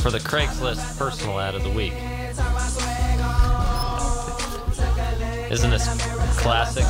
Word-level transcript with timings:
for 0.00 0.10
the 0.10 0.18
Craigslist 0.18 0.98
personal 0.98 1.38
ad 1.40 1.54
of 1.54 1.62
the 1.62 1.70
week. 1.70 1.94
Isn't 5.50 5.70
this 5.70 5.86
classic? 6.40 6.84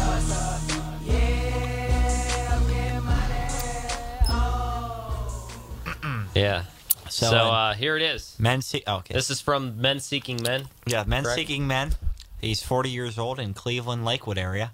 Yeah. 6.35 6.64
So, 7.09 7.30
So, 7.30 7.37
uh, 7.37 7.75
here 7.75 7.96
it 7.96 8.03
is. 8.03 8.34
Men 8.39 8.61
see. 8.62 8.82
oh, 8.86 8.96
okay. 8.96 9.14
This 9.14 9.30
is 9.30 9.41
from 9.41 9.80
Men 9.80 10.00
Seeking 10.00 10.41
Men. 10.43 10.68
yeah, 10.86 11.05
men 11.07 11.23
correct? 11.23 11.39
seeking 11.39 11.66
men. 11.66 11.95
He's 12.41 12.62
40 12.62 12.91
years 12.91 13.18
old 13.18 13.39
in 13.39 13.55
Cleveland 13.55 14.05
Lakewood 14.05 14.36
area, 14.39 14.73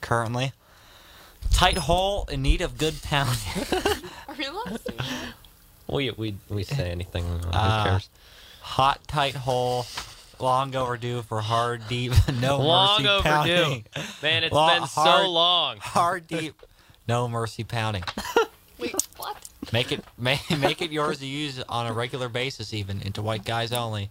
currently. 0.00 0.52
Tight 1.50 1.78
hole 1.78 2.26
in 2.30 2.42
need 2.42 2.60
of 2.60 2.78
good 2.78 3.02
pounding. 3.02 3.64
Are 4.28 4.34
we 4.38 4.44
allowed 4.46 4.64
to 4.66 4.78
say 4.78 4.94
that? 4.96 5.06
We 5.92 6.10
we 6.12 6.36
we 6.48 6.62
say 6.64 6.90
anything. 6.96 7.24
Who 7.24 7.48
Uh, 7.52 7.84
cares? 7.84 8.08
Hot 8.60 9.00
tight 9.08 9.34
hole, 9.34 9.86
long 10.38 10.74
overdue 10.76 11.22
for 11.22 11.40
hard 11.40 11.88
deep. 11.88 12.12
No 12.40 12.58
Long 12.60 13.02
mercy 13.02 13.08
overdue. 13.08 13.30
pounding. 13.62 13.84
Man, 14.22 14.44
it's 14.44 14.52
Lo- 14.54 14.68
been 14.68 14.86
so 14.86 15.00
hard- 15.00 15.28
long. 15.28 15.76
Hard 15.78 16.26
deep. 16.28 16.60
No 17.08 17.28
mercy 17.28 17.64
pounding. 17.64 18.04
Wait, 18.78 18.94
what? 19.16 19.36
Make 19.72 19.92
it 19.92 20.04
make, 20.16 20.48
make 20.58 20.80
it 20.80 20.90
yours 20.92 21.18
to 21.18 21.26
use 21.26 21.60
on 21.68 21.86
a 21.86 21.92
regular 21.92 22.28
basis, 22.28 22.72
even 22.72 23.02
into 23.02 23.20
white 23.22 23.44
guys 23.44 23.72
only. 23.72 24.10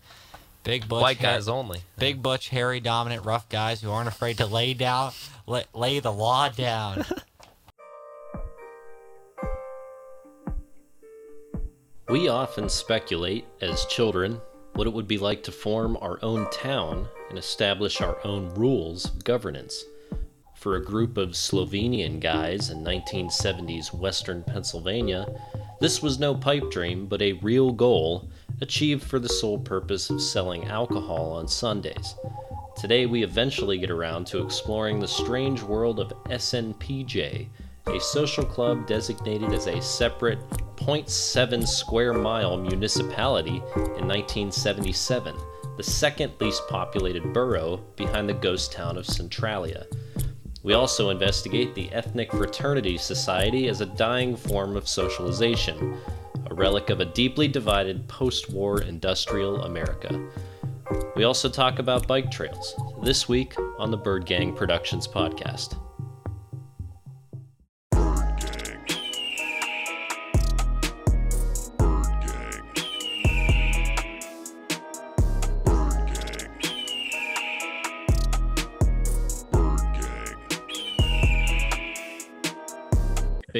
Big 0.63 0.87
butch, 0.89 1.01
White 1.01 1.17
hair- 1.17 1.35
guys 1.35 1.47
only. 1.47 1.81
big 1.97 2.21
butch, 2.21 2.49
hairy, 2.49 2.79
dominant, 2.81 3.25
rough 3.25 3.47
guys 3.47 3.81
who 3.81 3.89
aren't 3.89 4.09
afraid 4.09 4.37
to 4.39 4.45
lay 4.45 4.73
down, 4.73 5.13
lay, 5.47 5.63
lay 5.73 5.99
the 6.01 6.11
law 6.11 6.49
down. 6.49 7.05
We 12.09 12.27
often 12.27 12.69
speculate, 12.69 13.45
as 13.61 13.85
children, 13.85 14.41
what 14.73 14.87
it 14.87 14.93
would 14.93 15.07
be 15.07 15.19
like 15.19 15.43
to 15.43 15.51
form 15.51 15.95
our 16.01 16.17
own 16.23 16.49
town 16.49 17.07
and 17.29 17.37
establish 17.37 18.01
our 18.01 18.17
own 18.25 18.49
rules 18.55 19.05
of 19.05 19.23
governance. 19.23 19.83
For 20.55 20.75
a 20.75 20.83
group 20.83 21.17
of 21.17 21.35
Slovenian 21.35 22.19
guys 22.19 22.71
in 22.71 22.83
1970s 22.83 23.93
Western 23.93 24.41
Pennsylvania, 24.41 25.27
this 25.79 26.01
was 26.01 26.17
no 26.17 26.33
pipe 26.33 26.71
dream, 26.71 27.05
but 27.05 27.21
a 27.21 27.33
real 27.33 27.71
goal 27.71 28.27
achieved 28.59 29.03
for 29.03 29.19
the 29.19 29.29
sole 29.29 29.59
purpose 29.59 30.09
of 30.09 30.19
selling 30.19 30.65
alcohol 30.65 31.33
on 31.33 31.47
Sundays. 31.47 32.15
Today, 32.75 33.05
we 33.05 33.23
eventually 33.23 33.77
get 33.77 33.91
around 33.91 34.25
to 34.27 34.43
exploring 34.43 34.99
the 34.99 35.07
strange 35.07 35.61
world 35.61 35.99
of 35.99 36.11
SNPJ, 36.25 37.49
a 37.85 37.99
social 37.99 38.45
club 38.45 38.87
designated 38.87 39.53
as 39.53 39.67
a 39.67 39.79
separate 39.79 40.39
0.7 40.79 41.67
square 41.67 42.13
mile 42.13 42.57
municipality 42.57 43.57
in 43.75 44.07
1977, 44.07 45.35
the 45.77 45.83
second 45.83 46.31
least 46.39 46.63
populated 46.69 47.33
borough 47.33 47.77
behind 47.95 48.29
the 48.29 48.33
ghost 48.33 48.71
town 48.71 48.97
of 48.97 49.05
Centralia. 49.05 49.85
We 50.63 50.73
also 50.73 51.09
investigate 51.09 51.75
the 51.75 51.91
Ethnic 51.91 52.31
Fraternity 52.31 52.97
Society 52.97 53.67
as 53.67 53.81
a 53.81 53.85
dying 53.85 54.35
form 54.35 54.75
of 54.75 54.87
socialization, 54.87 55.97
a 56.49 56.53
relic 56.53 56.89
of 56.89 57.01
a 57.01 57.05
deeply 57.05 57.47
divided 57.47 58.07
post 58.07 58.49
war 58.49 58.81
industrial 58.81 59.63
America. 59.63 60.27
We 61.15 61.25
also 61.25 61.49
talk 61.49 61.79
about 61.79 62.07
bike 62.07 62.31
trails 62.31 62.73
this 63.03 63.27
week 63.27 63.53
on 63.77 63.91
the 63.91 63.97
Bird 63.97 64.25
Gang 64.25 64.55
Productions 64.55 65.07
podcast. 65.07 65.77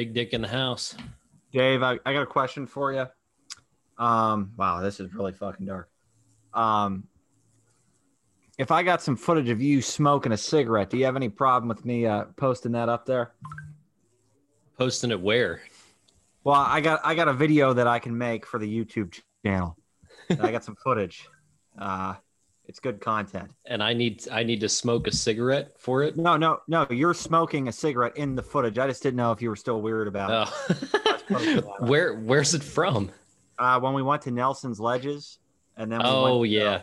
Big 0.00 0.14
Dick 0.14 0.32
in 0.32 0.40
the 0.40 0.48
house. 0.48 0.94
Dave, 1.52 1.82
I, 1.82 1.98
I 2.06 2.14
got 2.14 2.22
a 2.22 2.26
question 2.26 2.66
for 2.66 2.90
you. 2.90 3.06
Um, 4.02 4.50
wow, 4.56 4.80
this 4.80 4.98
is 4.98 5.12
really 5.12 5.34
fucking 5.34 5.66
dark. 5.66 5.90
Um, 6.54 7.04
if 8.56 8.70
I 8.70 8.82
got 8.82 9.02
some 9.02 9.14
footage 9.14 9.50
of 9.50 9.60
you 9.60 9.82
smoking 9.82 10.32
a 10.32 10.38
cigarette, 10.38 10.88
do 10.88 10.96
you 10.96 11.04
have 11.04 11.16
any 11.16 11.28
problem 11.28 11.68
with 11.68 11.84
me 11.84 12.06
uh, 12.06 12.24
posting 12.38 12.72
that 12.72 12.88
up 12.88 13.04
there? 13.04 13.32
Posting 14.78 15.10
it 15.10 15.20
where? 15.20 15.60
Well, 16.44 16.56
I 16.56 16.80
got 16.80 17.02
I 17.04 17.14
got 17.14 17.28
a 17.28 17.34
video 17.34 17.74
that 17.74 17.86
I 17.86 17.98
can 17.98 18.16
make 18.16 18.46
for 18.46 18.58
the 18.58 18.66
YouTube 18.66 19.20
channel. 19.44 19.76
I 20.30 20.50
got 20.50 20.64
some 20.64 20.76
footage. 20.82 21.28
Uh, 21.78 22.14
it's 22.70 22.78
good 22.78 23.00
content. 23.00 23.50
And 23.66 23.82
I 23.82 23.92
need 23.92 24.28
I 24.30 24.44
need 24.44 24.60
to 24.60 24.68
smoke 24.68 25.08
a 25.08 25.12
cigarette 25.12 25.72
for 25.80 26.04
it. 26.04 26.16
No, 26.16 26.36
no, 26.36 26.60
no. 26.68 26.86
You're 26.88 27.14
smoking 27.14 27.66
a 27.66 27.72
cigarette 27.72 28.16
in 28.16 28.36
the 28.36 28.44
footage. 28.44 28.78
I 28.78 28.86
just 28.86 29.02
didn't 29.02 29.16
know 29.16 29.32
if 29.32 29.42
you 29.42 29.48
were 29.48 29.56
still 29.56 29.82
weird 29.82 30.06
about 30.06 30.52
it. 30.70 30.88
Oh. 31.30 31.76
Where 31.80 32.14
where's 32.14 32.54
it 32.54 32.62
from? 32.62 33.10
Uh, 33.58 33.80
when 33.80 33.92
we 33.92 34.02
went 34.04 34.22
to 34.22 34.30
Nelson's 34.30 34.78
Ledges, 34.78 35.40
and 35.76 35.90
then 35.90 35.98
we 35.98 36.04
Oh 36.06 36.44
to- 36.44 36.48
yeah. 36.48 36.82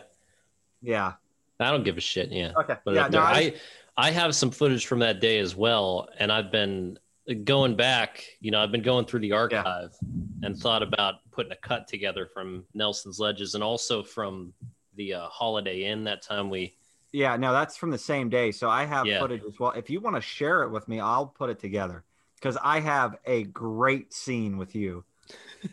yeah. 0.82 1.14
I 1.58 1.70
don't 1.70 1.84
give 1.84 1.96
a 1.96 2.02
shit. 2.02 2.30
Yeah. 2.30 2.52
Okay. 2.58 2.74
Put 2.84 2.94
yeah. 2.94 3.08
No. 3.08 3.20
I, 3.20 3.32
I 3.32 3.54
I 3.96 4.10
have 4.10 4.34
some 4.34 4.50
footage 4.50 4.84
from 4.86 4.98
that 4.98 5.20
day 5.20 5.38
as 5.38 5.56
well, 5.56 6.10
and 6.18 6.30
I've 6.30 6.52
been 6.52 6.98
going 7.44 7.76
back. 7.76 8.22
You 8.40 8.50
know, 8.50 8.60
I've 8.62 8.72
been 8.72 8.82
going 8.82 9.06
through 9.06 9.20
the 9.20 9.32
archive 9.32 9.96
and 10.42 10.54
thought 10.54 10.82
about 10.82 11.14
putting 11.32 11.52
a 11.52 11.56
cut 11.56 11.88
together 11.88 12.26
from 12.26 12.64
Nelson's 12.74 13.18
Ledges 13.18 13.54
and 13.54 13.64
also 13.64 14.02
from 14.02 14.52
the 14.98 15.14
uh, 15.14 15.28
Holiday 15.28 15.84
Inn 15.84 16.04
that 16.04 16.20
time 16.20 16.50
we. 16.50 16.74
Yeah, 17.12 17.36
no, 17.36 17.52
that's 17.52 17.74
from 17.78 17.90
the 17.90 17.96
same 17.96 18.28
day. 18.28 18.52
So 18.52 18.68
I 18.68 18.84
have 18.84 19.06
Yeah. 19.06 19.18
footage 19.20 19.42
as 19.48 19.58
well. 19.58 19.70
If 19.70 19.88
you 19.88 19.98
want 20.00 20.16
to 20.16 20.20
share 20.20 20.62
it 20.64 20.68
with 20.70 20.86
me, 20.88 21.00
I'll 21.00 21.26
put 21.26 21.48
it 21.48 21.58
together 21.58 22.04
because 22.34 22.58
I 22.62 22.80
have 22.80 23.16
a 23.24 23.44
great 23.44 24.12
scene 24.12 24.58
with 24.58 24.74
you. 24.74 25.04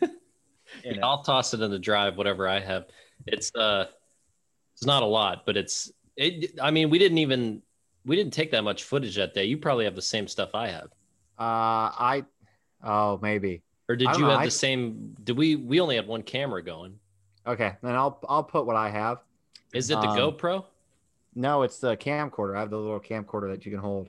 it. 0.00 0.98
I'll 1.02 1.22
toss 1.22 1.52
it 1.52 1.60
in 1.60 1.70
the 1.70 1.78
drive, 1.78 2.16
whatever 2.16 2.48
I 2.48 2.60
have. 2.60 2.86
It's 3.26 3.54
uh, 3.54 3.86
it's 4.74 4.86
not 4.86 5.02
a 5.02 5.06
lot, 5.06 5.44
but 5.44 5.58
it's 5.58 5.92
it. 6.16 6.58
I 6.62 6.70
mean, 6.70 6.88
we 6.88 6.98
didn't 6.98 7.18
even 7.18 7.60
we 8.06 8.16
didn't 8.16 8.32
take 8.32 8.50
that 8.52 8.62
much 8.64 8.84
footage 8.84 9.16
that 9.16 9.34
day. 9.34 9.44
You 9.44 9.58
probably 9.58 9.84
have 9.84 9.94
the 9.96 10.02
same 10.02 10.28
stuff 10.28 10.54
I 10.54 10.68
have. 10.68 10.88
Uh, 11.38 11.92
I, 11.92 12.24
oh, 12.82 13.18
maybe. 13.20 13.62
Or 13.90 13.96
did 13.96 14.08
you 14.16 14.24
know, 14.24 14.30
have 14.30 14.40
I- 14.40 14.44
the 14.46 14.50
same? 14.50 15.14
Did 15.22 15.36
we? 15.36 15.56
We 15.56 15.80
only 15.80 15.96
had 15.96 16.06
one 16.06 16.22
camera 16.22 16.62
going. 16.62 16.98
Okay, 17.46 17.74
then 17.82 17.94
I'll 17.94 18.18
I'll 18.28 18.42
put 18.42 18.66
what 18.66 18.76
I 18.76 18.90
have. 18.90 19.18
Is 19.72 19.90
it 19.90 19.94
the 20.00 20.08
Um, 20.08 20.16
GoPro? 20.18 20.64
No, 21.34 21.62
it's 21.62 21.78
the 21.78 21.96
camcorder. 21.96 22.56
I 22.56 22.60
have 22.60 22.70
the 22.70 22.78
little 22.78 22.98
camcorder 23.00 23.50
that 23.52 23.64
you 23.64 23.70
can 23.70 23.80
hold. 23.80 24.08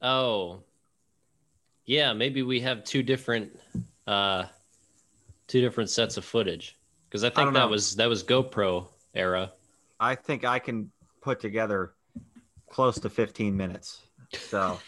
Oh, 0.00 0.62
yeah. 1.84 2.12
Maybe 2.12 2.42
we 2.42 2.60
have 2.60 2.84
two 2.84 3.02
different, 3.02 3.58
uh, 4.06 4.44
two 5.46 5.60
different 5.60 5.90
sets 5.90 6.16
of 6.16 6.24
footage. 6.24 6.76
Because 7.08 7.24
I 7.24 7.28
think 7.28 7.36
don't 7.46 7.52
that 7.54 7.60
know. 7.60 7.68
was 7.68 7.96
that 7.96 8.08
was 8.08 8.22
GoPro 8.22 8.86
era. 9.14 9.52
I 9.98 10.14
think 10.14 10.44
I 10.44 10.58
can 10.58 10.90
put 11.22 11.40
together 11.40 11.94
close 12.70 12.98
to 13.00 13.08
15 13.10 13.56
minutes. 13.56 14.02
So 14.34 14.78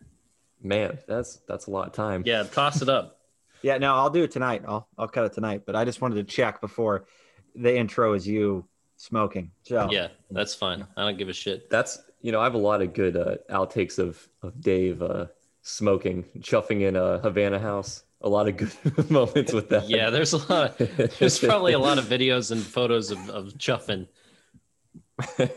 Man, 0.62 0.98
that's 1.06 1.36
that's 1.46 1.66
a 1.68 1.70
lot 1.70 1.86
of 1.86 1.92
time. 1.92 2.24
Yeah, 2.26 2.42
toss 2.42 2.82
it 2.82 2.88
up. 2.88 3.17
Yeah, 3.62 3.78
no, 3.78 3.94
I'll 3.94 4.10
do 4.10 4.22
it 4.22 4.30
tonight. 4.30 4.62
I'll 4.66 4.88
I'll 4.96 5.08
cut 5.08 5.24
it 5.24 5.32
tonight. 5.32 5.62
But 5.66 5.76
I 5.76 5.84
just 5.84 6.00
wanted 6.00 6.16
to 6.16 6.24
check 6.24 6.60
before 6.60 7.06
the 7.54 7.76
intro 7.76 8.14
is 8.14 8.26
you 8.26 8.66
smoking. 8.96 9.50
So 9.62 9.88
Yeah, 9.90 10.08
that's 10.30 10.54
fine. 10.54 10.86
I 10.96 11.04
don't 11.04 11.18
give 11.18 11.28
a 11.28 11.32
shit. 11.32 11.70
That's 11.70 11.98
you 12.20 12.32
know 12.32 12.40
I 12.40 12.44
have 12.44 12.54
a 12.54 12.58
lot 12.58 12.82
of 12.82 12.94
good 12.94 13.16
uh, 13.16 13.36
outtakes 13.50 13.98
of 13.98 14.28
of 14.42 14.60
Dave 14.60 15.02
uh, 15.02 15.26
smoking, 15.62 16.24
chuffing 16.38 16.82
in 16.82 16.96
a 16.96 17.18
Havana 17.18 17.58
house. 17.58 18.04
A 18.20 18.28
lot 18.28 18.48
of 18.48 18.56
good 18.56 19.10
moments 19.10 19.52
with 19.52 19.68
that. 19.68 19.88
Yeah, 19.88 20.10
there's 20.10 20.32
a 20.32 20.38
lot. 20.52 20.80
Of, 20.80 21.18
there's 21.18 21.38
probably 21.38 21.74
a 21.74 21.78
lot 21.78 21.98
of 21.98 22.06
videos 22.06 22.50
and 22.50 22.60
photos 22.60 23.12
of, 23.12 23.30
of 23.30 23.54
chuffing. 23.54 24.08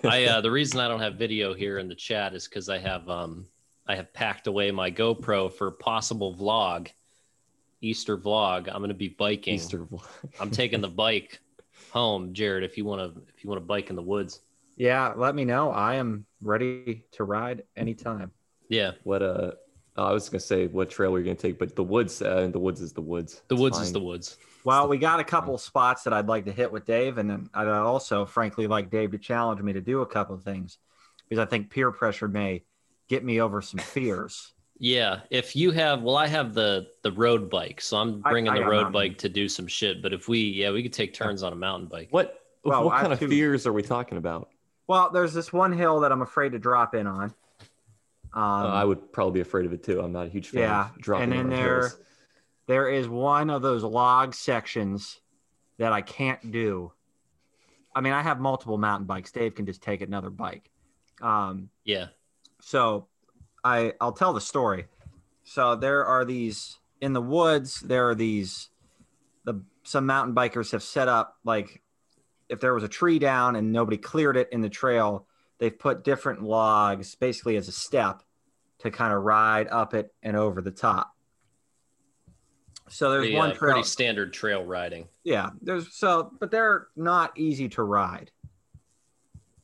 I 0.03 0.25
uh, 0.25 0.41
the 0.41 0.51
reason 0.51 0.79
I 0.79 0.87
don't 0.87 0.99
have 0.99 1.15
video 1.15 1.53
here 1.53 1.79
in 1.79 1.87
the 1.87 1.95
chat 1.95 2.33
is 2.33 2.47
because 2.47 2.69
I 2.69 2.77
have 2.77 3.09
um 3.09 3.47
I 3.87 3.95
have 3.95 4.13
packed 4.13 4.47
away 4.47 4.71
my 4.71 4.91
GoPro 4.91 5.51
for 5.51 5.71
possible 5.71 6.35
vlog, 6.35 6.89
Easter 7.81 8.17
vlog. 8.17 8.67
I'm 8.73 8.81
gonna 8.81 8.93
be 8.93 9.09
biking. 9.09 9.55
Easter 9.55 9.79
vlog. 9.85 10.07
I'm 10.39 10.51
taking 10.51 10.81
the 10.81 10.87
bike 11.05 11.39
home, 11.91 12.33
Jared. 12.33 12.63
If 12.63 12.77
you 12.77 12.85
want 12.85 13.01
to, 13.15 13.21
if 13.35 13.43
you 13.43 13.49
want 13.49 13.61
to 13.61 13.65
bike 13.65 13.89
in 13.89 13.95
the 13.95 14.01
woods, 14.01 14.41
yeah, 14.77 15.13
let 15.15 15.35
me 15.35 15.45
know. 15.45 15.71
I 15.71 15.95
am 15.95 16.25
ready 16.41 17.03
to 17.13 17.23
ride 17.23 17.63
anytime. 17.75 18.31
yeah, 18.69 18.91
What 19.03 19.21
uh, 19.21 19.51
I 19.97 20.11
was 20.11 20.29
gonna 20.29 20.39
say 20.39 20.67
what 20.67 20.89
trail 20.89 21.11
we're 21.11 21.23
gonna 21.23 21.35
take, 21.35 21.59
but 21.59 21.75
the 21.75 21.83
woods. 21.83 22.21
Uh, 22.21 22.47
the 22.51 22.59
woods 22.59 22.81
is 22.81 22.93
the 22.93 23.01
woods. 23.01 23.41
the 23.47 23.55
It's 23.55 23.61
woods 23.61 23.79
is 23.79 23.91
the 23.91 23.99
woods. 23.99 24.37
Well, 24.63 24.87
we 24.87 24.97
got 24.97 25.19
a 25.19 25.23
couple 25.23 25.57
spots 25.57 26.03
that 26.03 26.13
I'd 26.13 26.27
like 26.27 26.45
to 26.45 26.51
hit 26.51 26.71
with 26.71 26.85
Dave, 26.85 27.17
and 27.17 27.29
then 27.29 27.49
I'd 27.53 27.67
also, 27.67 28.25
frankly, 28.25 28.67
like 28.67 28.89
Dave 28.91 29.11
to 29.11 29.17
challenge 29.17 29.61
me 29.61 29.73
to 29.73 29.81
do 29.81 30.01
a 30.01 30.05
couple 30.05 30.35
of 30.35 30.43
things 30.43 30.77
because 31.27 31.41
I 31.41 31.45
think 31.49 31.71
peer 31.71 31.91
pressure 31.91 32.27
may 32.27 32.63
get 33.09 33.23
me 33.25 33.41
over 33.41 33.61
some 33.61 33.79
fears. 33.79 34.53
Yeah, 34.83 35.19
if 35.29 35.55
you 35.55 35.69
have, 35.71 36.01
well, 36.01 36.17
I 36.17 36.25
have 36.25 36.55
the 36.55 36.87
the 37.03 37.11
road 37.11 37.51
bike, 37.51 37.79
so 37.81 37.97
I'm 37.97 38.19
bringing 38.21 38.51
I 38.51 38.57
the 38.57 38.65
road 38.65 38.91
bike 38.91 39.19
to 39.19 39.29
do 39.29 39.47
some 39.47 39.67
shit. 39.67 40.01
But 40.01 40.11
if 40.11 40.27
we, 40.27 40.39
yeah, 40.39 40.71
we 40.71 40.81
could 40.81 40.91
take 40.91 41.13
turns 41.13 41.43
on 41.43 41.53
a 41.53 41.55
mountain 41.55 41.87
bike. 41.87 42.07
What 42.09 42.41
Well, 42.63 42.85
what 42.85 42.95
I 42.95 43.01
kind 43.01 43.13
of 43.13 43.19
have 43.19 43.29
two- 43.29 43.35
fears 43.35 43.67
are 43.67 43.73
we 43.73 43.83
talking 43.83 44.17
about? 44.17 44.49
Well, 44.87 45.11
there's 45.11 45.35
this 45.35 45.53
one 45.53 45.71
hill 45.71 45.99
that 45.99 46.11
I'm 46.11 46.23
afraid 46.23 46.53
to 46.53 46.59
drop 46.59 46.95
in 46.95 47.05
on. 47.05 47.25
Um, 48.33 48.41
Uh, 48.43 48.67
I 48.69 48.83
would 48.83 49.13
probably 49.13 49.33
be 49.35 49.41
afraid 49.41 49.67
of 49.67 49.73
it 49.73 49.83
too. 49.83 50.01
I'm 50.01 50.11
not 50.13 50.25
a 50.25 50.29
huge 50.29 50.49
fan 50.49 50.61
yeah, 50.63 50.89
of 50.89 50.97
dropping 50.97 51.23
and 51.25 51.31
then 51.33 51.39
on 51.41 51.49
there, 51.51 51.79
hills. 51.81 51.97
there 52.65 52.89
is 52.89 53.07
one 53.07 53.51
of 53.51 53.61
those 53.61 53.83
log 53.83 54.33
sections 54.33 55.19
that 55.77 55.93
I 55.93 56.01
can't 56.01 56.51
do. 56.51 56.91
I 57.93 58.01
mean, 58.01 58.13
I 58.13 58.23
have 58.23 58.39
multiple 58.39 58.79
mountain 58.79 59.05
bikes. 59.05 59.31
Dave 59.31 59.53
can 59.53 59.67
just 59.67 59.83
take 59.83 60.01
another 60.01 60.31
bike. 60.31 60.71
Um, 61.21 61.69
Yeah, 61.85 62.07
so 62.61 63.07
I 63.63 63.93
I'll 64.01 64.11
tell 64.11 64.33
the 64.33 64.41
story. 64.41 64.85
So 65.43 65.75
there 65.75 66.05
are 66.05 66.25
these 66.25 66.79
in 67.01 67.13
the 67.13 67.21
woods. 67.21 67.79
There 67.81 68.09
are 68.09 68.15
these. 68.15 68.69
The 69.43 69.61
some 69.83 70.05
mountain 70.05 70.35
bikers 70.35 70.71
have 70.71 70.83
set 70.83 71.07
up 71.07 71.37
like 71.43 71.81
if 72.49 72.59
there 72.59 72.73
was 72.73 72.83
a 72.83 72.87
tree 72.87 73.17
down 73.17 73.55
and 73.55 73.71
nobody 73.71 73.97
cleared 73.97 74.37
it 74.37 74.49
in 74.51 74.61
the 74.61 74.69
trail, 74.69 75.25
they've 75.57 75.77
put 75.77 76.03
different 76.03 76.43
logs 76.43 77.15
basically 77.15 77.55
as 77.55 77.67
a 77.67 77.71
step 77.71 78.23
to 78.79 78.91
kind 78.91 79.13
of 79.13 79.23
ride 79.23 79.67
up 79.69 79.93
it 79.93 80.13
and 80.21 80.35
over 80.35 80.61
the 80.61 80.71
top. 80.71 81.15
So 82.89 83.09
there's 83.09 83.21
pretty, 83.21 83.37
one 83.37 83.51
uh, 83.51 83.53
trail. 83.53 83.73
pretty 83.73 83.87
standard 83.87 84.33
trail 84.33 84.65
riding. 84.65 85.07
Yeah, 85.23 85.51
there's 85.61 85.93
so, 85.95 86.33
but 86.39 86.51
they're 86.51 86.87
not 86.97 87.31
easy 87.37 87.69
to 87.69 87.83
ride. 87.83 88.31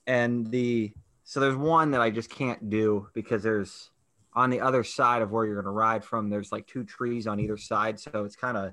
And 0.05 0.47
the 0.47 0.93
so 1.27 1.41
there's 1.41 1.57
one 1.57 1.91
that 1.91 1.99
I 1.99 2.09
just 2.09 2.29
can't 2.29 2.69
do 2.69 3.09
because 3.13 3.43
there's 3.43 3.91
on 4.33 4.49
the 4.49 4.61
other 4.61 4.85
side 4.85 5.21
of 5.21 5.29
where 5.29 5.45
you're 5.45 5.55
going 5.55 5.65
to 5.65 5.71
ride 5.71 6.05
from. 6.05 6.29
There's 6.29 6.53
like 6.53 6.65
two 6.67 6.85
trees 6.85 7.27
on 7.27 7.41
either 7.41 7.57
side, 7.57 7.99
so 7.99 8.23
it's 8.23 8.37
kind 8.37 8.55
of 8.55 8.71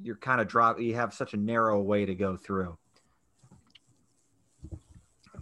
you're 0.00 0.16
kind 0.16 0.40
of 0.40 0.48
drop. 0.48 0.80
You 0.80 0.94
have 0.94 1.12
such 1.12 1.34
a 1.34 1.36
narrow 1.36 1.78
way 1.82 2.06
to 2.06 2.14
go 2.14 2.38
through. 2.38 2.78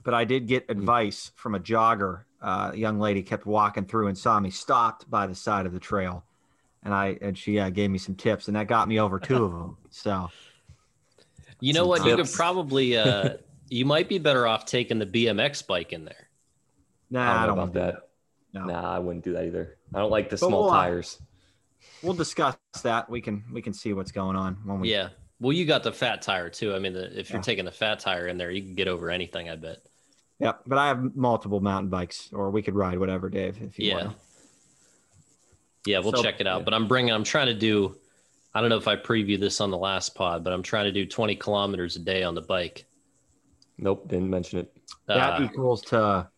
But 0.03 0.15
I 0.15 0.25
did 0.25 0.49
get 0.49 0.69
advice 0.69 1.31
from 1.37 1.55
a 1.55 1.61
jogger. 1.61 2.23
Uh, 2.43 2.73
a 2.73 2.77
young 2.77 2.99
lady 2.99 3.23
kept 3.23 3.47
walking 3.47 3.85
through 3.85 4.09
and 4.09 4.19
saw 4.19 4.41
me 4.41 4.51
stopped 4.51 5.09
by 5.09 5.29
the 5.29 5.37
side 5.37 5.65
of 5.65 5.73
the 5.73 5.79
trail, 5.79 6.25
and 6.83 6.93
I 6.93 7.19
and 7.23 7.39
she 7.39 7.61
uh, 7.61 7.71
gave 7.71 7.89
me 7.89 7.99
some 7.99 8.17
tips, 8.17 8.49
and 8.49 8.57
that 8.57 8.67
got 8.67 8.89
me 8.89 8.99
over 8.99 9.21
two 9.21 9.45
of 9.45 9.53
them. 9.53 9.77
So. 9.91 10.29
You 11.61 11.73
know 11.73 11.83
Some 11.83 11.89
what? 11.89 12.05
You 12.05 12.17
could 12.17 12.33
probably, 12.33 12.97
uh, 12.97 13.35
you 13.69 13.85
might 13.85 14.09
be 14.09 14.19
better 14.19 14.49
off 14.49 14.65
taking 14.67 14.99
the 14.99 15.07
BMX 15.07 15.65
bike 15.65 15.93
in 15.93 16.05
there. 16.05 16.29
Nah, 17.13 17.21
I 17.21 17.27
don't 17.27 17.37
I 17.43 17.47
don't 17.47 17.53
about 17.53 17.59
want 17.59 17.73
that. 17.75 17.95
that. 17.95 18.09
No. 18.61 18.65
Nah, 18.67 18.91
I 18.97 18.99
wouldn't 18.99 19.25
do 19.25 19.33
that 19.35 19.45
either. 19.45 19.77
I 19.95 19.99
don't 19.99 20.11
like 20.11 20.29
the 20.31 20.37
But 20.37 20.47
small 20.49 20.65
we'll, 20.65 20.71
uh, 20.71 20.83
tires. 20.83 21.21
We'll 22.03 22.15
discuss 22.15 22.57
that. 22.83 23.09
We 23.09 23.21
can 23.21 23.45
we 23.53 23.63
can 23.63 23.73
see 23.73 23.93
what's 23.93 24.13
going 24.13 24.35
on 24.37 24.57
when 24.65 24.81
we. 24.81 24.91
Yeah. 24.91 25.11
Well, 25.41 25.53
you 25.53 25.65
got 25.67 25.83
the 25.83 25.93
fat 25.93 26.23
tire 26.23 26.49
too. 26.49 26.75
I 26.75 26.79
mean, 26.79 26.93
the, 26.93 27.19
if 27.19 27.31
you're 27.31 27.39
Yeah. 27.39 27.43
taking 27.43 27.65
the 27.65 27.71
fat 27.73 27.99
tire 27.99 28.29
in 28.29 28.39
there, 28.39 28.51
you 28.51 28.63
can 28.63 28.75
get 28.75 28.89
over 28.89 29.11
anything. 29.11 29.49
I 29.51 29.57
bet. 29.57 29.79
Yeah, 30.39 30.53
but 30.67 30.79
I 30.79 30.89
have 30.89 31.15
multiple 31.15 31.61
mountain 31.61 31.89
bikes, 31.91 32.31
or 32.33 32.51
we 32.51 32.63
could 32.63 32.75
ride 32.75 32.99
whatever, 32.99 33.29
Dave, 33.29 33.61
if 33.63 33.79
you 33.79 33.89
Yeah. 33.91 34.05
want. 34.07 34.17
Yeah, 35.87 35.99
we'll 35.99 36.13
So- 36.13 36.23
check 36.23 36.41
it 36.41 36.47
out. 36.47 36.61
yeah. 36.61 36.65
But 36.65 36.75
I'm 36.75 36.87
bringing. 36.89 37.13
I'm 37.13 37.25
trying 37.25 37.47
to 37.49 37.55
do. 37.55 37.97
I 38.55 38.61
don't 38.61 38.71
know 38.71 38.77
if 38.77 38.87
I 38.89 38.97
previewed 38.97 39.41
this 39.41 39.61
on 39.61 39.71
the 39.71 39.79
last 39.79 40.15
pod, 40.15 40.45
but 40.45 40.53
I'm 40.53 40.63
trying 40.63 40.85
to 40.85 40.93
do 40.93 41.07
20 41.07 41.37
kilometers 41.37 41.97
a 41.97 42.01
day 42.01 42.23
on 42.23 42.35
the 42.35 42.43
bike. 42.43 42.85
Nope, 43.79 44.09
didn't 44.09 44.29
mention 44.31 44.59
it. 44.61 44.77
That 45.07 45.41
Uh, 45.41 45.45
equals 45.45 45.81
to 45.87 45.97
Yep, 45.97 46.33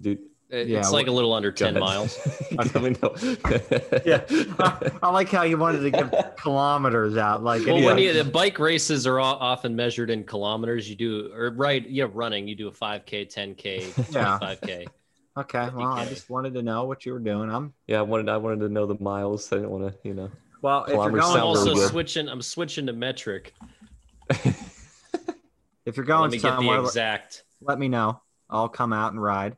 dude. 0.00 0.18
it- 0.50 0.66
yeah, 0.66 0.78
it's 0.80 0.90
like 0.90 1.06
a 1.06 1.12
little 1.12 1.32
under 1.32 1.52
10 1.52 1.68
ahead. 1.76 1.80
miles. 1.80 2.18
Let 2.52 2.74
know. 3.02 3.14
yeah. 4.04 4.24
I, 4.58 4.90
I 5.02 5.10
like 5.10 5.28
how 5.30 5.42
you 5.44 5.56
wanted 5.56 5.80
to 5.82 5.90
give 5.90 6.12
kilometers 6.36 7.16
out. 7.16 7.44
Like 7.44 7.60
Well, 7.66 7.76
anyway. 7.76 7.86
when 7.94 7.98
you, 8.02 8.12
the 8.12 8.24
bike 8.24 8.58
races 8.58 9.06
are 9.06 9.20
all, 9.20 9.36
often 9.36 9.76
measured 9.76 10.10
in 10.10 10.24
kilometers, 10.24 10.90
you 10.90 10.96
do 10.96 11.32
or 11.32 11.50
right, 11.50 11.88
yeah, 11.88 12.06
running, 12.12 12.48
you 12.48 12.56
do 12.56 12.66
a 12.68 12.72
5k, 12.72 13.32
10k, 13.32 14.12
Yeah. 14.12 14.38
25k. 14.42 14.86
okay, 15.36 15.68
well, 15.74 15.92
I 15.92 16.04
just 16.06 16.28
wanted 16.28 16.54
to 16.54 16.62
know 16.62 16.84
what 16.84 17.06
you 17.06 17.12
were 17.12 17.20
doing. 17.20 17.48
I'm 17.48 17.72
yeah, 17.86 18.00
I 18.00 18.02
wanted 18.02 18.28
I 18.28 18.36
wanted 18.36 18.60
to 18.60 18.68
know 18.68 18.86
the 18.86 18.96
miles. 18.98 19.52
I 19.52 19.56
didn't 19.56 19.70
want 19.70 19.92
to, 19.92 20.08
you 20.08 20.14
know. 20.14 20.30
well. 20.62 20.82
If 20.84 20.94
you're 20.94 21.10
going, 21.10 21.22
I'm 21.38 21.44
also 21.44 21.74
good. 21.74 21.88
switching. 21.90 22.28
I'm 22.28 22.42
switching 22.42 22.86
to 22.86 22.92
metric. 22.92 23.54
if 24.30 25.96
you're 25.96 26.04
going 26.04 26.30
Let 26.30 26.30
going 26.30 26.30
me 26.32 26.38
get 26.38 26.58
the 26.58 26.80
exact. 26.82 27.44
let 27.60 27.78
me 27.78 27.88
know. 27.88 28.20
I'll 28.50 28.68
come 28.68 28.92
out 28.92 29.12
and 29.12 29.22
ride. 29.22 29.56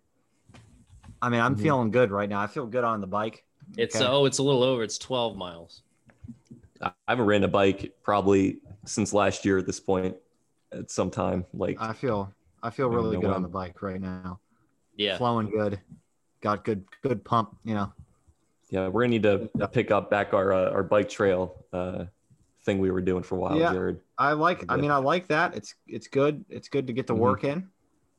I 1.20 1.28
mean, 1.28 1.40
I'm 1.40 1.56
Mhm. 1.56 1.62
feeling 1.62 1.90
good 1.90 2.10
right 2.10 2.28
now. 2.28 2.40
I 2.40 2.46
feel 2.46 2.66
good 2.66 2.84
on 2.84 3.00
the 3.00 3.06
bike. 3.06 3.44
It's 3.76 3.96
Okay. 3.96 4.04
oh, 4.06 4.26
it's 4.26 4.38
a 4.38 4.42
little 4.42 4.62
over. 4.62 4.82
It's 4.82 4.98
12 4.98 5.36
miles. 5.36 5.82
I 6.80 6.92
haven't 7.08 7.26
ridden 7.26 7.44
a 7.44 7.48
bike 7.48 7.94
probably 8.02 8.60
since 8.84 9.12
last 9.12 9.44
year 9.44 9.58
at 9.58 9.66
this 9.66 9.80
point. 9.80 10.16
At 10.72 10.90
some 10.90 11.10
time, 11.10 11.44
like 11.52 11.76
I 11.80 11.92
feel 11.92 12.32
I 12.62 12.70
feel 12.70 12.88
really 12.88 13.16
know 13.16 13.20
good 13.20 13.26
when. 13.26 13.36
on 13.36 13.42
the 13.42 13.48
bike 13.48 13.82
right 13.82 14.00
now. 14.00 14.40
Yeah. 14.96 15.18
Flowing 15.18 15.50
good. 15.50 15.78
Got 16.40 16.64
good 16.64 16.84
good 17.02 17.22
pump, 17.24 17.56
you 17.62 17.74
know. 17.74 17.92
yeah, 18.70 18.88
we're 18.88 19.02
gonna 19.02 19.10
need 19.10 19.22
to 19.24 19.50
pick 19.70 19.90
up 19.90 20.08
back 20.08 20.32
our 20.32 20.50
uh, 20.52 20.70
our 20.70 20.82
bike 20.82 21.10
trail 21.10 21.62
uh, 21.74 22.06
thing 22.64 22.78
we 22.78 22.90
were 22.90 23.02
doing 23.02 23.22
for 23.22 23.34
a 23.34 23.38
while, 23.38 23.58
Yeah. 23.58 23.70
Jared. 23.70 24.00
I 24.16 24.32
like 24.32 24.64
I 24.70 24.76
mean 24.76 24.90
I 24.90 24.96
like 24.96 25.26
that. 25.28 25.54
It's 25.54 25.74
it's 25.86 26.08
good. 26.08 26.42
It's 26.48 26.68
good 26.70 26.86
to 26.86 26.94
get 26.94 27.06
the 27.06 27.14
Mhm. 27.14 27.18
work 27.18 27.44
in. 27.44 27.68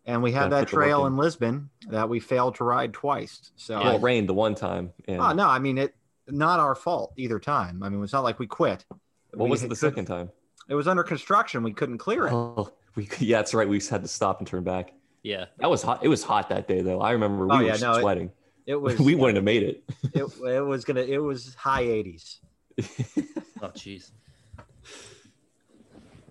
And 0.06 0.22
we 0.22 0.32
had 0.34 0.50
Gotta 0.50 0.56
that 0.56 0.60
put 0.66 0.70
the 0.72 0.76
work 0.78 0.86
trail 0.86 1.06
in. 1.06 1.14
in 1.14 1.18
Lisbon 1.18 1.70
that 1.90 2.10
we 2.10 2.20
failed 2.20 2.56
to 2.56 2.64
ride 2.66 2.94
twice. 2.94 3.52
So 3.56 3.80
Well, 3.80 3.96
it 3.96 4.02
rained 4.02 4.28
the 4.28 4.34
one 4.34 4.54
time. 4.56 4.92
And 5.08 5.22
oh 5.22 5.32
no, 5.32 5.48
I 5.48 5.60
mean 5.60 5.78
it 5.78 5.96
not 6.28 6.60
our 6.60 6.76
fault 6.76 7.14
either 7.18 7.40
time. 7.40 7.82
I 7.84 7.90
mean 7.90 8.04
it's 8.04 8.14
not 8.14 8.24
like 8.24 8.38
we 8.40 8.48
quit. 8.48 8.86
what 9.34 9.46
We 9.46 9.50
was 9.50 9.64
it 9.64 9.70
the 9.70 9.76
second 9.76 10.06
time? 10.06 10.30
It 10.70 10.76
was 10.76 10.88
under 10.88 11.04
construction. 11.04 11.64
We 11.64 11.74
couldn't 11.74 11.98
clear 12.00 12.28
it. 12.28 12.34
Oh, 12.34 12.72
we 12.96 13.08
yeah, 13.20 13.38
that's 13.38 13.54
right. 13.54 13.68
We 13.68 13.80
had 13.80 14.02
to 14.02 14.08
stop 14.08 14.40
and 14.40 14.48
turn 14.48 14.64
back. 14.64 14.94
Yeah. 15.24 15.46
That 15.60 15.70
was 15.70 15.82
hot. 15.82 16.04
It 16.04 16.10
was 16.10 16.22
hot 16.24 16.50
that 16.50 16.68
day 16.68 16.82
though. 16.82 17.00
I 17.00 17.12
remember 17.12 17.46
we 17.48 17.54
Oh, 17.54 17.58
were 17.60 17.64
yeah, 17.64 17.78
no, 17.78 17.94
it- 17.94 18.02
sweating. 18.02 18.32
It 18.66 18.76
was 18.82 19.00
we 19.00 19.16
wouldn't 19.16 19.36
have 19.38 19.44
made 19.46 19.64
it. 19.64 19.84
it, 20.14 20.24
it 20.48 20.62
was 20.66 20.84
gonna 20.86 21.02
it 21.02 21.18
was 21.20 21.56
high 21.56 21.84
80s. 21.86 22.40
Oh, 23.62 23.68
jeez. 23.68 24.12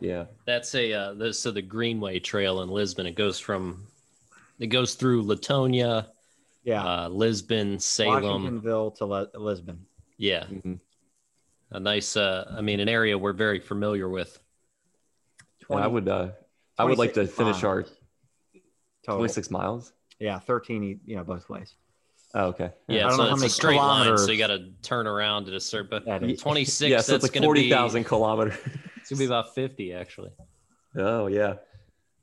Yeah. 0.03 0.25
That's 0.47 0.75
a 0.75 0.93
uh, 0.93 1.15
the, 1.15 1.33
so 1.33 1.53
the 1.53 1.63
Greenway 1.63 2.19
Trail 2.19 2.63
in 2.63 2.69
Lisbon. 2.69 3.07
It 3.07 3.15
goes 3.15 3.39
from 3.39 3.87
it 4.59 4.67
goes 4.67 4.95
through 4.95 5.23
Leetonia, 5.25 6.07
Yeah. 6.65 6.85
uh, 6.85 7.09
Lisbon, 7.09 7.79
Salem. 7.79 8.23
Washingtonville 8.63 8.97
to 8.97 9.07
Le- 9.07 9.29
Lisbon. 9.35 9.87
Yeah, 10.19 10.45
Mhm. 10.45 10.81
a 11.71 11.79
nice. 11.81 12.17
Uh, 12.17 12.53
I 12.57 12.61
mean, 12.63 12.81
an 12.81 12.89
area 12.89 13.17
we're 13.17 13.33
very 13.33 13.61
familiar 13.61 14.09
with. 14.09 14.39
And 15.71 15.79
I 15.81 15.87
would 15.87 16.09
uh 16.09 16.31
I 16.77 16.85
would 16.85 16.99
like 16.99 17.11
to 17.15 17.27
26 17.27 17.37
finish 17.39 17.63
our 17.65 17.83
total. 19.05 19.19
26 19.19 19.51
miles. 19.51 19.93
Yeah, 20.19 20.39
13 20.41 20.83
e- 20.85 20.99
you 21.07 21.17
know 21.17 21.23
both 21.25 21.49
ways. 21.49 21.77
Oh, 22.35 22.47
okay. 22.47 22.73
Yeah, 22.89 23.07
I 23.07 23.09
don't 23.09 23.11
so 23.13 23.17
know 23.19 23.23
how 23.29 23.33
it's 23.35 23.41
a 23.41 23.45
many 23.45 23.51
straight 23.51 23.77
line, 23.77 24.19
so 24.19 24.31
you 24.33 24.39
got 24.39 24.47
to 24.49 24.71
turn 24.83 25.07
around 25.07 25.49
at 25.49 25.55
a 25.55 25.61
certain. 25.61 25.89
But 25.91 26.07
that 26.07 26.23
is. 26.25 26.41
twenty 26.41 26.65
six. 26.65 26.91
yeah, 26.91 27.01
so 27.01 27.13
that's 27.13 27.25
it's 27.25 27.31
like 27.31 27.33
gonna 27.35 27.47
forty 27.47 27.63
be. 27.65 27.71
thousand 27.71 28.05
kilometers. 28.05 28.55
It's 29.03 29.11
gonna 29.11 29.19
be 29.19 29.27
about 29.27 29.55
fifty 29.55 29.93
actually. 29.93 30.31
Oh 30.97 31.27
yeah. 31.27 31.55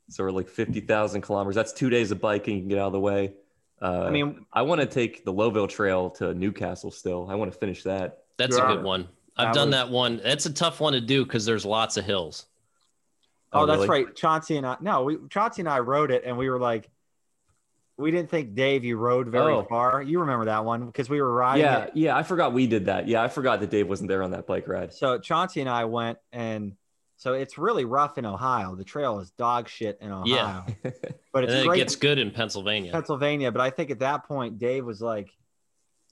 So 0.09 0.23
we're 0.23 0.31
like 0.31 0.49
fifty 0.49 0.79
thousand 0.79 1.21
kilometers. 1.21 1.55
That's 1.55 1.71
two 1.73 1.89
days 1.89 2.09
of 2.11 2.19
biking. 2.19 2.55
You 2.55 2.61
can 2.61 2.69
get 2.69 2.79
out 2.79 2.87
of 2.87 2.93
the 2.93 2.99
way. 2.99 3.33
Uh, 3.81 4.03
I 4.03 4.09
mean, 4.09 4.45
I 4.51 4.63
want 4.63 4.81
to 4.81 4.87
take 4.87 5.23
the 5.23 5.31
Lowellville 5.33 5.69
Trail 5.69 6.09
to 6.11 6.33
New 6.33 6.51
Castle. 6.51 6.91
Still, 6.91 7.27
I 7.29 7.35
want 7.35 7.51
to 7.51 7.57
finish 7.57 7.83
that. 7.83 8.23
That's 8.37 8.57
Yeah. 8.57 8.69
a 8.71 8.75
good 8.75 8.83
one. 8.83 9.07
I've 9.37 9.47
That 9.49 9.53
done 9.53 9.67
was- 9.69 9.75
that 9.75 9.89
one. 9.89 10.17
That's 10.23 10.45
a 10.45 10.53
tough 10.53 10.81
one 10.81 10.93
to 10.93 11.01
do 11.01 11.23
because 11.23 11.45
there's 11.45 11.65
lots 11.65 11.95
of 11.95 12.03
hills. 12.05 12.45
Oh, 13.53 13.61
Oh, 13.61 13.65
that's 13.65 13.77
really? 13.87 14.05
right. 14.05 14.15
Chauncey 14.15 14.57
and 14.57 14.65
I. 14.65 14.77
No, 14.81 15.03
we 15.03 15.17
Chauncey 15.29 15.61
and 15.61 15.69
I 15.69 15.79
rode 15.79 16.11
it, 16.11 16.23
and 16.25 16.37
we 16.37 16.49
were 16.49 16.59
like, 16.59 16.89
we 17.99 18.11
didn't 18.11 18.29
think 18.29 18.55
Dave 18.55 18.83
you 18.85 18.97
rode 18.97 19.27
very 19.27 19.53
Oh. 19.53 19.63
far. 19.63 20.01
You 20.01 20.19
remember 20.21 20.45
that 20.45 20.63
one 20.65 20.85
because 20.85 21.09
we 21.09 21.21
were 21.21 21.31
riding. 21.33 21.65
yeah, 21.65 21.83
it. 21.83 21.91
yeah. 21.95 22.15
I 22.17 22.23
forgot 22.23 22.53
we 22.53 22.65
did 22.65 22.85
that. 22.85 23.07
Yeah, 23.07 23.21
I 23.21 23.27
forgot 23.27 23.59
that 23.59 23.69
Dave 23.69 23.87
wasn't 23.87 24.07
there 24.09 24.23
on 24.23 24.31
that 24.31 24.47
bike 24.47 24.67
ride. 24.67 24.93
So 24.93 25.19
Chauncey 25.19 25.59
and 25.61 25.69
I 25.69 25.85
went, 25.85 26.17
and 26.31 26.73
so 27.17 27.33
it's 27.33 27.57
really 27.57 27.83
rough 27.85 28.17
in 28.17 28.25
Ohio. 28.25 28.75
The 28.75 28.85
trail 28.85 29.19
is 29.19 29.31
dog 29.31 29.67
shit 29.67 29.97
in 30.01 30.11
Ohio. 30.11 30.25
Yeah. 30.25 30.63
but 31.33 31.43
And 31.43 31.43
it's 31.43 31.53
then 31.53 31.69
it 31.73 31.75
gets 31.75 31.95
good 31.97 32.17
in 32.17 32.31
Pennsylvania. 32.31 32.91
Pennsylvania. 32.93 33.51
But 33.51 33.61
I 33.61 33.69
think 33.69 33.91
at 33.91 33.99
that 33.99 34.25
point, 34.25 34.57
Dave 34.57 34.85
was 34.85 35.01
like, 35.01 35.29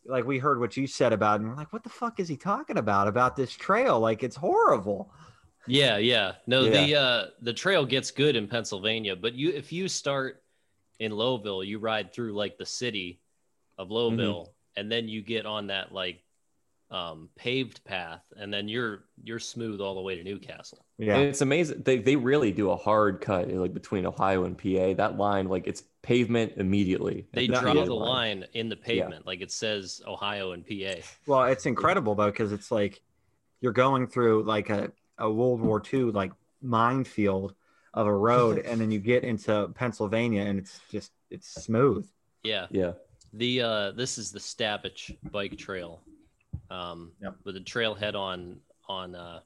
like 0.06 0.26
we 0.26 0.38
heard 0.40 0.60
what 0.60 0.76
you 0.76 0.88
said 0.88 1.14
about, 1.14 1.36
it, 1.36 1.44
and 1.44 1.50
we're 1.52 1.56
like, 1.58 1.72
what 1.72 1.84
the 1.84 1.90
fuck 1.90 2.20
is 2.20 2.28
he 2.28 2.36
talking 2.38 2.78
about 2.78 3.08
about 3.08 3.36
this 3.38 3.52
trail? 3.54 4.00
Like 4.00 4.24
it's 4.24 4.36
horrible. 4.36 5.12
Yeah, 5.68 5.98
yeah. 5.98 6.34
No, 6.48 6.62
Yeah. 6.62 6.72
the 6.86 6.96
uh 6.96 7.26
the 7.42 7.54
trail 7.54 7.86
gets 7.86 8.12
good 8.12 8.36
in 8.36 8.48
Pennsylvania, 8.48 9.16
but 9.16 9.34
you 9.34 9.50
if 9.52 9.72
you 9.72 9.88
start 9.88 10.44
in 11.00 11.12
Lowellville, 11.12 11.66
you 11.66 11.80
ride 11.80 12.14
through 12.14 12.34
like 12.34 12.58
the 12.58 12.66
city 12.66 13.22
of 13.78 13.90
Lowellville, 13.90 14.48
and 14.76 14.92
then 14.92 15.08
you 15.08 15.22
get 15.22 15.46
on 15.46 15.68
that 15.68 15.92
like 15.92 16.24
um, 16.90 17.30
paved 17.36 17.84
path, 17.84 18.22
and 18.38 18.54
then 18.54 18.68
you're 18.68 19.06
you're 19.24 19.40
smooth 19.40 19.82
all 19.82 19.96
the 19.96 20.02
way 20.02 20.16
to 20.16 20.24
New 20.24 20.40
Castle. 20.40 20.86
And 21.00 21.08
Yeah. 21.08 21.18
it's 21.18 21.42
amazing. 21.42 21.84
They 21.84 21.98
they 21.98 22.16
really 22.16 22.52
do 22.52 22.72
a 22.72 22.76
hard 22.78 23.22
cut 23.22 23.52
like 23.52 23.74
between 23.74 24.06
Ohio 24.06 24.46
and 24.46 24.58
PA. 24.58 24.94
That 24.94 25.18
line, 25.18 25.48
like 25.48 25.68
it's 25.68 25.84
pavement 26.02 26.54
immediately. 26.58 27.28
They 27.34 27.48
the 27.48 27.60
draw 27.60 27.74
PA 27.74 27.86
the 27.86 27.94
line 27.94 28.46
in 28.54 28.70
the 28.70 28.78
pavement, 28.78 29.26
like 29.26 29.42
it 29.42 29.52
says 29.52 30.02
Ohio 30.08 30.54
and 30.54 30.66
PA. 30.66 31.02
Well, 31.26 31.44
it's 31.46 31.66
incredible 31.66 32.16
though 32.16 32.32
because 32.32 32.52
it's 32.52 32.72
like 32.72 33.02
you're 33.62 33.74
going 33.74 34.08
through 34.08 34.44
like 34.44 34.70
a, 34.70 34.92
a 35.18 35.30
World 35.30 35.60
War 35.62 35.82
II 35.94 36.12
like 36.12 36.32
minefield 36.62 37.54
of 37.98 38.06
a 38.06 38.14
road, 38.16 38.60
and 38.60 38.80
then 38.80 38.92
you 38.92 39.00
get 39.00 39.24
into 39.24 39.70
Pennsylvania, 39.74 40.44
and 40.44 40.60
it's 40.60 40.80
just 40.92 41.12
it's 41.32 41.48
smooth. 41.64 42.08
Yeah, 42.44 42.68
Yeah. 42.70 42.94
the 43.34 43.62
uh, 43.64 43.92
this 43.92 44.20
is 44.20 44.32
the 44.32 44.40
Stavich 44.40 45.18
Bike 45.32 45.58
Trail, 45.58 46.02
um, 46.70 47.12
Yep. 47.22 47.36
with 47.44 47.56
the 47.56 47.62
trailhead 47.62 48.14
on 48.16 48.60
on 48.88 49.16
uh, 49.16 49.40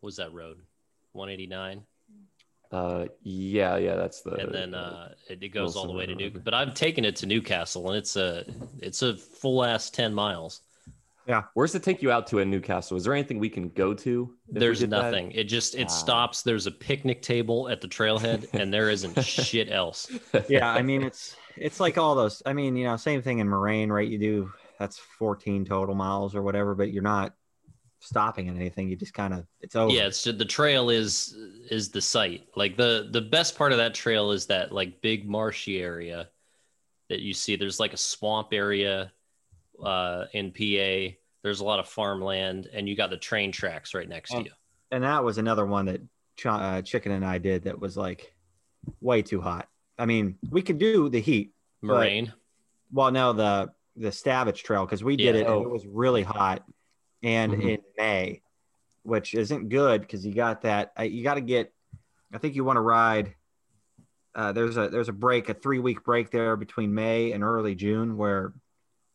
what 0.00 0.06
was 0.06 0.16
that 0.16 0.32
road, 0.32 0.58
one 1.12 1.28
eighty 1.28 1.48
nine, 1.48 1.82
Uh, 2.70 3.06
yeah, 3.22 3.76
yeah. 3.76 3.96
That's 3.96 4.20
the. 4.22 4.34
and 4.34 4.54
then 4.54 4.74
uh, 4.74 5.14
it, 5.28 5.42
it 5.42 5.48
goes 5.48 5.74
all 5.74 5.86
the 5.88 5.92
way 5.92 6.06
to 6.06 6.14
New. 6.14 6.30
But 6.30 6.54
I've 6.54 6.74
taken 6.74 7.04
it 7.04 7.16
to 7.16 7.26
New 7.26 7.42
Castle, 7.42 7.88
and 7.88 7.96
it's 7.96 8.14
a 8.14 8.44
it's 8.78 9.02
a 9.02 9.16
full 9.16 9.64
ass 9.64 9.90
ten 9.90 10.14
miles. 10.14 10.60
Where's 11.54 11.74
it 11.74 11.82
take 11.82 12.02
you 12.02 12.10
out 12.10 12.26
to 12.28 12.38
in 12.38 12.50
New 12.50 12.60
Castle? 12.60 12.96
Is 12.96 13.04
there 13.04 13.12
anything 13.12 13.38
we 13.38 13.50
can 13.50 13.68
go 13.70 13.92
to? 13.94 14.34
There's 14.48 14.80
did 14.80 14.90
that? 14.90 15.02
nothing. 15.02 15.30
It 15.32 15.44
just 15.44 15.74
it 15.74 15.86
Ah. 15.88 15.90
stops. 15.90 16.42
There's 16.42 16.66
a 16.66 16.70
picnic 16.70 17.22
table 17.22 17.68
at 17.68 17.80
the 17.80 17.88
trailhead, 17.88 18.48
and 18.54 18.72
there 18.72 18.88
isn't 18.90 19.22
shit 19.22 19.70
else. 19.70 20.10
Yeah, 20.48 20.70
I 20.70 20.82
mean 20.82 21.02
it's 21.02 21.36
it's 21.56 21.80
like 21.80 21.98
all 21.98 22.14
those. 22.14 22.42
I 22.46 22.52
mean, 22.52 22.76
you 22.76 22.84
know, 22.84 22.96
same 22.96 23.20
thing 23.22 23.38
in 23.40 23.48
Moraine, 23.48 23.90
right? 23.90 24.08
You 24.08 24.18
do 24.18 24.52
that's 24.78 24.98
14 25.18 25.64
total 25.64 25.94
miles 25.94 26.34
or 26.34 26.42
whatever, 26.42 26.74
but 26.74 26.92
you're 26.92 27.02
not 27.02 27.34
stopping 28.00 28.48
at 28.48 28.54
anything. 28.54 28.88
You 28.88 28.96
just 28.96 29.12
kind 29.12 29.34
of 29.34 29.44
it's 29.60 29.74
over. 29.76 29.92
Yeah, 29.92 30.06
it's 30.06 30.22
the 30.22 30.32
trail 30.44 30.88
is 30.88 31.36
is 31.70 31.90
the 31.90 32.00
site. 32.00 32.46
Like 32.56 32.76
the 32.76 33.08
the 33.10 33.20
best 33.20 33.56
part 33.58 33.72
of 33.72 33.78
that 33.78 33.92
trail 33.94 34.30
is 34.30 34.46
that 34.46 34.72
like 34.72 35.02
big 35.02 35.28
marshy 35.28 35.80
area 35.82 36.28
that 37.10 37.20
you 37.20 37.34
see. 37.34 37.56
There's 37.56 37.80
like 37.80 37.92
a 37.92 37.98
swamp 37.98 38.48
area 38.52 39.12
uh, 39.82 40.24
in 40.32 40.50
PA. 40.52 41.14
There's 41.42 41.60
a 41.60 41.64
lot 41.64 41.78
of 41.78 41.88
farmland, 41.88 42.68
and 42.72 42.88
you 42.88 42.96
got 42.96 43.10
the 43.10 43.16
train 43.16 43.52
tracks 43.52 43.94
right 43.94 44.08
next 44.08 44.30
to 44.32 44.42
you. 44.42 44.50
and 44.90 45.04
that 45.04 45.22
was 45.24 45.38
another 45.38 45.64
one 45.66 45.86
that 45.86 46.00
Ch- 46.36 46.46
uh, 46.46 46.82
Chicken 46.82 47.12
and 47.12 47.24
I 47.24 47.38
did 47.38 47.64
that 47.64 47.78
was 47.78 47.96
like 47.96 48.34
way 49.00 49.22
too 49.22 49.40
hot. 49.40 49.68
I 49.98 50.06
mean, 50.06 50.38
we 50.50 50.62
could 50.62 50.78
do 50.78 51.08
the 51.08 51.20
heat. 51.20 51.52
Moraine. 51.82 52.32
Well, 52.92 53.10
no, 53.10 53.32
the 53.32 53.72
the 53.96 54.08
Stavich 54.10 54.62
Trail 54.62 54.84
because 54.84 55.02
we 55.02 55.16
did 55.16 55.34
Yeah. 55.34 55.40
it 55.42 55.46
and 55.46 55.54
Oh. 55.54 55.62
it 55.62 55.70
was 55.70 55.86
really 55.86 56.22
hot, 56.22 56.64
and 57.22 57.52
Mhm. 57.52 57.68
in 57.74 57.78
May, 57.96 58.42
which 59.02 59.34
isn't 59.34 59.68
good 59.68 60.00
because 60.02 60.24
you 60.26 60.32
got 60.34 60.62
that. 60.62 60.92
Uh, 60.98 61.02
you 61.04 61.22
got 61.22 61.34
to 61.34 61.40
get. 61.40 61.72
I 62.32 62.38
think 62.38 62.54
you 62.56 62.64
want 62.64 62.76
to 62.76 62.80
ride. 62.82 63.34
Uh, 64.34 64.52
there's 64.52 64.76
a 64.76 64.88
there's 64.88 65.08
a 65.08 65.12
break, 65.12 65.48
a 65.48 65.54
three 65.54 65.78
week 65.80 66.04
break 66.04 66.30
there 66.30 66.56
between 66.56 66.94
May 66.94 67.32
and 67.32 67.42
early 67.42 67.74
June 67.74 68.16
where 68.16 68.52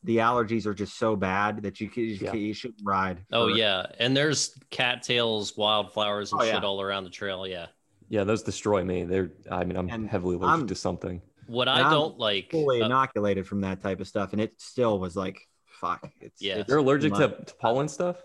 the 0.04 0.18
allergies 0.18 0.66
are 0.66 0.74
just 0.74 0.98
so 0.98 1.16
bad 1.16 1.64
that 1.64 1.80
you 1.80 1.90
can, 1.90 2.04
you, 2.04 2.18
Yeah. 2.22 2.34
you 2.34 2.54
shouldn't 2.54 2.82
ride. 2.84 3.26
Oh 3.32 3.50
for- 3.50 3.56
yeah, 3.56 3.86
and 4.00 4.16
there's 4.16 4.58
cattails, 4.70 5.56
wildflowers, 5.58 6.32
and 6.32 6.42
Oh, 6.42 6.46
shit 6.46 6.54
yeah. 6.56 6.62
all 6.62 6.82
around 6.82 7.04
the 7.06 7.10
trail. 7.10 7.48
Yeah. 7.48 7.68
Yeah, 8.10 8.24
those 8.26 8.44
destroy 8.44 8.84
me. 8.84 9.04
They're. 9.06 9.32
I 9.50 9.64
mean, 9.64 9.78
I'm 9.78 9.90
And 9.90 10.08
heavily 10.10 10.36
allergic 10.36 10.50
I'm- 10.60 10.68
to 10.68 10.76
something. 10.76 11.22
What 11.48 11.68
And 11.68 11.82
I 11.82 11.86
I'm 11.88 11.92
don't 11.92 12.18
like. 12.18 12.52
fully 12.52 12.82
uh, 12.82 12.86
inoculated 12.86 13.46
from 13.48 13.62
that 13.62 13.82
type 13.82 14.00
of 14.00 14.08
stuff, 14.08 14.32
and 14.34 14.42
it 14.42 14.54
still 14.62 14.98
was 15.00 15.16
like, 15.16 15.38
fuck. 15.68 16.10
It's, 16.22 16.42
Yeah. 16.42 16.60
it's 16.60 16.70
You're 16.70 16.78
allergic 16.78 17.14
to, 17.16 17.28
to 17.46 17.54
pollen 17.60 17.88
stuff? 17.90 18.22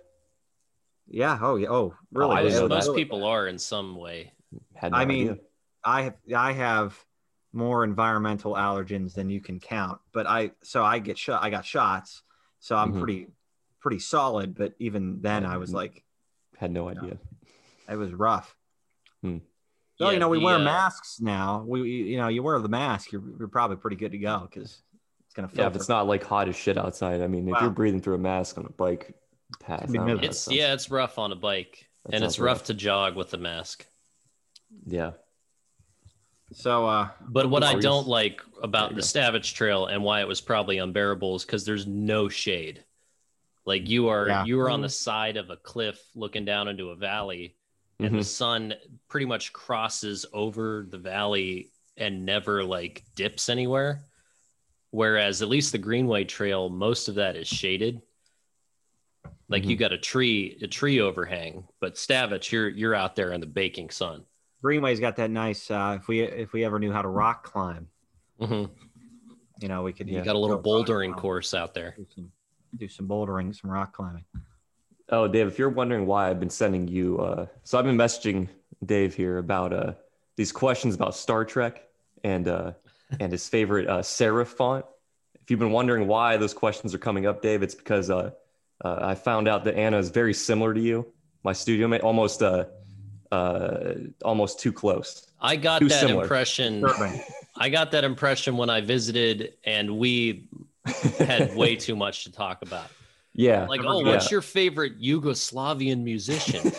Yeah. 1.09 1.39
Oh 1.41 1.57
yeah. 1.57 1.69
Oh, 1.71 1.95
really? 2.13 2.37
I 2.37 2.43
didn't 2.43 2.69
most 2.69 2.85
that. 2.85 2.91
most 2.91 2.97
people 2.97 3.25
are 3.25 3.47
in 3.49 3.59
some 3.59 3.97
way. 3.97 4.33
Had 4.75 4.93
no 4.93 4.99
I 4.99 5.05
mean, 5.05 5.31
idea. 5.31 5.39
I 5.85 6.03
have 6.03 6.15
I 6.37 6.53
have 6.53 7.05
more 7.59 7.83
environmental 7.85 8.55
allergens 8.55 9.13
than 9.15 9.29
you 9.29 9.41
can 9.41 9.59
count, 9.61 10.01
but 10.13 10.27
I 10.27 10.53
so 10.63 10.85
I 10.85 11.01
get 11.01 11.19
shot. 11.19 11.43
I 11.43 11.51
got 11.51 11.65
shots, 11.65 12.23
so 12.61 12.77
I'm 12.77 12.93
Mhm. 12.95 12.99
pretty 13.01 13.27
pretty 13.81 13.99
solid. 13.99 14.55
But 14.55 14.75
even 14.79 15.21
then, 15.21 15.45
I 15.45 15.57
was 15.59 15.71
Mhm. 15.71 15.75
like, 15.75 16.05
had 16.57 16.71
no 16.71 16.89
idea. 16.89 17.19
it 17.91 17.97
was 17.97 18.13
rough. 18.13 18.55
Hmm. 19.23 19.39
So 19.97 20.05
Yeah, 20.07 20.11
you 20.13 20.19
know, 20.21 20.29
we 20.29 20.39
the, 20.39 20.45
wear 20.45 20.57
uh, 20.57 20.61
masks 20.61 21.21
now. 21.21 21.63
We 21.67 21.91
you 21.91 22.17
know, 22.19 22.29
you 22.29 22.43
wear 22.43 22.59
the 22.61 22.69
mask, 22.69 23.13
you're, 23.13 23.23
you're 23.39 23.49
probably 23.49 23.77
pretty 23.79 23.97
good 23.97 24.13
to 24.13 24.19
go 24.19 24.41
because 24.41 24.83
it's 25.25 25.35
gonna 25.35 25.49
filter. 25.49 25.63
Yeah, 25.63 25.69
if 25.69 25.75
it's 25.77 25.89
not 25.89 26.07
like 26.07 26.23
hot 26.23 26.49
as 26.49 26.55
shit 26.57 26.77
outside. 26.79 27.21
I 27.23 27.27
mean, 27.27 27.49
if 27.49 27.55
Wow. 27.55 27.61
you're 27.63 27.71
breathing 27.71 28.01
through 28.03 28.15
a 28.17 28.19
mask 28.19 28.59
on 28.59 28.67
a 28.67 28.71
bike 28.71 29.17
path, 29.59 29.81
Could 29.87 29.93
be 29.93 29.99
I 29.99 30.03
don't 30.03 30.07
know, 30.09 30.15
miserable. 30.15 30.21
that 30.23 30.31
It's 30.31 30.49
yeah, 30.53 30.73
it's 30.75 30.91
rough 30.91 31.19
on 31.19 31.33
a 31.33 31.37
bike, 31.37 31.89
that 32.05 32.15
and 32.15 32.21
sounds 32.23 32.35
it's 32.35 32.39
rough 32.39 32.65
to 32.65 32.75
jog 32.75 33.17
with 33.17 33.31
the 33.31 33.39
mask. 33.39 33.87
Yeah. 34.87 35.13
So. 36.53 36.87
uh 36.87 37.09
But 37.29 37.51
what 37.51 37.63
I 37.63 37.75
don't 37.75 38.07
like 38.09 38.43
about 38.63 38.91
the 38.91 38.97
go. 38.97 39.01
Stavich 39.03 39.55
Trail 39.55 39.87
and 39.87 40.03
why 40.03 40.21
it 40.21 40.29
was 40.29 40.41
probably 40.41 40.79
unbearable 40.79 41.37
is 41.37 41.45
because 41.45 41.65
there's 41.65 41.87
no 41.87 42.29
shade. 42.29 42.85
Like 43.67 43.89
you 43.89 44.09
are 44.09 44.27
Yeah. 44.29 44.45
you 44.45 44.61
are 44.61 44.71
on 44.71 44.81
the 44.81 44.89
side 44.89 45.37
of 45.37 45.51
a 45.51 45.57
cliff 45.57 46.01
looking 46.15 46.45
down 46.45 46.69
into 46.69 46.91
a 46.91 46.97
valley, 46.97 47.57
and 48.01 48.15
the 48.15 48.21
Mhm. 48.21 48.25
sun 48.25 48.75
pretty 49.09 49.27
much 49.27 49.53
crosses 49.53 50.25
over 50.33 50.87
the 50.89 50.99
valley 50.99 51.71
and 51.97 52.25
never 52.25 52.65
like 52.65 53.05
dips 53.15 53.49
anywhere. 53.49 54.05
Whereas 54.91 55.43
at 55.43 55.49
least 55.49 55.73
the 55.73 55.79
Greenway 55.79 56.25
Trail, 56.25 56.71
most 56.71 57.09
of 57.09 57.17
that 57.17 57.37
is 57.37 57.47
shaded. 57.47 58.01
Like 59.51 59.65
you 59.67 59.77
Mhm. 59.77 59.81
got 59.81 59.93
a 59.93 59.99
tree, 59.99 60.57
a 60.63 60.67
tree 60.67 61.01
overhang, 61.01 61.69
but 61.81 61.97
Stavich, 61.97 62.51
you're 62.51 62.69
you're 62.71 62.95
out 62.95 63.17
there 63.17 63.33
in 63.33 63.41
the 63.41 63.47
baking 63.47 63.91
sun. 63.91 64.25
Greenway's 64.63 65.01
got 65.01 65.17
that 65.17 65.31
nice. 65.31 65.71
uh 65.71 65.99
If 66.01 66.09
we 66.09 66.21
if 66.21 66.53
we 66.53 66.65
ever 66.65 66.79
knew 66.79 66.93
how 66.93 67.03
to 67.03 67.09
rock 67.09 67.45
climb, 67.45 67.89
Mhm. 68.41 68.71
you 69.61 69.69
know, 69.69 69.83
we 69.83 69.93
could. 69.93 70.09
You 70.09 70.23
got 70.23 70.37
a 70.37 70.39
little 70.39 70.61
bouldering 70.63 71.17
course 71.17 71.55
out 71.55 71.75
there. 71.75 71.95
do 71.97 72.07
some, 72.15 72.33
do 72.77 72.89
some 72.89 73.09
bouldering, 73.09 73.55
some 73.55 73.71
rock 73.71 73.93
climbing. 73.93 74.25
Oh, 75.11 75.27
Dave, 75.27 75.47
if 75.47 75.59
you're 75.59 75.71
wondering 75.71 76.07
why 76.07 76.29
I've 76.29 76.39
been 76.39 76.51
sending 76.51 76.87
you, 76.87 77.19
uh, 77.19 77.47
so 77.65 77.79
I've 77.79 77.85
been 77.87 77.97
messaging 77.97 78.49
Dave 78.85 79.15
here 79.15 79.39
about 79.39 79.73
uh, 79.73 79.95
these 80.37 80.53
questions 80.53 80.95
about 80.95 81.15
Star 81.15 81.45
Trek 81.45 81.89
and 82.25 82.47
uh, 82.49 82.73
and 83.21 83.33
his 83.33 83.49
favorite 83.49 83.89
uh, 83.89 84.01
serif 84.01 84.49
font. 84.49 84.85
If 85.43 85.51
you've 85.51 85.61
been 85.61 85.73
wondering 85.73 86.07
why 86.07 86.37
those 86.37 86.53
questions 86.53 86.95
are 86.95 86.99
coming 86.99 87.25
up, 87.27 87.41
Dave, 87.41 87.63
it's 87.63 87.75
because 87.75 88.11
uh, 88.11 88.33
uh, 88.85 88.99
I 89.01 89.15
found 89.15 89.49
out 89.49 89.65
that 89.65 89.77
Anna 89.77 89.97
is 89.99 90.11
very 90.11 90.35
similar 90.35 90.75
to 90.75 90.81
you, 90.81 91.07
my 91.43 91.55
studio 91.55 91.89
mate, 91.89 92.03
almost 92.03 92.43
uh, 92.43 92.67
uh, 93.33 93.95
almost 94.25 94.61
too 94.61 94.73
close. 94.73 95.27
I 95.41 95.57
got 95.57 95.81
Too 95.81 95.89
that 95.89 96.01
similar. 96.01 96.23
impression. 96.23 96.85
I 97.57 97.69
got 97.69 97.91
that 97.93 98.05
impression 98.05 98.57
when 98.57 98.71
I 98.71 98.81
visited, 98.81 99.55
and 99.65 99.99
we 99.99 100.49
had 101.19 101.55
way 101.57 101.77
too 101.87 101.95
much 101.97 102.25
to 102.25 102.33
talk 102.33 102.63
about. 102.63 102.87
yeah, 103.35 103.67
Like, 103.67 103.83
oh, 103.85 104.03
get 104.05 104.11
what's 104.11 104.31
your 104.31 104.43
favorite 104.43 105.01
Yugoslavian 105.01 106.03
musician? 106.03 106.73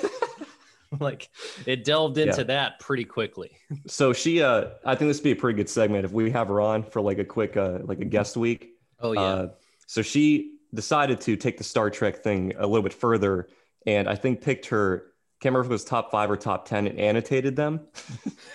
like, 1.00 1.30
it 1.66 1.84
delved 1.84 2.18
into 2.18 2.38
Yeah. 2.38 2.44
that 2.44 2.80
pretty 2.80 3.06
quickly. 3.06 3.52
so 3.88 4.12
she, 4.14 4.42
uh, 4.42 4.70
I 4.86 4.96
think 4.96 5.10
this 5.10 5.18
would 5.20 5.24
be 5.24 5.32
a 5.32 5.36
pretty 5.36 5.58
good 5.58 5.70
segment 5.70 6.06
if 6.06 6.12
we 6.12 6.32
have 6.32 6.48
her 6.48 6.60
on 6.62 6.84
for 6.84 7.02
like 7.02 7.20
a 7.20 7.26
quick, 7.26 7.56
uh, 7.58 7.80
like 7.84 8.00
a 8.00 8.06
guest 8.06 8.36
week. 8.38 8.72
Oh 9.00 9.12
yeah, 9.14 9.22
Uh, 9.22 9.50
so 9.86 10.02
she 10.02 10.56
decided 10.74 11.22
to 11.22 11.36
take 11.36 11.58
the 11.58 11.64
Star 11.64 11.90
Trek 11.90 12.24
thing 12.24 12.54
a 12.58 12.66
little 12.68 12.84
bit 12.84 12.94
further, 12.94 13.48
and 13.86 14.08
I 14.10 14.16
think 14.16 14.42
picked 14.42 14.66
her. 14.68 15.06
Can't 15.40 15.54
remember 15.54 15.68
if 15.68 15.72
it 15.72 15.74
was 15.74 15.86
top 15.86 16.12
five 16.12 16.30
or 16.30 16.36
top 16.36 16.68
ten, 16.68 16.86
and 16.86 17.00
annotated 17.00 17.56
them. 17.56 17.80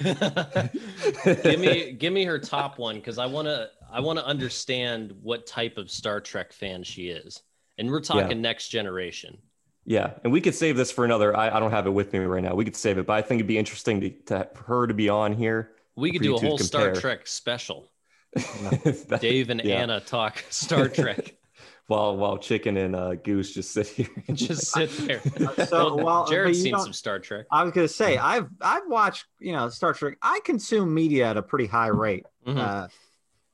give 0.03 1.59
me 1.59 1.93
give 1.93 2.13
me 2.13 2.25
her 2.25 2.39
top 2.39 2.79
one 2.79 2.97
because 2.97 3.17
I 3.19 3.25
want 3.25 3.49
to 3.49 3.71
I 3.91 4.01
want 4.01 4.19
to 4.19 4.27
understand 4.27 5.15
what 5.23 5.47
type 5.47 5.79
of 5.79 5.91
Star 5.91 6.21
Trek 6.21 6.53
fan 6.53 6.83
she 6.83 7.09
is, 7.09 7.41
and 7.79 7.91
we're 7.91 8.01
talking 8.01 8.43
next 8.43 8.69
generation. 8.69 9.39
Yeah, 9.87 10.13
and 10.25 10.33
we 10.33 10.43
could 10.43 10.55
save 10.55 10.77
this 10.77 10.91
for 10.91 11.07
another. 11.07 11.35
I, 11.35 11.57
I 11.57 11.61
don't 11.61 11.71
have 11.71 11.87
it 11.87 11.91
with 11.91 12.13
me 12.13 12.19
right 12.21 12.43
now. 12.43 12.55
We 12.55 12.65
could 12.65 12.77
save 12.77 12.99
it, 12.99 13.07
but 13.07 13.15
I 13.15 13.23
think 13.23 13.39
it'd 13.39 13.47
be 13.47 13.59
interesting 13.59 14.01
to, 14.01 14.11
to 14.27 14.49
for 14.55 14.65
her 14.65 14.87
to 14.87 14.95
be 14.95 15.09
on 15.09 15.33
here. 15.33 15.73
We 15.97 16.11
could 16.11 16.23
do 16.23 16.37
a 16.37 16.39
whole 16.39 16.59
Star. 16.59 16.95
Trek 16.95 17.27
special. 17.27 17.91
Dave 19.21 19.51
and 19.51 19.63
Yeah. 19.65 19.77
Anna 19.77 20.01
talk 20.01 20.45
Star 20.51 20.89
Trek. 20.89 21.37
while 21.87 22.17
while 22.17 22.39
Chicken 22.39 22.77
and 22.77 22.97
uh, 22.97 23.15
Goose 23.17 23.53
just 23.53 23.73
sit 23.73 23.87
here 23.89 24.09
and 24.29 24.37
Just 24.37 24.73
sit 24.73 24.91
there. 25.07 25.21
So, 25.67 25.95
well, 26.03 26.27
Jared's 26.27 26.63
seen 26.63 26.79
some 26.79 26.93
Star 26.93 27.19
Trek. 27.19 27.47
I 27.51 27.63
was 27.63 27.73
gonna 27.73 27.89
say 27.89 28.17
I've 28.17 28.49
I've 28.61 28.87
watched 28.89 29.27
you 29.41 29.53
know 29.53 29.69
Star 29.69 29.93
Trek. 29.93 30.17
I 30.23 30.41
consume 30.45 30.93
media 30.95 31.27
at 31.29 31.37
a 31.37 31.43
pretty 31.43 31.67
high 31.67 31.89
rate. 31.89 32.25
Mhm. 32.47 32.59
Uh, 32.59 32.89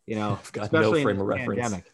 you 0.07 0.17
know, 0.17 0.39
I've 0.41 0.53
got 0.53 0.73
no 0.73 0.81
especially 0.81 1.03
frame 1.03 1.17
in 1.17 1.23
of 1.23 1.27
reference. 1.29 1.61
pandemic. 1.63 1.93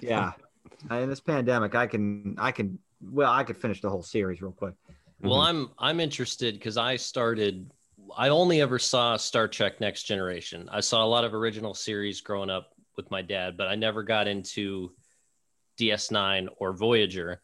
Yeah, 0.00 0.32
Uh, 0.90 0.94
in 0.96 1.08
this 1.10 1.20
pandemic, 1.20 1.74
I 1.74 1.86
can 1.86 2.36
I 2.38 2.52
can 2.52 2.78
well 3.02 3.30
I 3.30 3.44
could 3.44 3.56
finish 3.56 3.80
the 3.82 3.90
whole 3.90 4.02
series 4.02 4.40
real 4.40 4.52
quick. 4.52 4.74
Well, 5.22 5.38
Mhm. 5.40 5.46
I'm 5.48 5.70
I'm 5.78 6.00
interested 6.00 6.54
because 6.54 6.76
I 6.78 6.96
started. 6.96 7.70
I 8.16 8.30
only 8.30 8.60
ever 8.62 8.78
saw 8.78 9.16
Star 9.18 9.46
Trek 9.46 9.80
Next 9.80 10.02
Generation. 10.04 10.68
I 10.72 10.80
saw 10.80 11.04
a 11.04 11.06
lot 11.06 11.24
of 11.24 11.32
original 11.34 11.74
series 11.74 12.20
growing 12.22 12.48
up 12.50 12.72
with 12.96 13.10
my 13.10 13.22
dad, 13.22 13.56
but 13.56 13.68
I 13.68 13.74
never 13.76 14.02
got 14.02 14.26
into 14.26 14.92
DS9 15.80 16.48
or 16.58 16.72
Voyager. 16.72 17.40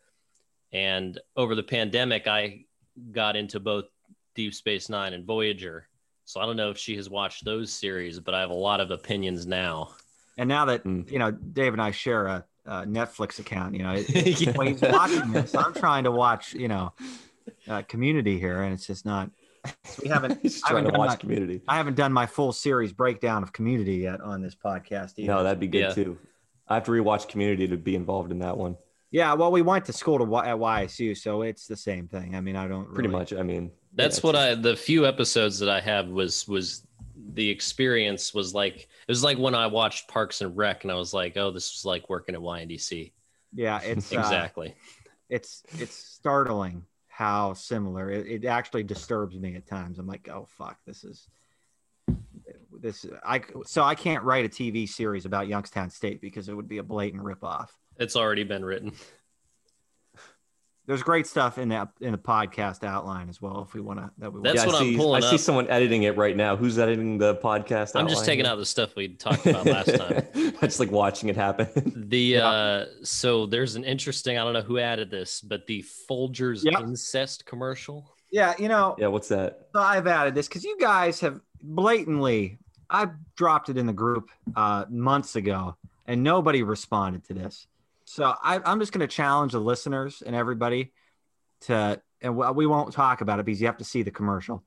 And 0.73 1.19
over 1.37 1.55
the 1.55 1.63
pandemic, 1.63 2.27
I 2.27 2.65
got 3.13 3.37
into 3.37 3.61
both 3.61 3.87
Deep 4.35 4.55
Space 4.55 4.89
Nine 4.89 5.13
and 5.15 5.25
Voyager. 5.25 5.89
So 6.25 6.41
I 6.41 6.47
don't 6.47 6.57
know 6.57 6.71
if 6.71 6.79
she 6.79 6.97
has 6.97 7.09
watched 7.09 7.45
those 7.45 7.73
series, 7.73 8.19
but 8.21 8.35
I 8.35 8.41
have 8.41 8.51
a 8.51 8.55
lot 8.55 8.81
of 8.81 8.91
opinions 8.91 9.47
now. 9.47 9.91
And 10.37 10.49
now 10.49 10.65
that 10.67 10.85
Mm. 10.85 11.11
you 11.11 11.19
know, 11.19 11.31
Dave 11.31 11.73
and 11.73 11.81
I 11.81 11.93
share 11.93 12.27
a, 12.27 12.45
a 12.67 12.83
Netflix 12.85 13.39
account. 13.39 13.75
You 13.75 13.85
know, 13.85 13.95
it, 13.95 14.41
Yeah. 14.41 14.53
when 14.57 14.67
he's 14.69 14.83
watching 14.83 15.33
this, 15.33 15.55
I'm 15.55 15.73
trying 15.73 16.05
to 16.05 16.11
watch. 16.11 16.53
You 16.53 16.69
know, 16.69 16.93
uh, 17.69 17.83
Community 17.83 18.39
here, 18.39 18.61
and 18.63 18.75
it's 18.75 18.87
just 18.87 19.07
not. 19.07 19.31
We 20.03 20.09
haven't. 20.17 20.41
He's 20.43 20.63
I 20.65 20.69
trying 20.71 20.85
haven't 20.85 20.85
to 20.85 20.91
done 20.93 20.99
watch 20.99 21.11
that. 21.11 21.21
Community. 21.21 21.63
I 21.69 21.77
haven't 21.77 21.95
done 21.97 22.13
my 22.13 22.27
full 22.27 22.53
series 22.53 22.93
breakdown 22.93 23.43
of 23.45 23.53
Community 23.53 23.95
yet 23.99 24.21
on 24.21 24.43
this 24.43 24.55
podcast 24.57 25.15
either. 25.19 25.29
No, 25.33 25.43
that'd 25.45 25.61
be 25.61 25.69
good 25.69 25.79
Yeah. 25.81 25.91
too. 25.95 26.19
I 26.69 26.75
have 26.75 26.85
to 26.85 26.91
rewatch 26.91 27.29
Community 27.29 27.69
to 27.69 27.77
be 27.77 27.95
involved 27.95 28.31
in 28.33 28.39
that 28.41 28.57
one. 28.57 28.77
Yeah, 29.11 29.33
well, 29.35 29.53
we 29.53 29.63
went 29.63 29.85
to 29.87 29.93
school 29.93 30.19
to 30.19 30.25
Y- 30.25 30.47
at 30.47 30.57
YSU, 30.57 31.17
so 31.17 31.43
it's 31.43 31.67
the 31.67 31.77
same 31.77 32.09
thing. 32.09 32.35
I 32.35 32.41
mean, 32.41 32.57
I 32.57 32.67
don't 32.69 32.93
Pretty 32.93 33.09
really- 33.09 33.21
much. 33.21 33.33
I 33.33 33.43
mean, 33.43 33.71
That's 33.95 34.19
yeah, 34.19 34.27
what 34.27 34.37
I 34.37 34.55
the 34.55 34.77
few 34.77 35.07
episodes 35.07 35.59
that 35.61 35.69
I 35.69 35.81
have 35.81 36.09
was 36.09 36.47
was 36.49 36.87
the 37.33 37.49
experience 37.49 38.35
was 38.35 38.53
like 38.55 38.77
it 38.83 38.89
was 39.09 39.23
like 39.25 39.39
when 39.39 39.55
I 39.55 39.67
watched 39.69 40.09
Parks 40.09 40.41
and 40.41 40.57
Rec 40.57 40.83
and 40.85 40.91
I 40.93 40.97
was 40.97 41.15
like, 41.15 41.37
oh, 41.37 41.51
this 41.51 41.73
was 41.73 41.85
like 41.85 42.09
working 42.11 42.35
at 42.35 42.41
YNDC. 42.41 43.13
Yeah, 43.55 43.81
it's 43.83 44.13
uh, 44.13 44.19
Exactly. 44.19 44.75
it's 45.31 45.63
it's 45.79 45.95
startling 45.95 46.85
how 47.09 47.55
similar. 47.55 48.11
It, 48.11 48.27
it 48.27 48.45
actually 48.45 48.83
disturbs 48.83 49.39
me 49.39 49.55
at 49.57 49.67
times. 49.67 49.99
I'm 49.99 50.07
like, 50.07 50.29
oh 50.29 50.47
fuck, 50.59 50.79
this 50.87 51.05
is 51.05 51.29
this. 52.81 53.07
I 53.25 53.41
so 53.65 53.83
I 53.83 53.95
can't 53.95 54.23
write 54.25 54.45
a 54.45 54.49
TV 54.49 54.89
series 54.89 55.25
about 55.25 55.49
Youngstown 55.49 55.91
State 55.91 56.21
because 56.21 56.49
it 56.49 56.55
would 56.55 56.69
be 56.69 56.79
a 56.79 56.83
blatant 56.83 57.23
ripoff. 57.23 57.69
It's 57.99 58.17
already 58.17 58.45
been 58.45 58.65
written. 58.65 58.93
There's 60.89 61.03
great 61.03 61.27
stuff 61.27 61.59
in 61.59 61.71
that 61.71 61.89
in 62.01 62.13
the 62.13 62.19
podcast 62.19 62.85
outline 62.85 63.29
as 63.29 63.43
well. 63.43 63.67
If 63.67 63.75
we 63.75 63.81
want 63.81 63.99
to, 63.99 64.09
that 64.19 64.33
we 64.33 64.41
That's 64.41 64.55
yeah, 64.61 64.67
what 64.67 64.77
I 64.77 64.79
I'm 64.79 64.85
see, 64.85 64.97
pulling 64.97 65.25
I 65.25 65.31
see 65.31 65.37
someone 65.39 65.69
editing 65.69 66.05
it 66.05 66.17
right 66.17 66.37
now. 66.37 66.55
Who's 66.55 66.79
editing 66.79 67.19
the 67.19 67.35
podcast? 67.35 67.97
I'm 67.97 68.07
just 68.07 68.25
taking 68.25 68.47
out 68.47 68.55
the 68.55 68.65
stuff 68.67 68.95
we 68.95 69.09
talked 69.09 69.45
about 69.47 69.67
last 69.67 69.97
time. 69.97 70.23
I 70.37 70.53
just 70.67 70.79
like 70.79 70.93
watching 70.93 71.29
it 71.29 71.35
happen. 71.37 71.67
The 72.09 72.37
uh 72.39 72.85
so 73.03 73.47
there's 73.47 73.75
an 73.75 73.83
interesting 73.83 74.39
I 74.39 74.45
don't 74.45 74.53
know 74.53 74.63
who 74.63 74.79
added 74.79 75.11
this, 75.11 75.41
but 75.41 75.67
the 75.67 75.85
Folgers 76.09 76.63
Yep. 76.63 76.81
incest 76.83 77.47
commercial. 77.47 78.09
yeah, 78.31 78.55
you 78.57 78.69
know, 78.69 78.95
yeah, 78.97 79.09
what's 79.09 79.27
that? 79.29 79.69
I've 79.75 80.07
added 80.07 80.37
this 80.37 80.47
because 80.47 80.63
you 80.63 80.77
guys 80.79 81.19
have 81.19 81.41
blatantly. 81.61 82.59
I 82.89 83.09
dropped 83.37 83.69
it 83.69 83.77
in 83.77 83.87
the 83.87 83.93
group 83.93 84.31
uh, 84.55 84.85
months 84.89 85.37
ago, 85.37 85.77
and 86.07 86.23
nobody 86.23 86.63
responded 86.63 87.25
to 87.25 87.35
this. 87.35 87.67
So 88.05 88.35
I, 88.43 88.61
I'm 88.65 88.79
just 88.79 88.93
going 88.93 89.07
to 89.07 89.13
challenge 89.13 89.53
the 89.53 89.59
listeners 89.61 90.23
and 90.25 90.37
everybody 90.37 90.93
to, 91.63 92.01
and 92.23 92.37
we- 92.37 92.51
we 92.53 92.67
won't 92.67 92.93
talk 92.93 93.21
about 93.21 93.41
it 93.41 93.47
because 93.47 93.61
you 93.61 93.67
have 93.67 93.79
to 93.79 93.85
see 93.85 94.03
the 94.03 94.11
commercial. 94.11 94.63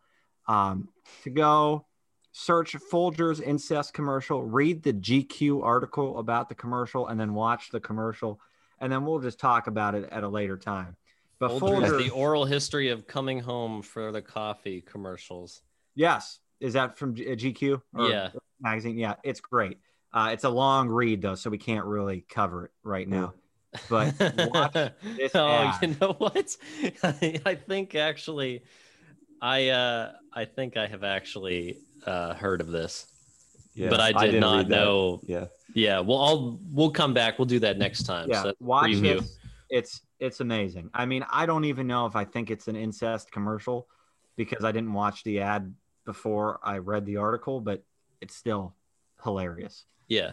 Um, 0.48 0.90
to 1.24 1.30
go 1.30 1.86
search 2.32 2.76
Folgers 2.92 3.42
incest 3.42 3.94
commercial, 3.94 4.44
read 4.44 4.84
the 4.84 4.94
GQ 4.94 5.64
article 5.64 6.20
about 6.20 6.50
the 6.50 6.56
commercial, 6.56 7.08
and 7.08 7.20
then 7.20 7.34
watch 7.34 7.70
the 7.70 7.80
commercial, 7.80 8.40
and 8.80 8.92
then 8.92 9.06
we'll 9.06 9.20
just 9.20 9.40
talk 9.40 9.68
about 9.68 9.96
it 9.96 10.10
at 10.12 10.24
a 10.24 10.28
later 10.28 10.58
time. 10.58 10.96
But 11.40 11.52
Folgers, 11.52 11.90
Folgers, 11.90 12.04
the 12.04 12.10
oral 12.10 12.46
history 12.46 12.90
of 12.90 13.08
coming 13.08 13.40
home 13.40 13.82
for 13.82 14.12
the 14.12 14.22
coffee 14.22 14.82
commercials. 14.82 15.62
Yes. 15.96 16.40
Is 16.60 16.74
that 16.74 16.98
from 16.98 17.12
uh, 17.12 17.36
GQ? 17.36 17.82
or 17.96 18.10
Yeah. 18.10 18.30
Magazine. 18.60 18.98
Yeah, 18.98 19.16
it's 19.24 19.40
great. 19.40 19.78
Uh, 20.14 20.30
it's 20.34 20.44
a 20.44 20.50
long 20.50 20.90
read 20.90 21.22
though, 21.22 21.36
so 21.36 21.50
we 21.50 21.58
can't 21.58 21.86
really 21.86 22.26
cover 22.30 22.66
it 22.66 22.72
right 22.84 23.08
now. 23.08 23.34
But 23.90 24.16
watch 24.52 24.74
this 25.18 25.32
oh, 25.36 25.48
ad. 25.48 25.76
you 25.82 25.96
know 26.02 26.14
what? 26.18 26.58
I, 27.04 27.40
I 27.46 27.56
think 27.56 27.94
actually, 27.96 28.64
I 29.42 29.70
uh, 29.70 30.14
I 30.34 30.46
think 30.46 30.76
I 30.78 30.88
have 30.88 31.04
actually 31.04 31.78
uh, 32.06 32.34
heard 32.34 32.62
of 32.62 32.68
this, 32.72 33.06
Yeah, 33.76 33.90
but 33.90 34.00
I 34.00 34.12
did 34.12 34.20
didn't 34.32 34.40
not 34.42 34.68
know. 34.68 35.22
Yeah, 35.24 35.46
Yeah, 35.76 36.00
well, 36.00 36.18
I'll 36.20 36.60
we'll 36.72 36.90
come 36.92 37.14
back. 37.14 37.38
We'll 37.38 37.46
do 37.46 37.60
that 37.60 37.78
next 37.78 38.04
time. 38.04 38.28
Yeah, 38.30 38.42
So 38.44 38.54
watch 38.60 38.90
preview. 38.90 39.20
this. 39.20 39.38
It's 39.70 40.02
it's 40.20 40.40
amazing. 40.40 40.90
I 40.96 41.06
mean, 41.06 41.24
I 41.32 41.46
don't 41.46 41.66
even 41.66 41.86
know 41.86 42.08
if 42.08 42.16
I 42.16 42.26
think 42.26 42.50
it's 42.50 42.68
an 42.68 42.76
incest 42.76 43.32
commercial 43.32 43.88
because 44.36 44.66
I 44.66 44.72
didn't 44.72 44.94
watch 44.94 45.24
the 45.24 45.42
ad 45.42 45.72
before 46.06 46.60
I 46.64 46.78
read 46.80 47.06
the 47.06 47.18
article, 47.18 47.62
but 47.62 47.84
it's 48.22 48.36
still 48.36 48.76
hilarious. 49.24 49.86
Yeah. 50.08 50.32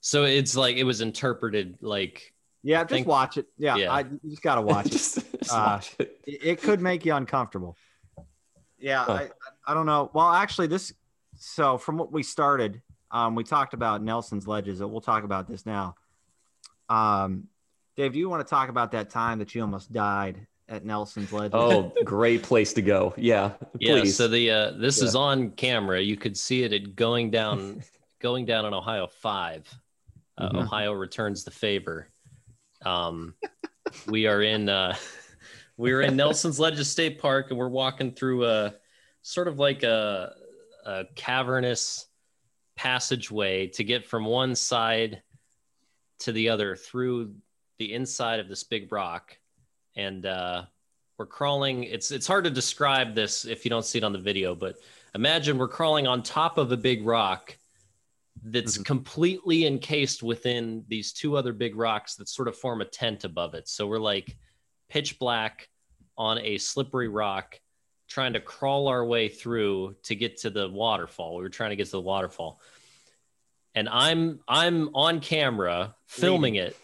So 0.00 0.24
it's 0.24 0.56
like 0.56 0.76
it 0.76 0.84
was 0.84 1.00
interpreted 1.00 1.78
like 1.80 2.32
Yeah, 2.62 2.82
just 2.82 2.90
Think- 2.90 3.06
watch 3.06 3.36
it. 3.38 3.46
Yeah, 3.58 3.76
Yeah. 3.76 3.92
I 3.92 4.00
you 4.00 4.20
just 4.30 4.42
gotta 4.42 4.62
watch 4.72 4.86
it. 4.86 4.92
just, 4.92 5.14
just 5.38 5.52
Uh, 5.52 5.56
watch 5.56 5.96
it. 5.98 6.20
it, 6.26 6.62
could 6.62 6.80
make 6.80 7.04
you 7.04 7.14
uncomfortable. 7.14 7.76
Yeah, 8.78 9.04
Huh. 9.04 9.12
I, 9.12 9.30
I 9.66 9.74
don't 9.74 9.86
know. 9.86 10.10
Well, 10.12 10.30
actually, 10.30 10.66
this. 10.68 10.92
So 11.36 11.78
from 11.78 11.96
what 11.98 12.12
we 12.12 12.22
started, 12.22 12.80
um, 13.10 13.34
we 13.34 13.42
talked 13.44 13.74
about 13.74 14.02
Nelson's 14.02 14.46
ledges. 14.46 14.80
And 14.80 14.90
we'll 14.90 15.00
talk 15.00 15.24
about 15.24 15.48
this 15.48 15.64
now. 15.66 15.96
Um, 16.88 17.48
Dave, 17.96 18.12
do 18.12 18.18
you 18.18 18.28
want 18.28 18.46
to 18.46 18.50
talk 18.50 18.68
about 18.68 18.92
that 18.92 19.08
time 19.10 19.38
that 19.38 19.54
you 19.54 19.62
almost 19.62 19.92
died 19.92 20.46
at 20.68 20.84
Nelson's 20.84 21.32
ledges? 21.32 21.54
Oh, 21.54 21.92
great 22.04 22.42
place 22.42 22.72
to 22.74 22.82
go. 22.82 23.14
Yeah, 23.16 23.52
yeah. 23.78 24.00
please. 24.00 24.16
So 24.16 24.28
the 24.28 24.50
uh, 24.50 24.70
this 24.72 24.98
Yeah. 25.00 25.04
is 25.08 25.14
on 25.14 25.50
camera. 25.50 26.00
You 26.00 26.16
could 26.16 26.36
see 26.36 26.62
it 26.62 26.72
at 26.72 26.96
going 26.96 27.30
down 27.30 27.82
going 28.20 28.46
down 28.46 28.64
on 28.64 28.74
Ohio 28.74 29.06
five. 29.06 29.68
Uh, 30.36 30.48
Mhm. 30.50 30.62
Ohio 30.62 30.92
returns 30.92 31.44
the 31.44 31.50
favor. 31.52 32.08
Um, 32.84 33.34
we 34.06 34.26
are 34.26 34.42
in 34.42 34.68
uh, 34.68 34.96
we 35.76 35.92
are 35.92 36.00
in 36.02 36.16
Nelson's 36.16 36.58
Ledges 36.58 36.90
State 36.90 37.18
Park, 37.20 37.46
and 37.50 37.58
we're 37.58 37.68
walking 37.68 38.12
through 38.12 38.46
a 38.46 38.74
sort 39.22 39.48
of 39.48 39.58
like 39.58 39.82
a, 39.84 40.34
a 40.84 41.04
cavernous 41.14 42.06
passageway 42.76 43.68
to 43.68 43.84
get 43.84 44.04
from 44.06 44.24
one 44.24 44.54
side 44.54 45.22
to 46.20 46.32
the 46.32 46.48
other 46.48 46.74
through 46.76 47.34
the 47.78 47.92
inside 47.92 48.40
of 48.40 48.48
this 48.48 48.64
big 48.64 48.90
rock, 48.92 49.38
and 49.96 50.26
uh, 50.26 50.64
we're 51.18 51.26
crawling. 51.26 51.84
It's 51.84 52.10
it's 52.10 52.26
hard 52.26 52.44
to 52.44 52.50
describe 52.50 53.14
this 53.14 53.44
if 53.44 53.64
you 53.64 53.70
don't 53.70 53.84
see 53.84 53.98
it 53.98 54.04
on 54.04 54.12
the 54.12 54.18
video, 54.18 54.54
but 54.54 54.76
imagine 55.14 55.58
we're 55.58 55.68
crawling 55.68 56.06
on 56.06 56.22
top 56.22 56.58
of 56.58 56.72
a 56.72 56.76
big 56.76 57.06
rock 57.06 57.56
that's 58.42 58.76
completely 58.78 59.66
encased 59.66 60.22
within 60.22 60.84
these 60.88 61.12
two 61.12 61.36
other 61.36 61.52
big 61.52 61.76
rocks 61.76 62.16
that 62.16 62.28
sort 62.28 62.48
of 62.48 62.56
form 62.56 62.80
a 62.80 62.84
tent 62.84 63.24
above 63.24 63.54
it. 63.54 63.68
So 63.68 63.86
we're 63.86 63.98
like 63.98 64.36
pitch 64.88 65.18
black 65.18 65.68
on 66.18 66.38
a 66.38 66.58
slippery 66.58 67.08
rock 67.08 67.58
trying 68.08 68.34
to 68.34 68.40
crawl 68.40 68.88
our 68.88 69.04
way 69.04 69.28
through 69.28 69.96
to 70.04 70.14
get 70.14 70.38
to 70.38 70.50
the 70.50 70.68
waterfall. 70.68 71.36
We 71.36 71.42
were 71.42 71.48
trying 71.48 71.70
to 71.70 71.76
get 71.76 71.86
to 71.86 71.92
the 71.92 72.00
waterfall. 72.00 72.60
And 73.74 73.88
I'm 73.88 74.40
I'm 74.46 74.94
on 74.94 75.20
camera 75.20 75.94
filming 76.06 76.56
it, 76.56 76.76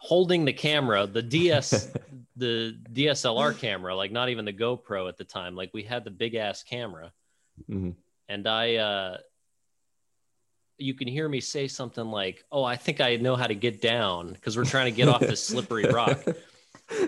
holding 0.00 0.44
the 0.44 0.52
camera, 0.52 1.06
the 1.06 1.22
DS 1.22 1.92
the 2.36 2.76
DSLR 2.92 3.58
camera, 3.58 3.94
like 3.96 4.12
not 4.12 4.28
even 4.28 4.44
the 4.44 4.52
GoPro 4.52 5.08
at 5.08 5.16
the 5.16 5.24
time. 5.24 5.54
Like 5.56 5.70
we 5.74 5.82
had 5.82 6.04
the 6.04 6.10
big 6.10 6.34
ass 6.34 6.62
camera 6.62 7.12
Mhm. 7.68 7.94
and 8.28 8.46
I 8.46 8.76
uh 8.76 9.16
you 10.80 10.94
can 10.94 11.08
hear 11.08 11.28
me 11.28 11.40
say 11.40 11.66
something 11.66 12.04
like, 12.06 12.44
"Oh, 12.52 12.62
I 12.62 12.76
think 12.76 13.00
I 13.00 13.16
know 13.16 13.34
how 13.34 13.48
to 13.48 13.54
get 13.56 13.80
down 13.82 14.32
because 14.32 14.56
we're 14.56 14.64
trying 14.64 14.84
to 14.92 14.96
get 14.96 15.08
off 15.08 15.20
this 15.20 15.42
slippery 15.42 15.84
rock." 15.86 16.24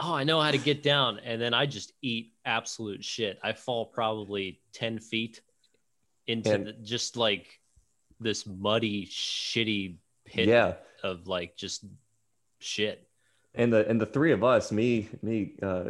Oh, 0.00 0.14
I 0.14 0.22
know 0.22 0.40
how 0.40 0.52
to 0.52 0.58
get 0.58 0.84
down, 0.84 1.18
and 1.24 1.42
then 1.42 1.52
I 1.52 1.66
just 1.66 1.92
eat 2.02 2.32
absolute 2.44 3.04
shit. 3.04 3.36
I 3.42 3.52
fall 3.52 3.84
probably 3.84 4.60
ten 4.72 5.00
feet 5.00 5.40
into 6.28 6.52
And- 6.54 6.66
the, 6.68 6.72
just 6.74 7.16
like 7.16 7.58
this 8.20 8.46
muddy, 8.46 9.06
shitty 9.06 9.96
pit 10.28 10.48
yeah, 10.48 10.74
of 11.02 11.26
like 11.26 11.56
just 11.56 11.84
shit. 12.58 13.06
and 13.54 13.72
the 13.72 13.88
and 13.88 14.00
the 14.00 14.06
three 14.06 14.32
of 14.32 14.44
us, 14.44 14.70
me, 14.72 15.08
me, 15.22 15.54
uh, 15.62 15.84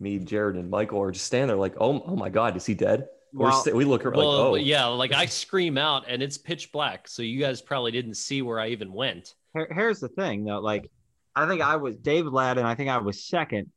me, 0.00 0.18
Jared, 0.18 0.56
and 0.56 0.70
Michael, 0.70 1.00
are 1.02 1.10
just 1.12 1.26
standing 1.26 1.48
there 1.48 1.56
like, 1.56 1.74
oh, 1.80 2.02
oh 2.06 2.16
my 2.16 2.28
God, 2.28 2.56
is 2.56 2.64
he 2.66 2.74
dead? 2.74 3.08
We're 3.32 3.48
Well- 3.48 3.60
sta- 3.62 3.72
we 3.74 3.84
look 3.84 4.04
like, 4.04 4.14
Well, 4.14 4.30
oh, 4.30 4.54
yeah, 4.54 4.86
like 4.86 5.12
I 5.12 5.26
scream 5.42 5.76
out, 5.76 6.04
and 6.08 6.22
it's 6.22 6.38
pitch 6.38 6.70
black, 6.72 7.08
so 7.08 7.22
you 7.22 7.40
guys 7.40 7.60
probably 7.60 7.90
didn't 7.90 8.14
see 8.14 8.42
where 8.42 8.60
I 8.60 8.68
even 8.68 8.92
went. 8.92 9.34
Here- 9.54 9.72
here's 9.72 10.00
the 10.00 10.08
thing 10.08 10.44
though 10.44 10.58
like 10.60 10.90
i 11.36 11.46
think 11.46 11.62
i 11.62 11.76
was 11.76 11.96
dave 11.96 12.26
led 12.26 12.58
and 12.58 12.66
i 12.66 12.74
think 12.74 12.90
i 12.90 12.98
was 12.98 13.24
second 13.24 13.70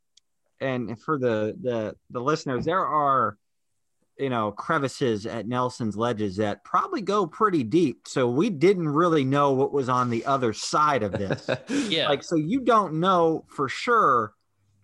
and 0.60 1.00
for 1.02 1.18
the 1.20 1.56
the 1.62 1.96
the 2.12 2.20
listeners 2.20 2.66
there 2.66 2.86
are 2.86 3.38
you 4.20 4.30
know 4.30 4.52
crevices 4.52 5.26
at 5.26 5.48
nelson's 5.48 5.96
ledges 5.96 6.38
that 6.38 6.64
probably 6.64 7.02
go 7.02 7.26
pretty 7.28 7.64
deep 7.64 8.08
so 8.08 8.28
we 8.28 8.50
didn't 8.50 8.88
really 8.90 9.24
know 9.24 9.52
what 9.52 9.72
was 9.72 9.90
on 9.90 10.10
the 10.10 10.26
other 10.26 10.54
side 10.54 11.04
of 11.04 11.12
this 11.12 11.50
Yeah, 11.70 12.10
like 12.10 12.24
so 12.24 12.36
you 12.36 12.62
don't 12.62 12.96
know 13.00 13.46
for 13.48 13.70
sure 13.70 14.34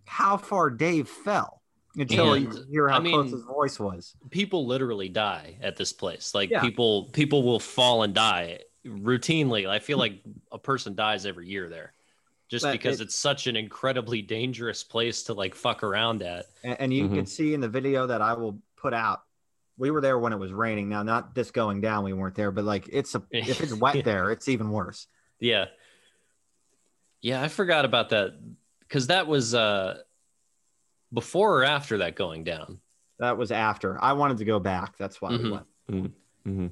how 0.05 0.37
far 0.37 0.69
dave 0.69 1.07
fell 1.07 1.61
until 1.95 2.33
And, 2.33 2.53
you 2.53 2.65
hear 2.71 2.89
how 2.89 2.97
I 2.97 2.99
mean- 2.99 3.13
close 3.13 3.31
his 3.31 3.43
voice 3.43 3.79
was 3.79 4.15
people 4.29 4.65
literally 4.67 5.09
die 5.09 5.57
at 5.61 5.75
this 5.77 5.93
place. 5.93 6.33
Like 6.33 6.49
Yeah. 6.49 6.61
people, 6.61 7.09
people 7.13 7.43
will 7.43 7.59
fall 7.59 8.01
and 8.01 8.15
die 8.15 8.59
routinely. 8.83 9.69
I 9.69 9.77
feel 9.79 9.99
like 9.99 10.21
a 10.51 10.57
person 10.57 10.95
dies 10.95 11.25
every 11.27 11.47
year 11.47 11.69
there, 11.69 11.93
just 12.49 12.63
But 12.65 12.71
because 12.71 12.99
it- 12.99 13.05
it's 13.05 13.15
such 13.15 13.45
an 13.45 13.55
incredibly 13.55 14.21
dangerous 14.23 14.83
place 14.83 15.21
to 15.23 15.33
like 15.35 15.53
fuck 15.53 15.83
around 15.83 16.23
at. 16.23 16.45
And, 16.63 16.79
and 16.81 16.93
you 16.93 17.07
Mhm. 17.07 17.13
can 17.13 17.25
see 17.27 17.53
in 17.53 17.61
the 17.61 17.69
video 17.69 18.07
that 18.07 18.21
I 18.23 18.33
will 18.33 18.59
put 18.83 18.93
out. 18.93 19.21
We 19.77 19.89
were 19.89 20.01
there 20.01 20.19
when 20.19 20.33
it 20.33 20.37
was 20.39 20.51
raining. 20.53 20.89
Now, 20.89 21.01
not 21.01 21.33
this 21.33 21.49
going 21.49 21.81
down, 21.81 22.03
we 22.03 22.13
weren't 22.13 22.35
there, 22.35 22.51
but 22.51 22.65
like 22.65 22.87
it's 22.91 23.15
a 23.15 23.23
if 23.31 23.59
it's 23.61 23.73
wet 23.73 23.95
Yeah. 23.95 24.01
there, 24.03 24.29
it's 24.31 24.47
even 24.49 24.69
worse. 24.69 25.07
Yeah. 25.39 25.65
Yeah, 27.21 27.41
I 27.41 27.47
forgot 27.47 27.85
about 27.85 28.09
that 28.09 28.33
because 28.81 29.07
that 29.07 29.25
was 29.25 29.55
uh 29.55 29.99
before 31.11 31.59
or 31.59 31.63
after 31.63 31.99
that 31.99 32.15
going 32.15 32.43
down. 32.43 32.79
That 33.19 33.37
was 33.37 33.51
after 33.51 33.97
I 34.03 34.13
wanted 34.13 34.37
to 34.39 34.45
go 34.45 34.59
back. 34.59 34.97
That's 34.97 35.21
why 35.21 35.29
we 35.31 35.37
Mhm. 35.37 35.51
went. 35.89 36.11
hmm 36.45 36.67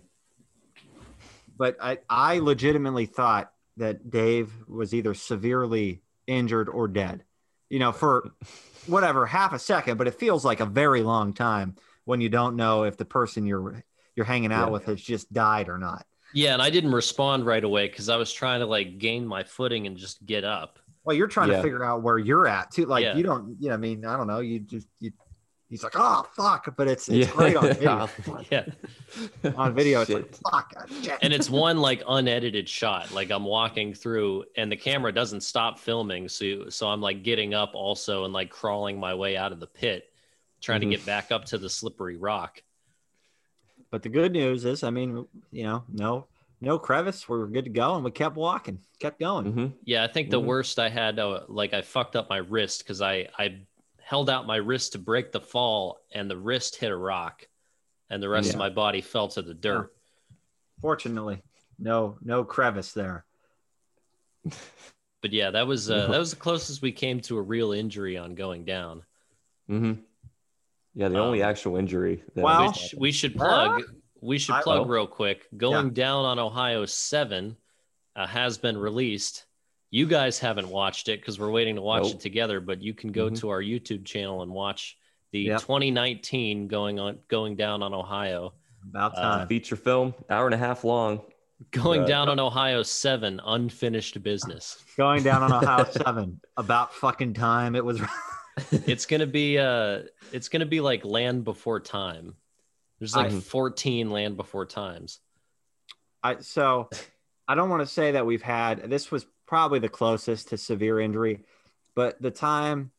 But 1.58 1.78
I, 1.82 2.00
I 2.10 2.40
legitimately 2.40 3.06
thought 3.06 3.52
that 3.78 4.10
Dave 4.10 4.52
was 4.68 4.94
either 4.94 5.14
severely 5.14 6.02
injured 6.28 6.68
or 6.70 6.88
dead. 6.88 7.24
You 7.70 7.80
know, 7.80 7.92
for 7.94 8.32
whatever 8.88 9.26
half 9.26 9.54
a 9.54 9.60
second, 9.60 9.98
but 9.98 10.08
it 10.08 10.16
feels 10.16 10.44
like 10.44 10.60
a 10.60 10.66
very 10.66 11.02
long 11.04 11.34
time 11.34 11.76
when 12.06 12.22
you 12.22 12.30
don't 12.30 12.56
know 12.56 12.84
if 12.84 12.98
the 12.98 13.06
person 13.06 13.46
you're 13.46 13.84
you're 14.16 14.26
hanging 14.26 14.52
out 14.52 14.68
Yeah. 14.68 14.72
with 14.74 14.86
has 14.86 15.02
just 15.02 15.32
died 15.32 15.70
or 15.70 15.78
not. 15.78 16.06
Yeah, 16.34 16.54
and 16.54 16.62
I 16.62 16.70
didn't 16.70 16.92
respond 16.94 17.46
right 17.46 17.64
away 17.64 17.88
because 17.88 18.08
I 18.10 18.16
was 18.16 18.32
trying 18.32 18.60
to 18.62 18.66
like 18.66 18.98
gain 18.98 19.26
my 19.28 19.44
footing 19.44 19.88
and 19.88 19.98
just 19.98 20.26
get 20.26 20.44
up. 20.44 20.80
Well, 21.04 21.16
you're 21.16 21.28
trying 21.28 21.50
Yeah. 21.50 21.58
to 21.58 21.62
figure 21.64 21.84
out 21.84 22.04
where 22.04 22.18
you're 22.18 22.48
at 22.48 22.72
too. 22.72 22.86
Like 22.86 23.04
Yeah. 23.04 23.16
you 23.16 23.24
don't, 23.24 23.56
you 23.60 23.70
know, 23.70 23.74
I 23.76 23.78
mean, 23.78 24.06
I 24.06 24.16
don't 24.18 24.28
know. 24.28 24.40
You 24.40 24.60
just 24.60 24.88
you. 25.00 25.12
He's 25.70 25.84
like, 25.84 25.94
oh 25.96 26.28
fuck, 26.36 26.76
but 26.76 26.90
it's 26.90 27.08
it's 27.08 27.30
Yeah. 27.30 27.34
great 27.36 27.56
on 27.56 27.64
video. 27.74 28.10
Yeah. 28.52 28.66
on 29.56 29.74
video, 29.74 30.02
it's 30.02 30.10
like 30.10 30.36
fuck. 30.52 30.90
Shit. 31.02 31.18
and 31.22 31.32
it's 31.32 31.50
one 31.50 31.78
like 31.78 32.04
unedited 32.08 32.68
shot 32.68 33.12
like 33.12 33.32
i'm 33.32 33.44
walking 33.46 33.94
through 33.94 34.44
and 34.58 34.70
the 34.72 34.76
camera 34.76 35.12
doesn't 35.14 35.42
stop 35.42 35.80
filming 35.80 36.28
so 36.28 36.68
so 36.70 36.88
i'm 36.90 37.00
like 37.02 37.24
getting 37.24 37.54
up 37.54 37.72
also 37.74 38.26
and 38.26 38.34
like 38.34 38.50
crawling 38.50 39.00
my 39.00 39.14
way 39.16 39.38
out 39.38 39.52
of 39.54 39.60
the 39.62 39.68
pit 39.68 40.11
trying 40.62 40.80
Mhm. 40.82 40.92
to 40.92 40.98
get 40.98 41.06
back 41.06 41.32
up 41.32 41.46
to 41.46 41.58
the 41.58 41.70
slippery 41.70 42.16
rock 42.18 42.62
But 43.90 44.04
the 44.04 44.10
good 44.10 44.32
news 44.32 44.64
is, 44.64 44.84
I 44.84 44.90
mean, 44.90 45.28
you 45.52 45.64
know, 45.64 45.84
no 45.90 46.28
no 46.62 46.78
crevice. 46.80 47.28
We 47.28 47.38
were 47.40 47.48
good 47.48 47.66
to 47.66 47.72
go, 47.72 47.96
and 47.96 48.06
we 48.06 48.12
kept 48.12 48.36
walking, 48.36 48.80
kept 49.00 49.20
going. 49.20 49.52
hmm 49.52 49.68
yeah 49.84 50.04
i 50.04 50.08
think 50.08 50.30
the 50.30 50.40
Mhm. 50.40 50.46
worst 50.46 50.80
i 50.80 50.88
had 50.90 51.18
uh, 51.20 51.44
like 51.48 51.74
i 51.74 51.82
fucked 51.82 52.16
up 52.16 52.30
my 52.30 52.38
wrist 52.38 52.80
because 52.84 53.02
i 53.02 53.28
i 53.38 53.66
held 54.00 54.30
out 54.30 54.46
my 54.46 54.58
wrist 54.58 54.92
to 54.94 55.00
break 55.00 55.32
the 55.32 55.42
fall 55.42 56.00
and 56.12 56.30
the 56.30 56.38
wrist 56.38 56.76
hit 56.76 56.92
a 56.92 56.96
rock 56.96 57.48
and 58.10 58.22
the 58.22 58.30
rest 58.30 58.48
Yeah. 58.50 58.54
of 58.54 58.60
my 58.60 58.70
body 58.70 59.02
fell 59.02 59.28
to 59.30 59.42
the 59.42 59.54
dirt 59.56 59.94
Fortunately, 60.82 61.42
no 61.80 62.18
no 62.22 62.44
crevice 62.44 62.92
there. 62.94 63.26
but 65.22 65.32
yeah 65.32 65.52
that 65.52 65.68
was 65.68 65.90
uh, 65.90 66.08
that 66.08 66.18
was 66.20 66.32
the 66.32 66.36
closest 66.38 66.82
we 66.82 66.92
came 66.92 67.20
to 67.22 67.38
a 67.38 67.42
real 67.42 67.72
injury 67.72 68.18
on 68.18 68.36
going 68.36 68.64
down 68.66 69.04
hmm 69.68 69.94
Yeah, 70.94 71.08
the 71.10 71.20
only 71.20 71.42
Um, 71.44 71.50
actual 71.50 71.78
injury. 71.78 72.24
That 72.36 72.44
Well- 72.44 72.68
which 72.68 72.96
we 72.98 73.12
should 73.12 73.36
plug. 73.36 73.84
We 74.22 74.38
should 74.38 74.56
plug 74.62 74.82
oh. 74.82 74.86
real 74.86 75.08
quick. 75.08 75.48
Going 75.58 75.92
down 75.94 76.26
on 76.26 76.38
Ohio 76.38 76.86
seven 76.86 77.58
uh, 78.16 78.28
has 78.28 78.58
been 78.58 78.78
released. 78.78 79.46
You 79.90 80.06
guys 80.06 80.38
haven't 80.38 80.68
watched 80.70 81.08
it 81.10 81.20
because 81.22 81.40
we're 81.40 81.50
waiting 81.50 81.76
to 81.76 81.82
watch 81.82 82.04
Nope. 82.04 82.14
it 82.16 82.20
together. 82.20 82.60
But 82.60 82.82
you 82.82 82.94
can 82.94 83.12
go 83.12 83.30
Mhm. 83.30 83.40
to 83.40 83.50
our 83.50 83.62
YouTube 83.62 84.06
channel 84.06 84.42
and 84.44 84.52
watch 84.52 84.98
the 85.32 85.40
Yep. 85.40 85.62
2019 85.62 86.68
going 86.68 87.00
on 87.00 87.20
going 87.30 87.56
down 87.56 87.82
on 87.82 87.94
Ohio. 87.94 88.54
About 88.90 89.18
Uh, 89.18 89.22
time. 89.38 89.48
feature 89.48 89.76
film, 89.76 90.14
hour 90.30 90.46
and 90.46 90.54
a 90.54 90.58
half 90.58 90.84
long. 90.84 91.22
Going 91.72 92.02
Right. 92.02 92.08
down 92.10 92.30
on 92.30 92.40
Ohio 92.40 92.84
seven, 92.84 93.40
unfinished 93.46 94.22
business. 94.24 94.84
Going 94.98 95.24
down 95.24 95.44
on 95.44 95.54
Ohio 95.54 95.86
seven. 95.86 96.42
About 96.58 96.94
fucking 96.94 97.34
time. 97.36 97.76
It 97.76 97.86
was. 97.86 98.02
it's 98.72 99.06
gonna 99.06 99.28
be 99.28 99.58
uh, 99.58 100.00
it's 100.32 100.50
gonna 100.50 100.66
be 100.66 100.82
like 100.82 101.06
Land 101.06 101.44
Before 101.44 101.80
Time. 101.80 102.36
There's 103.00 103.16
like 103.16 103.32
I- 103.32 103.40
14 103.40 104.10
Land 104.10 104.38
Before 104.38 104.66
Times. 104.66 105.20
I 106.24 106.40
so 106.40 106.90
I 107.48 107.56
don't 107.56 107.70
want 107.70 107.82
to 107.82 107.88
say 107.88 108.12
that 108.12 108.26
we've 108.26 108.42
had 108.42 108.90
this 108.90 109.12
was 109.12 109.26
probably 109.48 109.80
the 109.80 109.90
closest 109.90 110.50
to 110.50 110.58
severe 110.58 111.00
injury, 111.00 111.42
but 111.96 112.22
the 112.22 112.32
time 112.32 112.92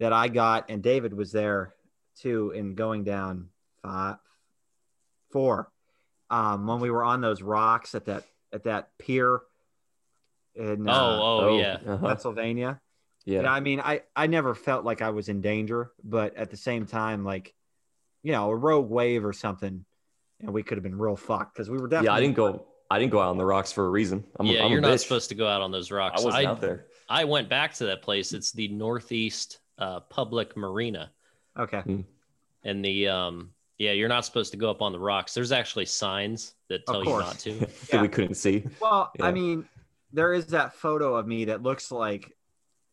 that 0.00 0.12
I 0.12 0.28
got 0.28 0.70
and 0.70 0.82
David 0.82 1.12
was 1.14 1.30
there 1.30 1.74
too 2.16 2.52
in 2.52 2.74
going 2.74 3.04
down 3.04 3.48
five 3.82 4.16
four 5.30 5.68
um 6.30 6.66
when 6.66 6.78
we 6.78 6.90
were 6.90 7.04
on 7.04 7.20
those 7.20 7.42
rocks 7.42 7.94
at 7.94 8.06
that 8.06 8.24
at 8.52 8.64
that 8.64 8.96
pier 8.98 9.40
in 10.54 10.88
uh, 10.88 10.92
oh, 10.92 11.40
oh, 11.40 11.58
yeah. 11.58 11.78
uh-huh. 11.86 12.08
Pennsylvania. 12.08 12.80
Yeah. 13.24 13.42
Yeah, 13.42 13.52
I 13.52 13.60
mean, 13.60 13.80
I 13.80 14.02
I 14.14 14.26
never 14.26 14.54
felt 14.54 14.84
like 14.84 15.02
I 15.02 15.10
was 15.10 15.28
in 15.28 15.40
danger, 15.40 15.92
but 16.02 16.36
at 16.36 16.50
the 16.50 16.56
same 16.56 16.86
time, 16.86 17.24
like, 17.24 17.54
you 18.22 18.32
know, 18.32 18.50
a 18.50 18.56
rogue 18.56 18.90
wave 18.90 19.24
or 19.24 19.32
something, 19.32 19.84
and 20.40 20.52
we 20.52 20.62
could 20.62 20.76
have 20.76 20.82
been 20.82 20.98
real 20.98 21.16
fucked 21.16 21.54
because 21.54 21.70
we 21.70 21.78
were 21.78 21.88
definitely. 21.88 22.06
yeah, 22.06 22.14
I 22.14 22.20
didn't 22.20 22.36
go. 22.36 22.66
I 22.90 22.98
didn't 22.98 23.12
go 23.12 23.20
out 23.20 23.30
on 23.30 23.38
the 23.38 23.46
rocks 23.46 23.72
for 23.72 23.86
a 23.86 23.90
reason. 23.90 24.24
I'm, 24.38 24.46
yeah, 24.46 24.62
I'm 24.62 24.70
you're 24.70 24.78
a 24.78 24.82
not 24.82 24.92
bitch. 24.92 25.00
supposed 25.00 25.30
to 25.30 25.34
go 25.34 25.48
out 25.48 25.62
on 25.62 25.72
those 25.72 25.90
rocks. 25.90 26.20
I 26.20 26.24
wasn't 26.24 26.46
I, 26.46 26.50
out 26.50 26.60
there. 26.60 26.86
I 27.08 27.24
went 27.24 27.48
back 27.48 27.74
to 27.74 27.86
that 27.86 28.02
place. 28.02 28.32
It's 28.32 28.52
the 28.52 28.68
Northeast 28.68 29.58
uh, 29.78 30.00
Public 30.00 30.56
Marina, 30.56 31.10
Okay. 31.58 31.82
and 32.62 32.84
the 32.84 33.08
um, 33.08 33.50
yeah, 33.78 33.92
you're 33.92 34.08
not 34.08 34.24
supposed 34.24 34.52
to 34.52 34.56
go 34.58 34.70
up 34.70 34.82
on 34.82 34.92
the 34.92 34.98
rocks. 34.98 35.34
There's 35.34 35.50
actually 35.50 35.86
signs 35.86 36.54
that 36.68 36.86
tell 36.86 37.02
you 37.04 37.10
not 37.10 37.38
to. 37.40 37.52
that 37.58 37.70
Yeah. 37.92 38.02
we 38.02 38.08
couldn't 38.08 38.34
see. 38.34 38.64
Well, 38.80 39.10
I 39.20 39.32
mean, 39.32 39.66
there 40.12 40.32
is 40.32 40.46
that 40.48 40.74
photo 40.74 41.16
of 41.16 41.26
me 41.26 41.46
that 41.46 41.62
looks 41.62 41.90
like, 41.90 42.36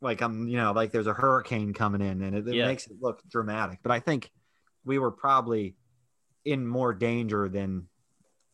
like 0.02 0.22
I'm, 0.22 0.48
you 0.48 0.58
know, 0.58 0.72
like 0.72 0.92
there's 0.92 1.08
a 1.08 1.14
hurricane 1.14 1.74
coming 1.74 2.02
in, 2.02 2.22
and 2.22 2.36
it, 2.36 2.48
it 2.48 2.56
Yeah. 2.56 2.68
makes 2.68 2.88
it 2.88 2.98
look 3.00 3.22
dramatic. 3.30 3.80
But 3.84 3.92
I 3.92 4.00
think 4.00 4.32
we 4.84 4.98
were 5.00 5.12
probably 5.12 5.76
in 6.44 6.66
more 6.66 6.94
danger 6.94 7.48
than, 7.48 7.88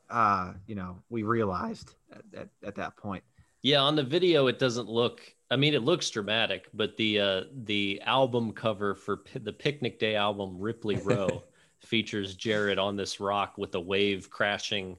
uh, 0.10 0.54
you 0.68 0.76
know, 0.76 1.02
we 1.10 1.24
realized 1.24 1.96
at, 2.12 2.24
at, 2.42 2.50
at 2.64 2.76
that 2.76 2.98
point. 2.98 3.24
Yeah, 3.62 3.80
on 3.82 3.96
the 3.96 4.04
video 4.04 4.48
it 4.48 4.60
doesn't 4.60 4.88
look. 4.90 5.22
I 5.50 5.56
mean, 5.56 5.74
it 5.74 5.84
looks 5.84 6.10
dramatic, 6.10 6.68
but 6.74 6.98
the 6.98 7.20
uh, 7.22 7.44
the 7.64 8.02
album 8.06 8.52
cover 8.52 8.94
for 8.94 9.18
P- 9.18 9.40
the 9.40 9.54
Picnic 9.54 10.00
Day 10.00 10.16
album 10.16 10.60
Ripley 10.60 10.98
Row 10.98 11.44
features 11.82 12.36
Jared 12.36 12.78
on 12.78 12.98
this 12.98 13.20
rock 13.20 13.58
with 13.58 13.74
a 13.76 13.80
wave 13.80 14.30
crashing 14.30 14.98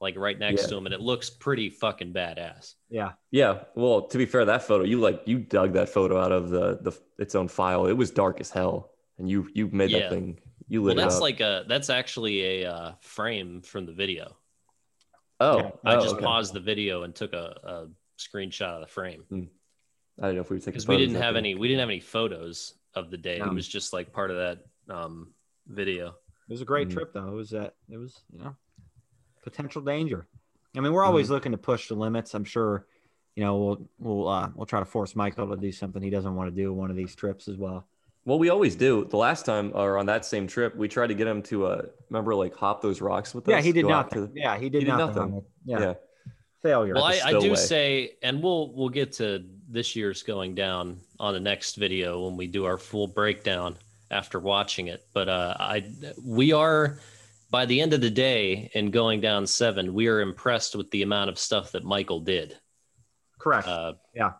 like 0.00 0.16
right 0.16 0.38
next 0.38 0.62
Yeah. 0.62 0.68
to 0.68 0.76
him, 0.78 0.86
and 0.86 0.94
it 0.94 1.00
looks 1.00 1.28
pretty 1.30 1.68
fucking 1.70 2.12
badass. 2.12 2.74
Yeah. 2.88 3.12
Yeah. 3.30 3.64
Well, 3.74 4.02
to 4.08 4.18
be 4.18 4.26
fair, 4.26 4.44
that 4.46 4.62
photo 4.62 4.84
you 4.84 4.98
like 5.00 5.22
you 5.26 5.38
dug 5.38 5.74
that 5.74 5.88
photo 5.90 6.18
out 6.18 6.32
of 6.32 6.50
the 6.50 6.78
the 6.80 6.92
its 7.18 7.34
own 7.34 7.48
file. 7.48 7.86
It 7.86 7.92
was 7.92 8.10
dark 8.10 8.40
as 8.40 8.50
hell, 8.50 8.92
and 9.18 9.28
you 9.28 9.48
you 9.54 9.68
made 9.68 9.90
Yeah. 9.90 10.00
that 10.00 10.10
thing. 10.10 10.40
You 10.68 10.82
Well, 10.82 10.94
lit 10.94 10.98
it 10.98 11.00
that's 11.02 11.16
up. 11.16 11.22
like 11.22 11.40
a 11.40 11.64
that's 11.68 11.90
actually 11.90 12.62
a 12.62 12.72
uh, 12.72 12.92
frame 13.00 13.60
from 13.62 13.86
the 13.86 13.92
video. 13.92 14.36
oh, 15.40 15.78
I 15.84 15.94
oh, 15.96 16.00
just 16.00 16.16
okay. 16.16 16.24
paused 16.24 16.54
the 16.54 16.60
video 16.60 17.02
and 17.02 17.14
took 17.14 17.32
a, 17.32 17.56
a 17.64 17.88
screenshot 18.18 18.74
of 18.74 18.80
the 18.82 18.86
frame 18.86 19.24
I 20.20 20.26
don't 20.26 20.34
know 20.34 20.42
if 20.42 20.50
we 20.50 20.56
were 20.56 20.60
taking 20.60 20.72
because 20.72 20.86
we 20.86 20.98
didn't 20.98 21.14
have 21.16 21.34
any 21.36 21.54
we 21.54 21.66
didn't 21.68 21.80
have 21.80 21.88
any 21.88 22.00
photos 22.00 22.74
of 22.94 23.10
the 23.10 23.16
day. 23.16 23.38
No. 23.38 23.46
It 23.46 23.54
was 23.54 23.66
just 23.66 23.92
like 23.94 24.12
part 24.12 24.30
of 24.30 24.36
that 24.36 24.58
um, 24.94 25.32
video. 25.66 26.08
It 26.08 26.52
was 26.52 26.60
a 26.60 26.64
great 26.66 26.88
Mhm. 26.88 26.92
trip, 26.92 27.12
though. 27.14 27.28
It 27.28 27.34
was 27.34 27.50
that 27.50 27.74
it 27.88 27.96
was 27.96 28.20
you 28.32 28.40
know 28.40 28.54
potential 29.42 29.82
danger. 29.82 30.26
I 30.76 30.80
mean, 30.80 30.92
we're 30.92 31.04
always 31.04 31.30
looking 31.30 31.52
to 31.52 31.58
push 31.58 31.88
the 31.88 31.94
limits. 31.94 32.34
I'm 32.34 32.44
sure, 32.44 32.86
you 33.34 33.44
know, 33.44 33.56
we'll 33.56 33.88
we'll 33.98 34.28
uh, 34.28 34.50
we'll 34.54 34.66
try 34.66 34.78
to 34.78 34.86
force 34.86 35.16
Michael 35.16 35.48
to 35.48 35.56
do 35.56 35.72
something 35.72 36.00
he 36.00 36.10
doesn't 36.10 36.34
want 36.34 36.48
to 36.48 36.54
do 36.54 36.72
one 36.72 36.90
of 36.90 36.96
these 36.96 37.14
trips 37.14 37.48
as 37.48 37.56
well. 37.56 37.86
Well, 38.24 38.38
we 38.38 38.50
always 38.50 38.76
do. 38.76 39.04
The 39.06 39.16
last 39.16 39.46
time, 39.46 39.72
or 39.74 39.98
on 39.98 40.06
that 40.06 40.24
same 40.24 40.46
trip, 40.46 40.76
we 40.76 40.88
tried 40.88 41.08
to 41.08 41.14
get 41.14 41.26
him 41.26 41.42
to 41.44 41.66
uh, 41.66 41.82
remember 42.10 42.34
like 42.34 42.54
hop 42.54 42.82
those 42.82 43.00
rocks 43.00 43.34
with 43.34 43.48
us. 43.48 43.52
Yeah, 43.52 43.60
he 43.60 43.72
did 43.72 43.82
go 43.82 43.92
out 43.92 44.14
nothing. 44.14 44.32
yeah, 44.34 44.58
he 44.58 44.68
did, 44.68 44.82
he 44.82 44.84
did 44.84 44.96
nothing. 44.96 45.16
nothing. 45.16 45.44
Yeah. 45.64 45.80
yeah. 45.80 45.94
failure. 46.62 46.94
Well, 46.94 47.04
I, 47.04 47.20
I 47.24 47.32
do 47.32 47.40
spillway. 47.40 47.56
say, 47.56 48.10
and 48.22 48.42
we'll 48.42 48.72
we'll 48.74 48.90
get 48.90 49.12
to 49.14 49.44
this 49.68 49.96
year's 49.96 50.22
going 50.22 50.54
down 50.54 50.98
on 51.18 51.34
the 51.34 51.40
next 51.40 51.76
video 51.76 52.26
when 52.26 52.36
we 52.36 52.46
do 52.46 52.66
our 52.66 52.76
full 52.76 53.06
breakdown 53.06 53.76
after 54.10 54.38
watching 54.38 54.88
it. 54.88 55.04
But 55.14 55.28
uh, 55.28 55.56
I 55.58 55.84
we 56.22 56.52
are 56.52 56.98
by 57.50 57.66
the 57.66 57.80
end 57.80 57.92
of 57.92 58.00
the 58.00 58.10
day 58.10 58.70
and 58.74 58.92
going 58.92 59.20
down 59.20 59.46
seven, 59.46 59.92
we 59.92 60.08
are 60.08 60.20
impressed 60.20 60.76
with 60.76 60.90
the 60.90 61.02
amount 61.02 61.30
of 61.30 61.38
stuff 61.38 61.72
that 61.72 61.84
Michael 61.84 62.20
did 62.20 62.56
Correct. 63.38 63.66
uh, 63.66 63.94
Yeah. 64.14 64.32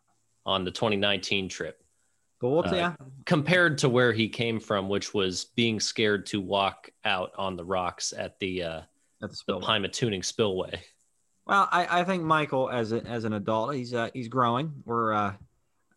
on 0.47 0.65
the 0.65 0.71
2019 0.71 1.49
trip 1.49 1.81
but 2.41 2.73
uh, 2.73 2.77
yeah, 2.77 2.95
compared 3.27 3.79
to 3.79 3.89
where 3.89 4.13
he 4.13 4.29
came 4.29 4.59
from, 4.61 4.89
which 4.89 5.13
was 5.13 5.47
being 5.57 5.79
scared 5.79 6.25
to 6.27 6.41
walk 6.41 6.91
out 7.05 7.33
on 7.37 7.55
the 7.55 7.65
rocks 7.65 8.15
at 8.17 8.39
the 8.39 8.63
uh, 8.63 8.79
at 8.79 8.87
the 9.21 9.29
the 9.29 9.37
spillway. 9.37 9.67
Pymatuning 9.67 10.25
Spillway. 10.25 10.81
Well, 11.47 11.69
I, 11.71 12.01
I 12.01 12.05
think 12.05 12.23
Michael, 12.23 12.71
as 12.71 12.93
a, 12.93 13.03
as 13.05 13.25
an 13.25 13.35
adult, 13.35 13.75
he's 13.75 13.93
uh, 13.93 14.09
he's 14.15 14.29
growing. 14.29 14.73
We're 14.87 15.13
uh, 15.13 15.35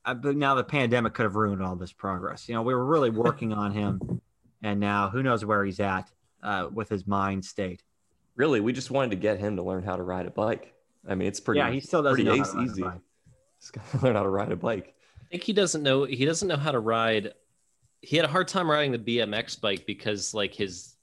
uh, 0.03 0.13
but 0.15 0.35
now 0.35 0.55
the 0.55 0.65
pandemic 0.65 1.13
could 1.13 1.23
have 1.23 1.35
ruined 1.35 1.63
all 1.63 1.77
this 1.77 1.93
progress. 1.93 2.49
You 2.49 2.55
know, 2.55 2.61
we 2.61 2.73
were 2.73 2.85
really 2.85 3.09
working 3.09 3.53
on 3.53 3.71
him, 3.71 4.21
and 4.61 4.81
now 4.81 5.09
who 5.09 5.23
knows 5.23 5.45
where 5.45 5.63
he's 5.63 5.79
at 5.79 6.09
uh, 6.43 6.69
with 6.71 6.89
his 6.89 7.07
mind 7.07 7.43
state. 7.43 7.81
Really, 8.35 8.59
we 8.59 8.73
just 8.73 8.91
wanted 8.91 9.11
to 9.11 9.17
get 9.17 9.39
him 9.39 9.55
to 9.55 9.63
learn 9.63 9.83
how 9.83 9.95
to 9.95 10.03
ride 10.03 10.25
a 10.25 10.31
bike. 10.31 10.73
I 11.07 11.15
mean, 11.15 11.27
it's 11.27 11.39
pretty. 11.39 11.59
yeah, 11.59 11.71
he 11.71 11.79
still 11.79 12.03
doesn't 12.03 12.23
pretty 12.23 12.29
know 12.39 12.43
easy. 12.43 12.51
how 12.51 12.63
to 12.63 12.71
easy. 12.71 12.83
He's 13.59 13.71
got 13.71 13.91
to 13.91 13.97
learn 14.05 14.15
how 14.15 14.23
to 14.23 14.29
ride 14.29 14.51
a 14.51 14.55
bike. 14.55 14.95
I 15.21 15.25
think 15.31 15.43
he 15.43 15.53
doesn't 15.53 15.83
know 15.83 16.03
he 16.03 16.25
doesn't 16.25 16.47
know 16.47 16.57
how 16.57 16.71
to 16.71 16.79
ride. 16.79 17.33
He 18.01 18.17
had 18.17 18.25
a 18.25 18.29
hard 18.29 18.47
time 18.47 18.69
riding 18.69 18.91
the 18.91 18.99
BMX 18.99 19.59
bike 19.59 19.85
because 19.85 20.33
like 20.33 20.53
his 20.53 20.95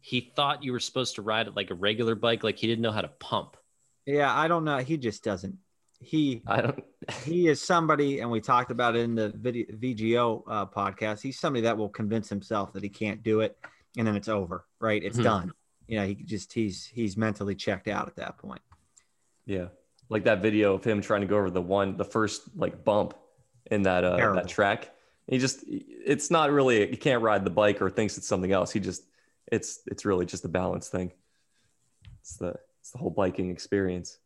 he 0.00 0.32
thought 0.34 0.64
you 0.64 0.72
were 0.72 0.80
supposed 0.80 1.14
to 1.14 1.22
ride 1.22 1.46
it 1.46 1.56
like 1.56 1.70
a 1.70 1.74
regular 1.74 2.14
bike, 2.14 2.42
like 2.42 2.58
he 2.58 2.66
didn't 2.66 2.82
know 2.82 2.90
how 2.90 3.00
to 3.00 3.08
pump. 3.08 3.56
Yeah, 4.04 4.36
I 4.36 4.48
don't 4.48 4.64
know. 4.64 4.78
He 4.78 4.96
just 4.96 5.22
doesn't. 5.22 5.56
He 6.00 6.42
I 6.46 6.60
don't. 6.60 6.84
he 7.24 7.46
is 7.46 7.62
somebody, 7.62 8.18
and 8.20 8.30
we 8.30 8.40
talked 8.40 8.72
about 8.72 8.96
it 8.96 9.00
in 9.00 9.14
the 9.14 9.28
video, 9.30 9.66
VGO 9.66 10.42
uh, 10.48 10.66
podcast. 10.66 11.22
He's 11.22 11.38
somebody 11.38 11.62
that 11.62 11.78
will 11.78 11.88
convince 11.88 12.28
himself 12.28 12.72
that 12.72 12.82
he 12.82 12.88
can't 12.88 13.22
do 13.22 13.40
it, 13.40 13.56
and 13.96 14.06
then 14.06 14.16
it's 14.16 14.28
over. 14.28 14.64
Right? 14.80 15.02
It's 15.02 15.18
Mhm. 15.18 15.22
done. 15.24 15.52
You 15.86 15.98
know, 15.98 16.06
he 16.06 16.14
just 16.14 16.52
he's 16.52 16.86
he's 16.86 17.16
mentally 17.16 17.54
checked 17.54 17.88
out 17.88 18.08
at 18.08 18.16
that 18.16 18.38
point. 18.38 18.62
Yeah, 19.44 19.68
like 20.08 20.24
that 20.24 20.40
video 20.40 20.74
of 20.74 20.84
him 20.84 21.00
trying 21.00 21.22
to 21.22 21.26
go 21.26 21.36
over 21.36 21.50
the 21.50 21.60
one, 21.62 21.96
the 21.96 22.04
first 22.04 22.42
like 22.56 22.84
bump 22.84 23.14
in 23.70 23.82
that 23.82 24.04
uh 24.04 24.16
Terrible. 24.16 24.40
that 24.40 24.48
track. 24.48 24.94
He 25.28 25.38
just, 25.38 25.64
it's 25.66 26.30
not 26.30 26.50
really. 26.50 26.88
He 26.88 26.96
can't 26.96 27.22
ride 27.22 27.44
the 27.44 27.50
bike 27.50 27.80
or 27.80 27.88
thinks 27.90 28.18
it's 28.18 28.26
something 28.26 28.50
else. 28.52 28.72
He 28.72 28.80
just, 28.80 29.04
it's 29.50 29.80
it's 29.86 30.04
really 30.04 30.26
just 30.26 30.44
a 30.44 30.48
balance 30.48 30.88
thing. 30.88 31.12
It's 32.20 32.36
the 32.36 32.54
it's 32.80 32.90
the 32.90 32.98
whole 32.98 33.10
biking 33.10 33.50
experience. 33.50 34.18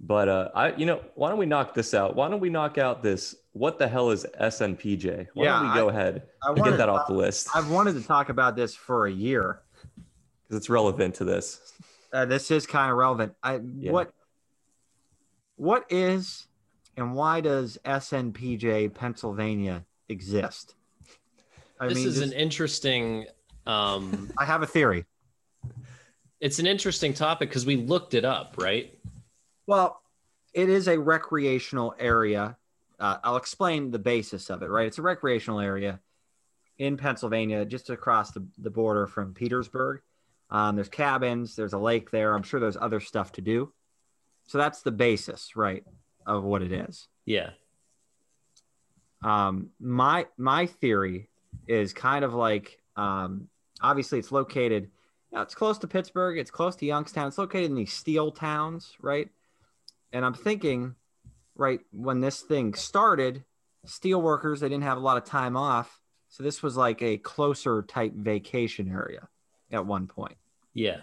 But 0.00 0.28
uh, 0.28 0.50
I, 0.54 0.74
you 0.74 0.84
know, 0.86 1.00
why 1.14 1.30
don't 1.30 1.38
we 1.38 1.46
knock 1.46 1.74
this 1.74 1.94
out? 1.94 2.14
Why 2.16 2.28
don't 2.28 2.40
we 2.40 2.50
knock 2.50 2.76
out 2.76 3.02
this? 3.02 3.34
What 3.52 3.78
the 3.78 3.86
hell 3.86 4.10
is 4.10 4.26
SNPJ? 4.40 5.28
Why 5.34 5.44
Yeah, 5.44 5.60
don't 5.60 5.68
we 5.68 5.74
go 5.74 5.88
ahead 5.90 6.22
I 6.42 6.48
and 6.50 6.58
wanted 6.58 6.70
get 6.72 6.76
that 6.78 6.88
off 6.88 7.06
the 7.06 7.12
list 7.14 7.48
I've 7.54 7.70
wanted 7.70 7.94
to 7.94 8.02
talk 8.02 8.28
about 8.30 8.56
this 8.56 8.74
for 8.74 9.06
a 9.06 9.12
year. 9.12 9.60
because 10.44 10.56
it's 10.56 10.70
relevant 10.70 11.14
to 11.16 11.24
this. 11.24 11.72
Uh, 12.12 12.24
this 12.24 12.50
is 12.50 12.66
kind 12.66 12.90
of 12.90 12.96
relevant. 12.96 13.34
I 13.42 13.60
Yeah. 13.78 13.92
what 13.92 14.12
what 15.56 15.84
is 15.90 16.46
and 16.96 17.14
why 17.14 17.40
does 17.40 17.78
SNPJ 17.84 18.94
Pennsylvania 18.94 19.84
exist? 20.08 20.74
I 21.80 21.88
this 21.88 21.96
mean, 21.98 22.08
is 22.08 22.18
just- 22.20 22.32
an 22.32 22.38
interesting 22.38 23.26
um 23.66 24.30
I 24.38 24.44
have 24.46 24.62
a 24.62 24.66
theory. 24.66 25.04
it's 26.40 26.58
an 26.58 26.66
interesting 26.66 27.12
topic 27.12 27.50
because 27.50 27.66
we 27.66 27.76
looked 27.76 28.14
it 28.14 28.24
up, 28.24 28.54
right? 28.58 28.98
Well, 29.66 30.00
it 30.54 30.68
is 30.70 30.88
a 30.88 30.98
recreational 30.98 31.94
area. 31.98 32.56
Uh, 33.02 33.18
I'll 33.24 33.36
explain 33.36 33.90
the 33.90 33.98
basis 33.98 34.48
of 34.48 34.62
it, 34.62 34.70
right? 34.70 34.86
It's 34.86 34.98
a 34.98 35.02
recreational 35.02 35.58
area 35.58 35.98
in 36.78 36.96
Pennsylvania, 36.96 37.64
just 37.64 37.90
across 37.90 38.30
the, 38.30 38.46
the 38.58 38.70
border 38.70 39.08
from 39.08 39.34
Petersburg. 39.34 40.02
Um, 40.50 40.76
there's 40.76 40.88
cabins, 40.88 41.56
there's 41.56 41.72
a 41.72 41.78
lake 41.78 42.12
there. 42.12 42.32
I'm 42.32 42.44
sure 42.44 42.60
there's 42.60 42.76
other 42.76 43.00
stuff 43.00 43.32
to 43.32 43.40
do. 43.40 43.72
So 44.46 44.56
that's 44.56 44.82
the 44.82 44.92
basis, 44.92 45.56
right, 45.56 45.84
of 46.26 46.44
what 46.44 46.62
it 46.62 46.70
is. 46.70 47.08
Yeah. 47.26 47.50
Um, 49.24 49.70
my 49.80 50.26
my 50.36 50.66
theory 50.66 51.28
is 51.66 51.92
kind 51.92 52.24
of 52.24 52.34
like 52.34 52.80
um, 52.94 53.48
obviously 53.80 54.20
it's 54.20 54.30
located. 54.30 54.90
You 55.32 55.38
know, 55.38 55.42
it's 55.42 55.56
close 55.56 55.78
to 55.78 55.88
Pittsburgh. 55.88 56.38
It's 56.38 56.52
close 56.52 56.76
to 56.76 56.86
Youngstown. 56.86 57.26
It's 57.26 57.38
located 57.38 57.70
in 57.70 57.74
these 57.74 57.92
steel 57.92 58.30
towns, 58.30 58.94
right? 59.00 59.28
And 60.12 60.24
I'm 60.24 60.34
thinking, 60.34 60.94
right 61.56 61.80
when 61.92 62.20
this 62.20 62.40
thing 62.42 62.74
started, 62.74 63.44
steel 63.84 64.20
workers 64.22 64.60
they 64.60 64.68
didn't 64.68 64.84
have 64.84 64.96
a 64.98 65.00
lot 65.00 65.16
of 65.16 65.24
time 65.24 65.56
off, 65.56 66.00
so 66.28 66.42
this 66.42 66.62
was 66.62 66.76
like 66.76 67.02
a 67.02 67.18
closer 67.18 67.82
type 67.82 68.12
vacation 68.14 68.90
area 68.90 69.28
at 69.70 69.84
one 69.84 70.06
point, 70.06 70.36
Yeah. 70.74 71.00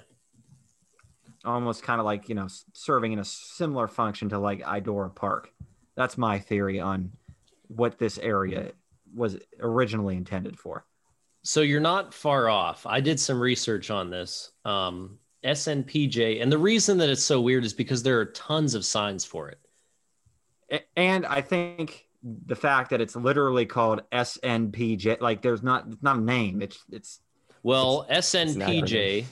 almost 1.46 1.84
kind 1.84 2.00
of 2.00 2.06
like 2.06 2.30
you 2.30 2.36
know 2.36 2.48
serving 2.74 3.14
in 3.14 3.20
a 3.20 3.26
similar 3.26 3.88
function 3.88 4.30
to 4.30 4.40
like 4.40 4.62
Idora 4.64 5.14
Park. 5.14 5.52
That's 5.96 6.18
my 6.18 6.40
theory 6.40 6.80
on 6.80 7.12
what 7.68 7.98
this 8.00 8.18
area 8.20 8.72
was 9.16 9.38
originally 9.60 10.16
intended 10.18 10.58
for. 10.58 10.86
So 11.44 11.62
you're 11.62 11.80
not 11.80 12.14
far 12.14 12.50
off. 12.50 12.86
I 12.86 13.00
did 13.00 13.20
some 13.20 13.40
research 13.40 13.90
on 13.90 14.10
this. 14.10 14.52
Um, 14.66 15.20
SNPJ, 15.44 16.42
and 16.42 16.52
the 16.52 16.58
reason 16.58 16.98
that 16.98 17.10
it's 17.10 17.24
so 17.24 17.40
weird 17.40 17.64
is 17.64 17.74
because 17.74 18.04
there 18.04 18.20
are 18.20 18.26
tons 18.26 18.76
of 18.76 18.84
signs 18.86 19.24
for 19.24 19.50
it. 19.50 19.58
A- 20.72 20.86
And 20.98 21.26
I 21.26 21.42
think 21.42 22.06
the 22.24 22.56
fact 22.56 22.90
that 22.90 23.00
it's 23.02 23.16
literally 23.16 23.66
called 23.66 24.02
SNPJ, 24.12 25.22
like 25.22 25.42
there's 25.42 25.64
not 25.64 25.88
it's 25.88 26.04
not 26.04 26.18
a 26.18 26.22
name. 26.22 26.62
It's 26.62 26.84
it's 26.92 27.22
Well, 27.64 28.06
an 28.10 28.18
SNPJ 28.22 29.26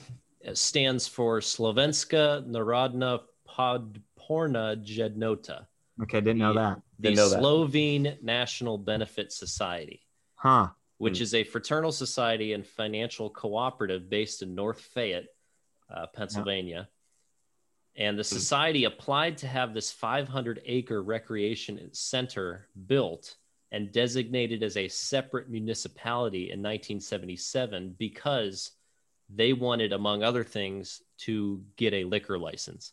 stands 0.54 1.06
for 1.06 1.40
Slovenska 1.40 2.46
Narodna 2.46 3.20
Podporna 3.48 4.76
Jednota, 4.84 5.66
okay. 6.02 6.20
Didn't 6.20 6.38
know 6.38 6.52
Yeah. 6.52 6.60
that, 6.74 6.82
the 6.98 7.02
Didn't 7.08 7.16
know 7.16 7.28
that. 7.28 7.38
Slovene 7.40 8.18
National 8.22 8.78
Benefit 8.78 9.32
Society, 9.32 10.02
huh? 10.36 10.68
which 10.98 11.18
Hmm. 11.18 11.22
is 11.24 11.34
a 11.34 11.44
fraternal 11.44 11.92
society 11.92 12.52
and 12.54 12.66
financial 12.66 13.30
cooperative 13.30 14.08
based 14.08 14.42
in 14.42 14.54
North 14.54 14.80
Fayette, 14.80 15.26
uh, 15.94 16.06
Pennsylvania. 16.08 16.88
And 17.98 18.16
the 18.16 18.24
society 18.24 18.84
applied 18.84 19.38
to 19.38 19.48
have 19.48 19.74
this 19.74 19.90
500 19.90 20.62
acre 20.64 21.02
recreation 21.02 21.92
center 21.92 22.68
built 22.86 23.34
and 23.72 23.90
designated 23.90 24.62
as 24.62 24.76
a 24.76 24.86
separate 24.86 25.50
municipality 25.50 26.44
in 26.44 26.60
1977 26.60 27.96
because 27.98 28.70
they 29.28 29.52
wanted, 29.52 29.92
among 29.92 30.22
other 30.22 30.44
things, 30.44 31.02
to 31.18 31.60
get 31.76 31.92
a 31.92 32.04
liquor 32.04 32.38
license. 32.38 32.92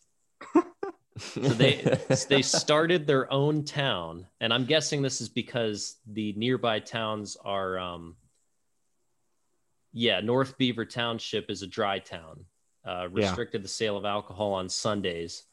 So 1.18 1.40
they 1.40 1.98
they 2.28 2.42
started 2.42 3.06
their 3.06 3.32
own 3.32 3.64
town, 3.64 4.26
and 4.40 4.52
I'm 4.52 4.66
guessing 4.66 5.00
this 5.00 5.20
is 5.20 5.28
because 5.28 5.96
the 6.06 6.34
nearby 6.34 6.80
towns 6.80 7.38
are, 7.42 7.78
um, 7.78 8.16
yeah, 9.92 10.20
North 10.20 10.58
Beaver 10.58 10.84
Township 10.84 11.48
is 11.48 11.62
a 11.62 11.66
dry 11.66 12.00
town, 12.00 12.44
uh, 12.86 13.08
Yeah. 13.14 13.28
restricted 13.28 13.62
the 13.64 13.68
sale 13.68 13.96
of 13.96 14.04
alcohol 14.04 14.52
on 14.54 14.68
Sundays. 14.68 15.44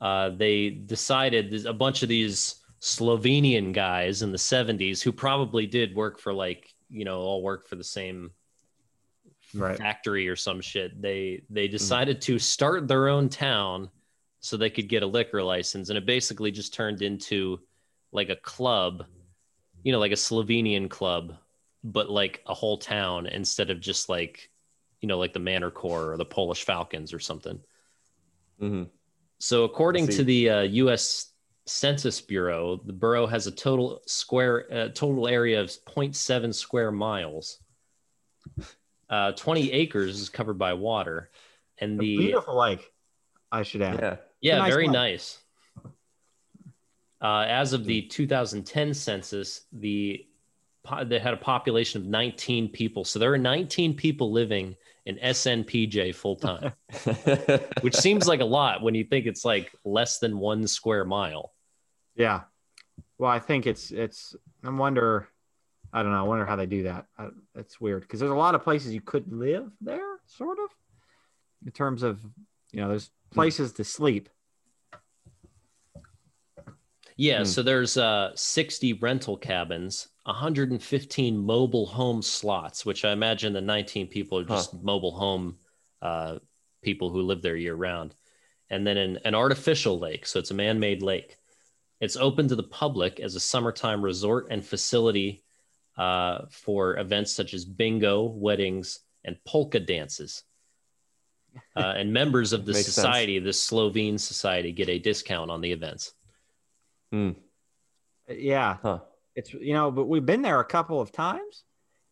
Uh, 0.00 0.30
they 0.30 0.70
decided 0.70 1.50
there's 1.50 1.64
a 1.64 1.72
bunch 1.72 2.02
of 2.02 2.08
these 2.08 2.56
Slovenian 2.80 3.72
guys 3.72 4.22
in 4.22 4.30
the 4.32 4.38
70s 4.38 5.02
who 5.02 5.10
probably 5.12 5.66
did 5.66 5.94
work 5.94 6.18
for 6.18 6.32
like 6.32 6.72
you 6.88 7.04
know 7.04 7.20
all 7.20 7.42
work 7.42 7.66
for 7.66 7.76
the 7.76 7.84
same 7.84 8.30
Right. 9.54 9.78
factory 9.78 10.28
or 10.28 10.36
some 10.36 10.60
shit. 10.60 11.00
They 11.00 11.42
they 11.48 11.66
decided 11.68 12.20
to 12.22 12.38
start 12.38 12.88
their 12.88 13.08
own 13.08 13.28
town 13.28 13.90
so 14.40 14.56
they 14.56 14.70
could 14.70 14.88
get 14.88 15.02
a 15.02 15.06
liquor 15.06 15.42
license, 15.42 15.88
and 15.88 15.96
it 15.96 16.04
basically 16.04 16.50
just 16.50 16.74
turned 16.74 17.00
into 17.00 17.60
like 18.12 18.28
a 18.28 18.36
club, 18.36 19.06
you 19.82 19.92
know, 19.92 19.98
like 19.98 20.12
a 20.12 20.16
Slovenian 20.16 20.90
club, 20.90 21.36
but 21.82 22.10
like 22.10 22.42
a 22.46 22.54
whole 22.54 22.76
town 22.76 23.26
instead 23.26 23.70
of 23.70 23.80
just 23.80 24.08
like 24.08 24.50
you 25.06 25.08
know 25.08 25.18
like 25.18 25.32
the 25.32 25.38
Manor 25.38 25.70
Corps 25.70 26.10
or 26.10 26.16
the 26.16 26.24
Polish 26.24 26.64
Falcons 26.64 27.12
or 27.14 27.20
something. 27.20 27.60
Mhm. 28.60 28.88
So, 29.38 29.62
according 29.62 30.08
to 30.08 30.24
the 30.24 30.50
uh, 30.50 30.60
U.S. 30.62 31.32
Census 31.66 32.20
Bureau, 32.20 32.80
the 32.84 32.92
borough 32.92 33.28
has 33.28 33.46
a 33.46 33.52
total 33.52 34.02
square 34.06 34.66
uh, 34.72 34.88
total 34.88 35.28
area 35.28 35.60
of 35.60 35.68
0.7 35.68 36.52
square 36.52 36.90
miles. 36.90 37.60
Uh, 39.08 39.30
20 39.30 39.70
acres 39.70 40.20
is 40.20 40.28
covered 40.28 40.58
by 40.58 40.72
water, 40.72 41.30
and 41.78 41.98
A 41.98 42.02
the 42.02 42.16
beautiful 42.16 42.58
lake, 42.58 42.90
I 43.52 43.62
should 43.62 43.82
add. 43.82 44.00
Yeah. 44.00 44.16
yeah, 44.40 44.58
nice 44.58 44.72
very 44.72 44.86
one. 44.86 44.92
nice. 44.94 45.38
Uh, 47.22 47.44
as 47.46 47.72
of 47.72 47.84
the 47.84 48.02
2010 48.02 48.92
census, 48.92 49.66
the 49.72 50.26
they 51.04 51.20
had 51.20 51.34
a 51.34 51.36
population 51.36 52.00
of 52.00 52.08
19 52.08 52.70
people, 52.70 53.04
so 53.04 53.20
there 53.20 53.32
are 53.32 53.38
19 53.38 53.94
people 53.94 54.32
living 54.32 54.74
in 55.06 55.16
SNPJ 55.16 56.14
full 56.14 56.36
time, 56.36 56.72
which 57.80 57.94
seems 57.96 58.26
like 58.28 58.40
a 58.40 58.44
lot 58.44 58.82
when 58.82 58.94
you 58.94 59.04
think 59.04 59.26
it's 59.26 59.44
like 59.44 59.72
less 59.84 60.18
than 60.18 60.38
one 60.38 60.66
square 60.66 61.04
mile. 61.04 61.52
Yeah. 62.16 62.42
Well, 63.18 63.30
I 63.30 63.38
think 63.38 63.66
it's 63.66 63.90
it's. 63.90 64.36
I 64.64 64.70
wonder. 64.70 65.28
I 65.92 66.02
don't 66.02 66.12
know. 66.12 66.18
I 66.18 66.22
wonder 66.28 66.44
how 66.44 66.56
they 66.56 66.66
do 66.66 66.82
that. 66.82 67.06
I, 67.16 67.28
it's 67.54 67.80
weird 67.80 68.02
because 68.02 68.20
there's 68.20 68.32
a 68.32 68.34
lot 68.34 68.54
of 68.54 68.62
places 68.62 68.92
you 68.92 69.00
could 69.00 69.32
live 69.32 69.70
there, 69.80 70.16
sort 70.26 70.58
of, 70.58 70.68
in 71.64 71.72
terms 71.72 72.02
of 72.02 72.20
you 72.72 72.80
know, 72.82 72.88
there's 72.88 73.10
places 73.30 73.72
to 73.74 73.84
sleep. 73.84 74.28
Yeah, 77.16 77.38
Hmm. 77.38 77.44
so 77.44 77.62
there's 77.62 77.96
uh 77.96 78.32
60 78.34 78.94
rental 78.94 79.36
cabins, 79.36 80.08
115 80.26 81.38
mobile 81.38 81.86
home 81.86 82.20
slots, 82.20 82.84
which 82.84 83.04
I 83.04 83.12
imagine 83.12 83.52
the 83.52 83.60
19 83.60 84.08
people 84.08 84.38
are 84.38 84.44
just 84.44 84.74
mobile 84.82 85.12
home 85.12 85.56
uh, 86.02 86.38
people 86.82 87.10
who 87.10 87.22
live 87.22 87.42
there 87.42 87.56
year 87.56 87.74
round. 87.74 88.14
And 88.68 88.84
then 88.84 88.96
an, 88.96 89.18
an 89.24 89.34
artificial 89.36 89.98
lake, 89.98 90.26
so 90.26 90.40
it's 90.40 90.50
a 90.50 90.54
man-made 90.54 91.00
lake. 91.00 91.36
It's 92.00 92.16
open 92.16 92.48
to 92.48 92.56
the 92.56 92.64
public 92.64 93.20
as 93.20 93.36
a 93.36 93.40
summertime 93.40 94.02
resort 94.02 94.48
and 94.50 94.64
facility 94.64 95.44
uh, 95.96 96.46
for 96.50 96.98
events 96.98 97.32
such 97.32 97.54
as 97.54 97.64
bingo, 97.64 98.24
weddings, 98.24 98.98
and 99.24 99.36
polka 99.46 99.78
dances. 99.78 100.42
uh, 101.76 101.94
and 101.96 102.12
members 102.12 102.52
of 102.52 102.66
the 102.66 102.72
Makes 102.72 102.86
sense. 102.86 102.94
society, 102.96 103.38
the 103.38 103.52
Slovene 103.52 104.18
society, 104.18 104.72
get 104.72 104.88
a 104.88 104.98
discount 104.98 105.50
on 105.50 105.60
the 105.60 105.72
events. 105.72 106.12
Hmm. 107.12 107.30
Yeah, 108.28 108.78
Huh. 108.82 108.98
It's 109.36 109.52
you 109.52 109.74
know, 109.74 109.90
but 109.90 110.06
we've 110.06 110.26
been 110.26 110.42
there 110.42 110.58
a 110.58 110.64
couple 110.64 111.00
of 111.00 111.12
times, 111.12 111.62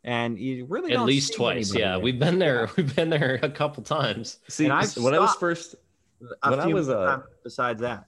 and 0.05 0.39
you 0.39 0.67
really 0.67 0.93
At 0.93 0.99
don't 0.99 1.07
least 1.07 1.29
see 1.29 1.35
twice. 1.37 1.75
Yeah, 1.75 1.93
there. 1.93 1.99
we've 2.01 2.19
been 2.19 2.39
there. 2.39 2.69
We've 2.77 2.95
been 2.95 3.11
there 3.11 3.41
a 3.43 3.51
couple 3.51 3.83
times. 3.83 4.39
See, 4.49 4.67
And 4.67 4.89
when 5.03 5.15
I 5.15 5.19
was 5.19 5.35
first 5.37 5.75
a 6.43 6.51
when 6.51 6.61
I 6.61 6.67
was, 6.67 6.89
uh, 6.89 7.23
besides 7.43 7.81
that. 7.81 8.07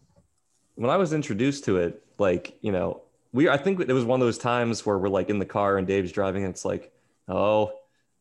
when 0.77 0.91
I 0.91 0.97
was 0.97 1.13
introduced 1.13 1.65
to 1.65 1.79
it, 1.79 2.03
like, 2.19 2.57
you 2.61 2.73
know, 2.73 3.03
we 3.33 3.49
I 3.49 3.57
think 3.57 3.81
it 3.81 3.93
was 3.93 4.05
one 4.05 4.21
of 4.21 4.27
those 4.27 4.39
times 4.39 4.85
where 4.85 4.99
we're 4.99 5.09
like 5.09 5.31
in 5.31 5.39
the 5.39 5.47
car 5.47 5.79
and 5.79 5.87
Dave's 5.87 6.13
driving 6.13 6.45
and 6.45 6.53
it's 6.53 6.65
like, 6.65 6.93
oh, 7.29 7.73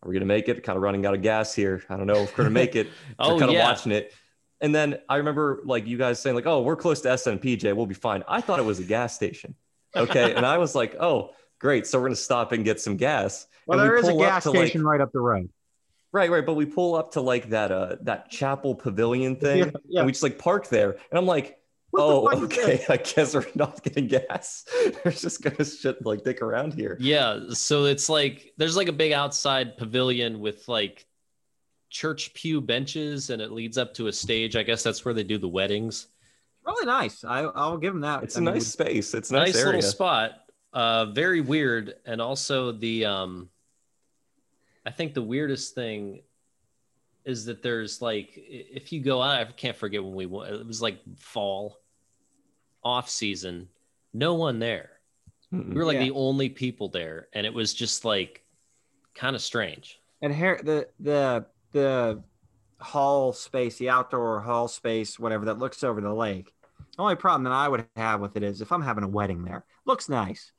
are 0.02 0.10
we 0.10 0.14
gonna 0.14 0.26
make 0.26 0.48
it? 0.48 0.64
Kind 0.64 0.78
of 0.78 0.84
running 0.84 1.06
out 1.06 1.14
of 1.14 1.22
gas 1.22 1.54
here. 1.54 1.84
I 1.90 1.98
don't 1.98 2.08
know 2.08 2.24
if 2.24 2.38
we're 2.38 2.46
gonna 2.46 2.54
make 2.54 2.76
it. 2.76 2.88
Oh, 3.20 3.34
we're 3.34 3.40
kind 3.42 3.52
of 3.52 3.58
watching 3.58 3.92
it. 3.92 4.14
And 4.62 4.74
then 4.74 5.00
I 5.10 5.18
remember 5.18 5.62
like 5.66 5.86
you 5.86 5.98
guys 5.98 6.22
saying, 6.22 6.36
like, 6.36 6.46
oh, 6.46 6.62
we're 6.62 6.78
close 6.78 7.02
to 7.02 7.10
SNPJ, 7.10 7.76
we'll 7.76 7.86
be 7.86 7.94
fine. 7.94 8.24
I 8.28 8.40
thought 8.40 8.60
it 8.60 8.66
was 8.66 8.80
a 8.80 8.84
gas 8.84 9.14
station. 9.14 9.56
Okay. 9.96 10.34
and 10.34 10.46
I 10.46 10.58
was 10.58 10.76
like, 10.76 10.96
oh, 11.00 11.32
great. 11.60 11.88
So 11.88 12.00
we're 12.00 12.08
gonna 12.08 12.16
stop 12.16 12.52
and 12.52 12.64
get 12.66 12.80
some 12.80 12.98
gas. 12.98 13.48
Well, 13.68 13.80
and 13.80 13.88
there 13.88 13.96
we 13.96 14.02
is 14.02 14.08
a 14.08 14.14
gas 14.14 14.44
to, 14.44 14.52
like- 14.52 14.68
station 14.68 14.84
right 14.86 15.02
up 15.02 15.12
the 15.12 15.22
road. 15.22 15.50
Right, 16.12 16.32
right. 16.32 16.46
But 16.46 16.54
we 16.54 16.66
pull 16.66 16.96
up 16.96 17.12
to 17.14 17.22
like 17.22 17.50
that 17.50 17.72
uh 17.74 17.98
that 18.02 18.30
chapel 18.30 18.74
pavilion 18.74 19.36
thing, 19.36 19.60
Yeah, 19.60 19.72
yeah. 19.88 20.00
and 20.00 20.06
we 20.06 20.14
just 20.14 20.24
like 20.24 20.40
park 20.40 20.70
there. 20.70 20.92
And 20.92 21.18
I'm 21.20 21.26
like, 21.26 21.58
What 21.90 22.02
oh, 22.02 22.44
okay. 22.46 22.86
I 22.88 22.96
guess 22.98 23.36
we're 23.36 23.46
not 23.54 23.84
getting 23.84 24.08
gas. 24.08 24.64
we're 25.04 25.12
just 25.12 25.42
gonna 25.42 25.66
shit 25.66 26.06
like 26.06 26.24
dick 26.24 26.42
around 26.42 26.74
here. 26.74 26.96
Yeah, 27.02 27.40
so 27.52 27.84
it's 27.84 28.08
like 28.08 28.54
there's 28.58 28.78
like 28.78 28.88
a 28.88 28.94
big 28.94 29.12
outside 29.12 29.76
pavilion 29.78 30.40
with 30.40 30.66
like 30.70 31.06
church 31.90 32.34
pew 32.34 32.62
benches, 32.62 33.30
and 33.30 33.42
it 33.42 33.52
leads 33.52 33.78
up 33.78 33.94
to 33.96 34.08
a 34.08 34.14
stage. 34.14 34.56
I 34.56 34.64
guess 34.64 34.84
that's 34.84 35.04
where 35.04 35.14
they 35.14 35.24
do 35.24 35.38
the 35.38 35.50
weddings. 35.50 36.08
Really 36.66 36.86
nice. 36.86 37.24
I, 37.24 37.42
I'll 37.42 37.78
give 37.78 37.94
them 37.94 38.02
that. 38.02 38.24
It's 38.24 38.36
I 38.38 38.40
a 38.40 38.44
mean, 38.44 38.54
nice 38.56 38.68
space. 38.68 39.14
It's 39.14 39.30
a 39.30 39.34
nice 39.34 39.48
nice, 39.54 39.56
area. 39.58 39.76
little 39.78 39.82
spot. 39.90 40.32
Uh, 40.74 41.06
very 41.06 41.42
weird, 41.42 41.94
and 42.06 42.22
also 42.22 42.72
the 42.72 43.06
um, 43.06 43.50
I 44.86 44.92
think 44.92 45.14
the 45.14 45.22
weirdest 45.22 45.76
thing 45.76 46.22
is 47.24 47.46
that 47.46 47.62
there's 47.64 48.02
like 48.02 48.32
if 48.36 48.92
you 48.92 49.02
go 49.02 49.22
out, 49.22 49.40
I 49.40 49.46
can't 49.52 49.78
forget 49.78 50.04
when 50.04 50.14
we 50.16 50.26
went. 50.26 50.54
It 50.54 50.66
was 50.68 50.82
like 50.82 51.00
fall, 51.18 51.78
off 52.84 53.10
season, 53.10 53.70
no 54.14 54.34
one 54.34 54.60
there. 54.60 54.90
Mm-mm. 55.54 55.70
We 55.70 55.76
were 55.76 55.86
like 55.86 55.96
Yeah. 55.96 56.06
the 56.06 56.12
only 56.12 56.50
people 56.50 56.90
there, 56.90 57.28
and 57.34 57.46
it 57.46 57.54
was 57.54 57.74
just 57.74 58.04
like 58.06 58.44
kind 59.14 59.36
of 59.36 59.42
strange. 59.42 60.00
and 60.22 60.34
here 60.34 60.60
the 60.64 60.88
the 61.00 61.46
the 61.72 62.22
hall 62.82 63.32
space, 63.34 63.78
the 63.78 63.90
outdoor 63.90 64.42
hall 64.42 64.68
space, 64.68 65.18
whatever 65.18 65.46
that 65.46 65.58
looks 65.60 65.84
over 65.84 66.02
the 66.02 66.14
lake. 66.14 66.52
The 66.78 67.02
only 67.02 67.16
problem 67.16 67.44
that 67.44 67.54
I 67.54 67.68
would 67.68 67.86
have 67.96 68.22
with 68.22 68.38
it 68.38 68.44
is 68.44 68.62
if 68.62 68.72
I'm 68.72 68.82
having 68.82 69.04
a 69.04 69.08
wedding 69.08 69.44
there, 69.44 69.66
looks 69.86 70.08
nice, 70.10 70.52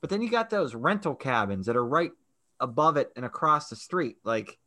but 0.00 0.08
then 0.10 0.22
you 0.22 0.30
got 0.30 0.48
those 0.50 0.74
rental 0.74 1.14
cabins 1.14 1.66
that 1.66 1.76
are 1.76 1.84
right 1.84 2.12
above 2.60 2.96
it 2.96 3.12
and 3.16 3.24
across 3.24 3.68
the 3.68 3.76
street. 3.76 4.16
Like 4.24 4.58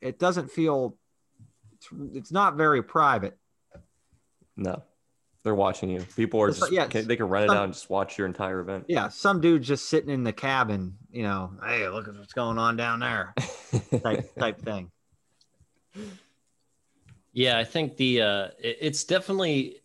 it 0.00 0.18
doesn't 0.18 0.50
feel. 0.50 0.96
It's, 1.74 1.88
it's 2.14 2.32
not 2.32 2.56
very 2.56 2.82
private. 2.82 3.36
No, 4.56 4.82
they're 5.42 5.54
watching 5.54 5.88
you. 5.90 6.00
People 6.16 6.42
are 6.42 6.48
It's 6.48 6.58
just 6.58 6.70
like- 6.70 6.76
yeah, 6.76 6.86
can, 6.86 7.08
they 7.08 7.16
can 7.16 7.26
rent 7.26 7.46
it 7.46 7.48
some- 7.48 7.56
out 7.56 7.64
and 7.64 7.72
just 7.72 7.90
watch 7.90 8.16
your 8.18 8.26
entire 8.26 8.60
event. 8.60 8.84
Yeah, 8.88 9.08
some 9.08 9.40
dude 9.40 9.62
just 9.62 9.88
sitting 9.88 10.10
in 10.10 10.22
the 10.22 10.32
cabin, 10.32 10.96
you 11.10 11.22
know, 11.22 11.52
hey, 11.64 11.88
look 11.88 12.06
at 12.06 12.14
what's 12.14 12.34
going 12.34 12.58
on 12.58 12.76
down 12.76 13.00
there, 13.00 13.34
type 14.02 14.30
type 14.38 14.60
thing. 14.60 14.90
Yeah, 17.32 17.58
I 17.58 17.64
think 17.64 17.96
the 17.96 18.22
uh, 18.22 18.48
it- 18.58 18.78
it's 18.80 19.04
definitely. 19.04 19.76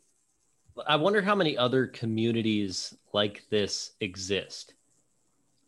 I 0.86 0.96
wonder 0.98 1.22
how 1.22 1.36
many 1.36 1.58
other 1.58 1.88
communities 1.88 2.94
like 3.14 3.44
this 3.50 3.92
exist, 4.02 4.74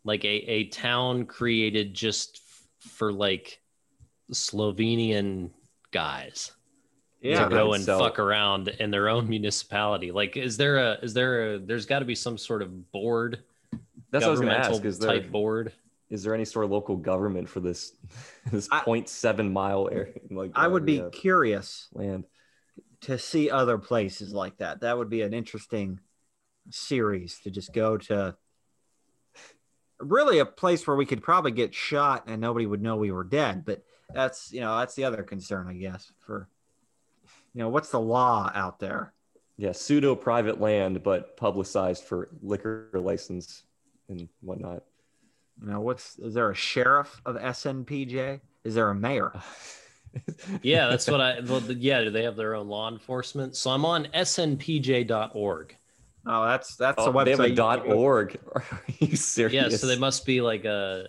like 0.04 0.24
a 0.24 0.28
a 0.28 0.64
town 0.68 1.24
created 1.26 1.94
just 1.94 2.40
f- 2.46 2.90
for 2.92 3.12
like 3.12 3.60
Slovenian 4.32 5.50
guys 5.90 6.52
Yeah, 7.22 7.44
to 7.44 7.50
go 7.50 7.72
and 7.72 7.82
So- 7.84 7.98
fuck 7.98 8.18
around 8.18 8.68
in 8.68 8.90
their 8.90 9.08
own 9.08 9.28
municipality. 9.36 10.12
Like, 10.12 10.36
is 10.36 10.56
there 10.56 10.76
a 10.76 10.98
is 11.02 11.14
there 11.14 11.54
a 11.54 11.58
there's 11.58 11.86
got 11.86 12.00
to 12.00 12.04
be 12.04 12.14
some 12.14 12.36
sort 12.38 12.62
of 12.62 12.92
board, 12.92 13.38
That's 14.10 14.24
what 14.24 14.28
I 14.28 14.30
was 14.30 14.40
gonna 14.40 14.52
governmental 14.52 14.76
ask. 14.76 14.84
Is 14.84 14.98
there 14.98 15.10
type 15.20 15.30
board? 15.30 15.72
is 16.10 16.22
there 16.22 16.32
any 16.34 16.44
sort 16.46 16.64
of 16.64 16.70
local 16.70 16.96
government 16.96 17.46
for 17.48 17.60
this 17.60 17.92
this 18.52 18.68
I- 18.70 18.80
0.7 18.80 19.50
mile 19.52 19.88
area? 19.90 20.12
Like 20.30 20.52
I 20.54 20.66
would 20.68 20.82
uh, 20.82 20.86
be 20.86 21.02
curious 21.12 21.88
land. 21.92 22.24
To 23.02 23.18
see 23.18 23.50
other 23.50 23.78
places 23.78 24.32
like 24.32 24.58
that. 24.58 24.80
That 24.80 24.98
would 24.98 25.08
be 25.08 25.22
an 25.22 25.34
interesting 25.34 26.00
series 26.70 27.40
to 27.40 27.50
just 27.50 27.72
go 27.72 27.96
to. 27.98 28.36
Really, 30.00 30.38
a 30.38 30.46
place 30.46 30.86
where 30.86 30.96
we 30.96 31.06
could 31.06 31.22
probably 31.22 31.50
get 31.50 31.74
shot 31.74 32.28
and 32.28 32.40
nobody 32.40 32.66
would 32.66 32.80
know 32.80 32.96
we 32.96 33.10
were 33.10 33.24
dead. 33.24 33.64
But 33.64 33.82
that's 34.14 34.52
you 34.52 34.60
know 34.60 34.78
that's 34.78 34.94
the 34.94 35.04
other 35.04 35.22
concern, 35.22 35.66
I 35.68 35.74
guess. 35.74 36.12
For 36.24 36.48
you 37.54 37.62
know, 37.62 37.68
what's 37.68 37.90
the 37.90 38.00
law 38.00 38.50
out 38.54 38.78
there? 38.78 39.12
Yeah, 39.56 39.72
pseudo 39.72 40.14
private 40.14 40.60
land, 40.60 41.02
but 41.02 41.36
publicized 41.36 42.04
for 42.04 42.28
liquor 42.42 42.90
license 42.94 43.64
and 44.08 44.28
whatnot. 44.40 44.84
You 45.60 45.72
know, 45.72 45.80
what's 45.80 46.16
is 46.18 46.34
there 46.34 46.50
a 46.50 46.54
sheriff 46.54 47.20
of 47.26 47.36
SNPJ? 47.36 48.40
Is 48.62 48.74
there 48.74 48.90
a 48.90 48.94
mayor? 48.94 49.32
Yeah, 50.62 50.88
that's 50.88 51.06
what 51.08 51.20
I. 51.20 51.40
Well, 51.40 51.60
yeah, 51.60 52.04
do 52.04 52.10
they 52.10 52.22
have 52.24 52.36
their 52.36 52.54
own 52.54 52.68
law 52.68 52.88
enforcement? 52.90 53.56
So 53.56 53.70
I'm 53.70 53.84
on 53.84 54.06
snpj.org. 54.14 55.76
Oh, 56.26 56.44
that's 56.46 56.76
that's 56.76 56.96
Oh, 56.98 57.10
a 57.10 57.12
website. 57.12 57.24
they 57.24 57.30
have 57.32 57.40
a 57.40 57.54
dot 57.54 57.86
org. 57.86 58.38
Are 58.54 58.64
you 58.98 59.16
serious? 59.16 59.54
Yeah, 59.72 59.76
so 59.76 59.86
they 59.86 59.98
must 59.98 60.26
be 60.26 60.40
like 60.40 60.64
a 60.64 61.08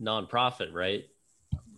nonprofit, 0.00 0.72
right? 0.72 1.04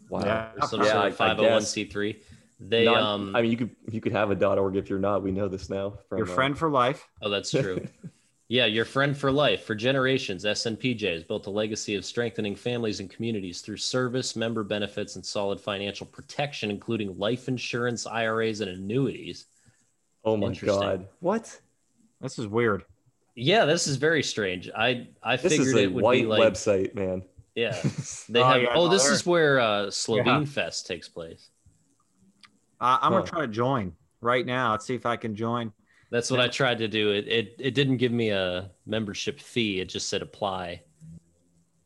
Wow. 0.08 0.20
Yeah. 0.24 0.50
Or 0.60 0.68
some 0.68 0.82
Yeah, 0.82 0.92
sort 0.92 1.06
of 1.08 1.16
501c3. 1.16 2.16
They 2.60 2.84
Not- 2.84 3.02
um 3.02 3.36
I 3.36 3.42
mean, 3.42 3.50
you 3.50 3.56
could 3.56 3.70
you 3.90 4.00
could 4.00 4.12
have 4.12 4.30
a 4.30 4.34
dot 4.34 4.58
org 4.58 4.76
if 4.76 4.88
you're 4.88 4.98
not. 4.98 5.22
We 5.22 5.32
know 5.32 5.48
this 5.48 5.68
now. 5.68 5.98
From, 6.08 6.18
Your 6.18 6.30
uh, 6.30 6.34
friend 6.34 6.56
for 6.56 6.70
life. 6.70 7.06
oh 7.22 7.28
that's 7.28 7.50
true. 7.50 7.86
yeah, 8.48 8.66
your 8.66 8.84
friend 8.84 9.16
for 9.16 9.32
life 9.32 9.64
for 9.64 9.74
generations. 9.74 10.44
SNPJ 10.44 11.12
has 11.12 11.24
built 11.24 11.46
a 11.46 11.50
legacy 11.50 11.94
of 11.94 12.04
strengthening 12.04 12.54
families 12.54 13.00
and 13.00 13.08
communities 13.10 13.60
through 13.62 13.78
service, 13.78 14.36
member 14.36 14.62
benefits, 14.62 15.16
and 15.16 15.24
solid 15.24 15.60
financial 15.60 16.06
protection, 16.06 16.70
including 16.70 17.18
life 17.18 17.48
insurance, 17.48 18.06
IRAs, 18.06 18.60
and 18.60 18.70
annuities. 18.70 19.46
oh 20.24 20.36
my 20.36 20.52
god, 20.52 21.08
what? 21.20 21.60
This 22.20 22.38
is 22.38 22.46
weird. 22.46 22.84
Yeah, 23.34 23.64
this 23.64 23.86
is 23.86 23.96
very 23.96 24.22
strange. 24.22 24.70
I 24.76 25.08
I 25.22 25.36
This 25.36 25.52
figured 25.52 25.68
is 25.68 25.74
a 25.74 25.82
it 25.84 25.92
would 25.92 26.04
white 26.04 26.22
be 26.22 26.26
like 26.26 26.52
website, 26.52 26.94
man. 26.94 27.22
yeah. 27.54 27.76
They 28.28 28.40
Oh, 28.40 28.44
have 28.44 28.62
yeah, 28.62 28.68
oh, 28.74 28.88
this 28.88 29.04
they're- 29.04 29.12
is 29.12 29.26
where 29.26 29.58
uh 29.60 29.90
Slovene 29.90 30.26
Yeah. 30.26 30.44
Fest 30.44 30.86
takes 30.86 31.08
place. 31.08 31.48
Uh, 32.80 32.98
I'm 33.00 33.12
Huh. 33.12 33.18
gonna 33.18 33.30
try 33.30 33.40
to 33.40 33.48
join 33.48 33.94
right 34.20 34.44
now. 34.46 34.72
Let's 34.72 34.84
see 34.86 34.94
if 34.94 35.06
I 35.06 35.16
can 35.16 35.34
join. 35.34 35.72
That's 36.14 36.30
what 36.30 36.38
I 36.38 36.46
tried 36.46 36.78
to 36.78 36.86
do. 36.86 37.10
It, 37.10 37.26
it 37.26 37.56
it 37.58 37.74
didn't 37.74 37.96
give 37.96 38.12
me 38.12 38.30
a 38.30 38.70
membership 38.86 39.40
fee. 39.40 39.80
It 39.80 39.88
just 39.88 40.08
said 40.08 40.22
apply. 40.22 40.82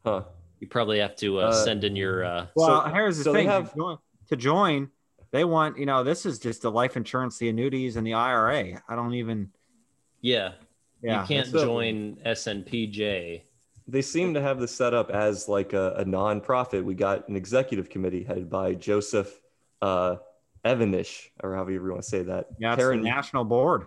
Huh? 0.04 0.24
You 0.60 0.66
probably 0.66 0.98
have 0.98 1.16
to 1.16 1.40
uh, 1.40 1.44
Uh, 1.44 1.52
send 1.52 1.82
in 1.82 1.96
your. 1.96 2.24
Uh, 2.26 2.46
Well, 2.54 2.84
So- 2.84 2.90
here's 2.92 3.16
the 3.16 3.24
so 3.24 3.32
thing: 3.32 3.46
have- 3.48 3.70
to, 3.72 3.76
join, 3.78 3.98
to 4.28 4.36
join, 4.36 4.90
they 5.30 5.44
want 5.44 5.78
you 5.78 5.86
know 5.86 6.04
this 6.04 6.26
is 6.26 6.38
just 6.38 6.60
the 6.60 6.70
life 6.70 6.94
insurance, 6.94 7.38
the 7.38 7.48
annuities, 7.48 7.96
and 7.96 8.06
the 8.06 8.12
IRA. 8.12 8.82
I 8.86 8.94
don't 8.94 9.14
even. 9.14 9.50
yeah, 10.20 10.52
Yeah, 11.00 11.22
you 11.22 11.26
can't 11.26 11.50
that's 11.50 11.62
a- 11.62 11.66
join 11.66 12.16
SNPJ. 12.26 13.44
They 13.90 14.02
seem 14.02 14.34
to 14.34 14.42
have 14.42 14.60
this 14.60 14.74
set 14.74 14.92
up 14.92 15.08
as 15.08 15.48
like 15.48 15.72
a, 15.72 15.94
a 15.96 16.04
non-profit. 16.04 16.84
We 16.84 16.94
got 16.94 17.26
an 17.30 17.36
executive 17.36 17.88
committee 17.88 18.24
headed 18.24 18.50
by 18.50 18.74
Joseph 18.74 19.40
uh, 19.80 20.16
Evanish, 20.66 21.28
or 21.42 21.54
however 21.54 21.70
you 21.70 21.80
want 21.82 22.02
to 22.02 22.08
say 22.08 22.22
that. 22.24 22.48
yeah, 22.58 22.74
it's 22.74 22.80
Karen, 22.82 23.00
the 23.00 23.08
national 23.08 23.44
board, 23.44 23.86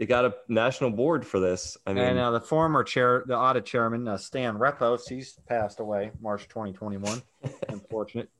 it 0.00 0.06
got 0.06 0.24
a 0.24 0.34
national 0.48 0.88
board 0.90 1.26
for 1.26 1.38
this. 1.38 1.76
I 1.86 1.92
mean, 1.92 2.02
and 2.02 2.18
uh, 2.18 2.30
the 2.30 2.40
former 2.40 2.82
chair, 2.82 3.22
the 3.26 3.36
audit 3.36 3.66
chairman, 3.66 4.08
uh, 4.08 4.16
Stan 4.16 4.56
Repos, 4.56 5.06
he's 5.06 5.38
passed 5.46 5.78
away 5.78 6.10
March 6.22 6.48
2021. 6.48 7.20
Unfortunate. 7.68 8.30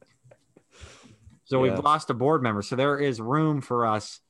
So 1.44 1.62
Yeah. 1.62 1.75
we've 1.75 1.85
lost 1.85 2.09
a 2.09 2.14
board 2.14 2.42
member. 2.42 2.62
So 2.62 2.77
there 2.77 2.99
is 2.99 3.20
room 3.20 3.61
for 3.61 3.84
us 3.84 4.20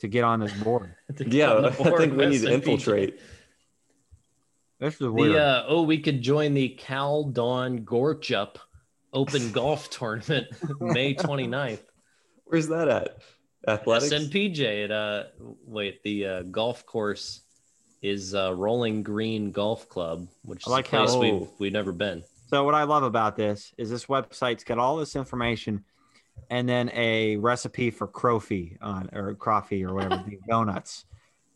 to 0.00 0.08
get 0.08 0.24
on 0.24 0.40
this 0.40 0.52
board. 0.52 0.94
yeah, 1.26 1.54
on 1.54 1.62
the 1.62 1.68
I 1.94 1.96
think 1.96 2.18
we 2.18 2.26
need 2.26 2.42
to 2.42 2.52
infiltrate. 2.52 3.18
This 4.78 5.00
is 5.00 5.08
weird. 5.08 5.36
The 5.36 5.42
uh, 5.42 5.64
oh, 5.66 5.82
we 5.84 6.00
could 6.00 6.20
join 6.20 6.52
the 6.52 6.68
Cal 6.68 7.24
Dawn 7.24 7.78
Gorchup 7.78 8.56
Open 9.10 9.52
Golf 9.52 9.88
Tournament 9.88 10.48
May 10.80 11.14
29th. 11.14 11.80
Where's 12.44 12.68
that 12.68 12.88
at? 12.88 13.22
Athletics. 13.66 14.12
SNPJ 14.12 14.84
at 14.84 14.90
uh 14.90 15.24
wait 15.66 16.02
the 16.02 16.26
uh, 16.26 16.42
golf 16.42 16.84
course 16.86 17.40
is 18.02 18.34
uh, 18.34 18.54
Rolling 18.54 19.02
Green 19.02 19.50
Golf 19.50 19.88
Club, 19.88 20.28
which 20.42 20.66
is 20.66 20.68
I 20.68 20.72
like 20.72 20.86
a 20.86 20.90
place 20.90 21.12
how- 21.12 21.20
we've 21.20 21.48
we've 21.58 21.72
never 21.72 21.92
been. 21.92 22.22
So 22.48 22.62
what 22.64 22.74
I 22.74 22.84
love 22.84 23.02
about 23.02 23.36
this 23.36 23.72
is 23.78 23.88
this 23.90 24.04
website's 24.06 24.64
got 24.64 24.78
all 24.78 24.96
this 24.96 25.16
information 25.16 25.82
and 26.50 26.68
then 26.68 26.90
a 26.94 27.36
recipe 27.36 27.90
for 27.90 28.06
croffy 28.06 28.76
on 28.82 29.08
or 29.12 29.34
coffee 29.34 29.84
or 29.84 29.94
whatever 29.94 30.22
the 30.28 30.38
donuts. 30.48 31.06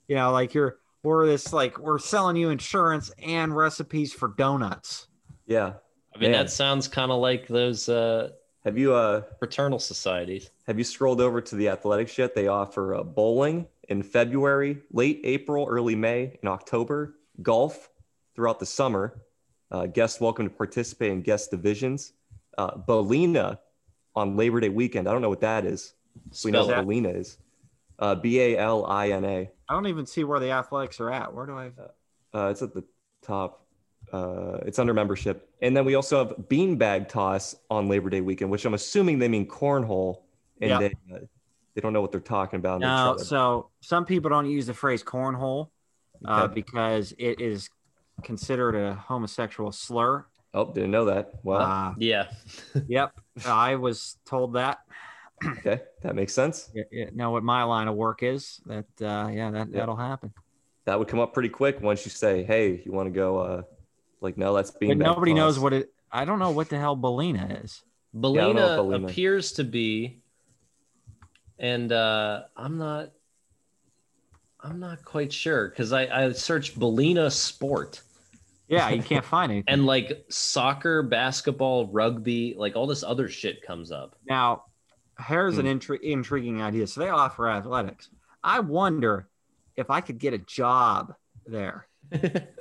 You 0.09 0.17
know, 0.17 0.33
like 0.33 0.55
you're 0.55 0.79
we're 1.03 1.27
this 1.27 1.53
like 1.53 1.79
we're 1.79 1.99
selling 1.99 2.37
you 2.37 2.49
insurance 2.51 3.11
and 3.23 3.55
recipes 3.55 4.13
for 4.13 4.29
donuts. 4.29 5.09
Yeah. 5.47 5.75
I 6.15 6.19
mean, 6.19 6.33
Man. 6.33 6.47
that 6.47 6.51
sounds 6.51 6.89
kind 6.89 7.13
of 7.13 7.21
like 7.21 7.47
those 7.47 7.89
uh, 7.89 8.31
Have 8.65 8.77
you 8.77 8.93
uh 8.95 9.23
fraternal 9.39 9.79
societies. 9.79 10.51
have 10.67 10.79
you 10.79 10.85
scrolled 10.85 11.21
over 11.21 11.41
to 11.41 11.55
the 11.57 11.69
athletics 11.69 12.19
yet? 12.19 12.35
They 12.35 12.49
offer 12.49 12.95
uh, 12.97 13.03
bowling 13.03 13.67
in 13.89 14.03
February, 14.03 14.79
late 14.93 15.21
April, 15.25 15.67
early 15.69 15.95
May, 15.95 16.39
and 16.43 16.49
October. 16.49 17.15
Golf 17.41 17.89
throughout 18.35 18.59
the 18.59 18.67
summer. 18.67 19.23
Uh, 19.71 19.87
guests 19.87 20.21
welcome 20.21 20.49
to 20.49 20.55
participate 20.55 21.13
in 21.13 21.23
guest 21.23 21.51
divisions. 21.51 22.13
Uh, 22.57 22.73
Balina 22.77 23.59
on 24.17 24.37
Labor 24.37 24.61
Day 24.61 24.71
weekend. 24.71 25.09
I 25.09 25.13
don't 25.13 25.23
know 25.23 25.29
what 25.29 25.41
that 25.43 25.65
is. 25.65 25.95
We 26.45 26.51
know 26.51 26.65
Spell 26.65 26.79
what. 26.79 26.87
Balina 26.87 27.17
is. 27.17 27.39
Uh, 27.99 28.17
B 28.17 28.41
A 28.41 28.59
L 28.59 28.85
I 28.87 29.11
N 29.11 29.25
A. 29.25 29.51
I 29.69 29.73
don't 29.73 29.87
even 29.87 30.07
see 30.07 30.25
where 30.25 30.41
the 30.41 30.51
athletics 30.51 31.01
are 31.01 31.13
at. 31.13 31.33
Where 31.33 31.47
do 31.47 31.57
I? 31.57 31.71
Uh, 32.35 32.49
it's 32.49 32.63
at 32.63 32.75
the 32.75 32.85
top. 33.23 33.65
Uh, 34.13 34.59
it's 34.67 34.79
under 34.79 34.95
membership. 34.95 35.49
And 35.63 35.77
then 35.77 35.85
we 35.85 35.95
also 35.95 36.19
have 36.19 36.35
beanbag 36.49 37.09
toss 37.09 37.57
on 37.71 37.89
Labor 37.89 38.11
Day 38.11 38.21
weekend, 38.21 38.51
which 38.51 38.65
I'm 38.65 38.75
assuming 38.75 39.19
they 39.19 39.29
mean 39.29 39.47
cornhole. 39.47 40.21
And 40.61 40.71
Yep. 40.71 40.81
they, 40.81 41.15
uh, 41.15 41.19
they 41.75 41.81
don't 41.81 41.93
know 41.93 42.01
what 42.01 42.11
they're 42.11 42.21
talking 42.21 42.59
about. 42.59 42.81
No, 42.81 43.17
so 43.19 43.71
some 43.81 44.05
people 44.05 44.31
don't 44.31 44.49
use 44.51 44.67
the 44.67 44.75
phrase 44.75 45.03
cornhole 45.03 45.69
uh, 46.27 46.45
Okay. 46.45 46.55
because 46.55 47.13
it 47.19 47.41
is 47.41 47.71
considered 48.25 48.75
a 48.75 48.95
homosexual 48.95 49.71
slur. 49.73 50.27
oh, 50.55 50.73
didn't 50.73 50.91
know 50.91 51.05
that. 51.05 51.33
Wow. 51.45 51.91
Uh, 51.91 51.95
Yeah. 51.99 52.29
yep, 52.89 53.13
I 53.47 53.77
was 53.77 54.17
told 54.25 54.55
that. 54.55 54.79
okay, 55.59 55.83
that 56.03 56.17
makes 56.17 56.35
sense. 56.35 56.71
You- 56.75 56.85
you 56.91 57.11
know 57.15 57.31
what 57.31 57.45
my 57.45 57.63
line 57.63 57.87
of 57.87 57.95
work 57.95 58.25
is. 58.25 58.61
That 58.67 58.87
uh, 59.01 59.29
yeah, 59.29 59.51
that 59.53 59.71
that'll 59.71 59.95
happen. 59.97 60.33
That 60.87 60.99
would 60.99 61.07
come 61.07 61.21
up 61.21 61.33
pretty 61.35 61.51
quick 61.51 61.81
once 61.81 62.05
you 62.05 62.11
say, 62.11 62.43
"Hey, 62.43 62.83
you 62.85 62.91
want 62.91 63.07
to 63.07 63.13
go?" 63.13 63.65
Like, 64.21 64.37
no, 64.37 64.55
that's 64.55 64.71
beanbag. 64.73 64.89
But 64.89 64.99
nobody 64.99 65.35
knows 65.35 65.59
what 65.59 65.73
it. 65.73 65.93
I 66.11 66.25
don't 66.25 66.39
know 66.39 66.51
what 66.51 66.69
the 66.69 66.79
hell 66.79 66.97
Balina 66.97 67.63
is. 67.65 67.83
I 68.15 68.19
Belina 68.19 68.49
if 68.51 68.81
Belina- 68.81 69.05
appears 69.11 69.53
to 69.53 69.65
be, 69.65 70.21
and 71.59 71.93
uh, 71.93 72.43
I'm 72.57 72.79
not. 72.79 73.11
I'm 74.61 74.81
not 74.81 75.05
quite 75.05 75.33
sure 75.33 75.69
because 75.69 75.93
I, 75.93 76.07
I 76.07 76.33
searched 76.33 76.77
Belina 76.81 77.31
sport 77.31 78.01
Yeah, 78.67 78.89
you 78.89 79.05
can't 79.05 79.25
find 79.37 79.53
anything. 79.53 79.73
and 79.73 79.87
like 79.87 80.25
soccer, 80.31 81.05
basketball, 81.05 81.87
rugby, 81.87 82.55
like 82.59 82.75
all 82.75 82.89
this 82.89 83.05
other 83.05 83.29
shit 83.29 83.63
comes 83.63 83.93
up. 83.93 84.17
Now, 84.29 84.65
here's 85.29 85.59
an 85.59 85.67
Hmm. 85.67 85.73
intri- 85.79 86.01
intriguing 86.01 86.61
idea. 86.61 86.89
So 86.89 87.01
they 87.01 87.09
offer 87.09 87.49
athletics. 87.49 88.09
I 88.43 88.59
wonder 88.59 89.29
if 89.77 89.91
I 89.91 90.01
could 90.01 90.19
get 90.19 90.35
a 90.35 90.39
job 90.39 91.15
there. 91.47 91.87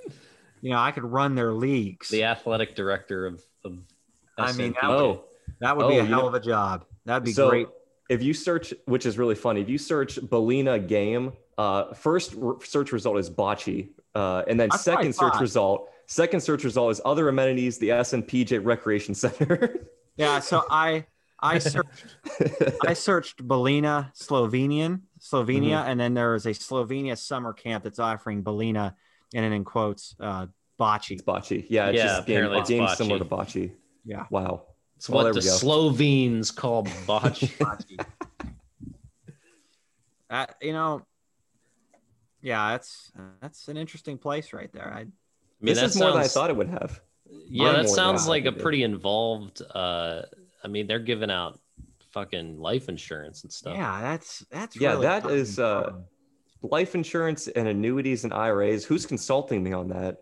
You 0.62 0.72
know, 0.72 0.80
I 0.80 0.91
could 0.91 1.03
run 1.03 1.36
their 1.36 1.53
leagues. 1.53 2.10
the 2.10 2.24
athletic 2.24 2.76
director 2.76 3.26
of, 3.28 3.41
of 3.64 3.78
I 4.38 4.51
mean, 4.53 4.74
SNP. 4.74 4.82
that 4.82 4.88
would- 4.89 4.97
Oh, 4.97 5.24
that 5.62 5.78
would 5.78 5.88
be 5.89 5.99
Oh, 5.99 6.01
a 6.01 6.05
hell 6.05 6.22
know- 6.22 6.28
of 6.28 6.34
a 6.34 6.39
job. 6.39 6.86
That'd 7.05 7.24
be 7.24 7.32
so 7.32 7.49
great. 7.49 7.68
if 8.10 8.22
you 8.22 8.34
search, 8.34 8.74
which 8.86 9.05
is 9.05 9.18
really 9.18 9.36
funny, 9.36 9.62
if 9.62 9.70
you 9.70 9.78
search 9.78 10.16
Belina 10.18 10.86
game, 10.86 11.34
uh, 11.58 11.93
first 11.93 12.36
r- 12.41 12.58
search 12.64 12.91
result 12.91 13.18
is 13.18 13.30
bocce, 13.30 13.89
uh, 14.14 14.43
and 14.47 14.60
then 14.60 14.70
That's 14.70 14.84
second 14.84 15.14
search 15.16 15.34
thought. 15.34 15.41
result, 15.41 15.89
second 16.05 16.41
search 16.41 16.64
result 16.64 16.91
is 16.91 17.01
other 17.05 17.30
amenities, 17.30 17.78
the 17.78 17.89
SNPJ 17.89 18.60
Recreation 18.64 19.16
Center. 19.16 19.88
Yeah. 20.18 20.39
So 20.39 20.64
I 20.72 21.05
I 21.39 21.60
searched 21.60 22.16
I 22.84 22.93
searched 22.93 23.47
Belina 23.47 24.12
Slovenian 24.16 25.01
Slovenia, 25.20 25.78
Mm-hmm. 25.78 25.89
and 25.91 25.99
then 25.99 26.14
there 26.16 26.34
is 26.34 26.47
a 26.47 26.51
Slovenia 26.53 27.16
summer 27.16 27.53
camp 27.53 27.84
that's 27.84 27.99
offering 27.99 28.43
Belina, 28.43 28.95
and 29.34 29.44
then 29.44 29.54
in 29.54 29.64
quotes, 29.64 30.16
uh, 30.20 30.48
bocce. 30.80 31.12
It's 31.12 31.22
bocce. 31.22 31.66
Yeah, 31.70 31.88
it's 31.90 31.98
Yeah, 31.98 32.04
just 32.04 32.22
a 32.22 32.26
game, 32.26 32.38
apparently 32.38 32.60
a 32.60 32.64
game 32.80 32.88
bocce. 32.88 32.96
similar 32.96 33.20
to 33.20 33.26
bocce. 33.26 33.72
Yeah. 34.06 34.26
Wow. 34.30 34.64
It's 34.96 35.10
Oh, 35.10 35.14
what 35.14 35.34
the 35.34 35.42
go. 35.42 35.48
Slovenes 35.48 36.52
call 36.52 36.84
bocce. 36.84 37.48
Bocce. 37.58 38.06
uh, 40.30 40.46
you 40.62 40.74
know, 40.74 41.06
yeah, 42.42 42.72
that's 42.72 43.12
that's 43.42 43.68
an 43.68 43.78
interesting 43.78 44.18
place 44.18 44.54
right 44.54 44.72
there. 44.72 44.92
I 44.94 45.00
I 45.00 45.04
mean, 45.04 45.12
this 45.62 45.80
that 45.80 45.86
is 45.86 45.98
more 45.98 46.12
than 46.12 46.22
I 46.22 46.28
thought 46.28 46.50
it 46.50 46.56
would 46.56 46.70
have. 46.70 47.02
Yeah, 47.50 47.74
Far 47.74 47.84
that 47.84 47.90
sounds 47.90 48.28
like 48.28 48.44
a 48.44 48.46
thought 48.46 48.54
it 48.54 48.56
did. 48.58 48.64
pretty 48.64 48.84
involved. 48.84 49.62
Uh, 49.74 50.22
I 50.64 50.68
mean, 50.68 50.88
they're 50.88 51.00
giving 51.00 51.32
out 51.32 51.60
fucking 52.12 52.60
life 52.60 52.90
insurance 52.90 53.44
and 53.44 53.52
stuff. 53.52 53.76
yeah, 53.76 54.02
that's 54.02 54.46
that's 54.52 54.80
Yeah, 54.80 54.92
really 54.92 55.06
that 55.08 55.24
fucking 55.24 55.38
is, 55.38 55.60
uh, 55.60 55.84
fun. 55.92 56.04
Life 56.62 56.95
insurance 56.95 57.47
and 57.47 57.68
annuities 57.68 58.24
and 58.24 58.34
IRAs. 58.34 58.84
Who's 58.86 59.05
consulting 59.05 59.64
me 59.64 59.74
on 59.74 59.89
that? 59.89 60.18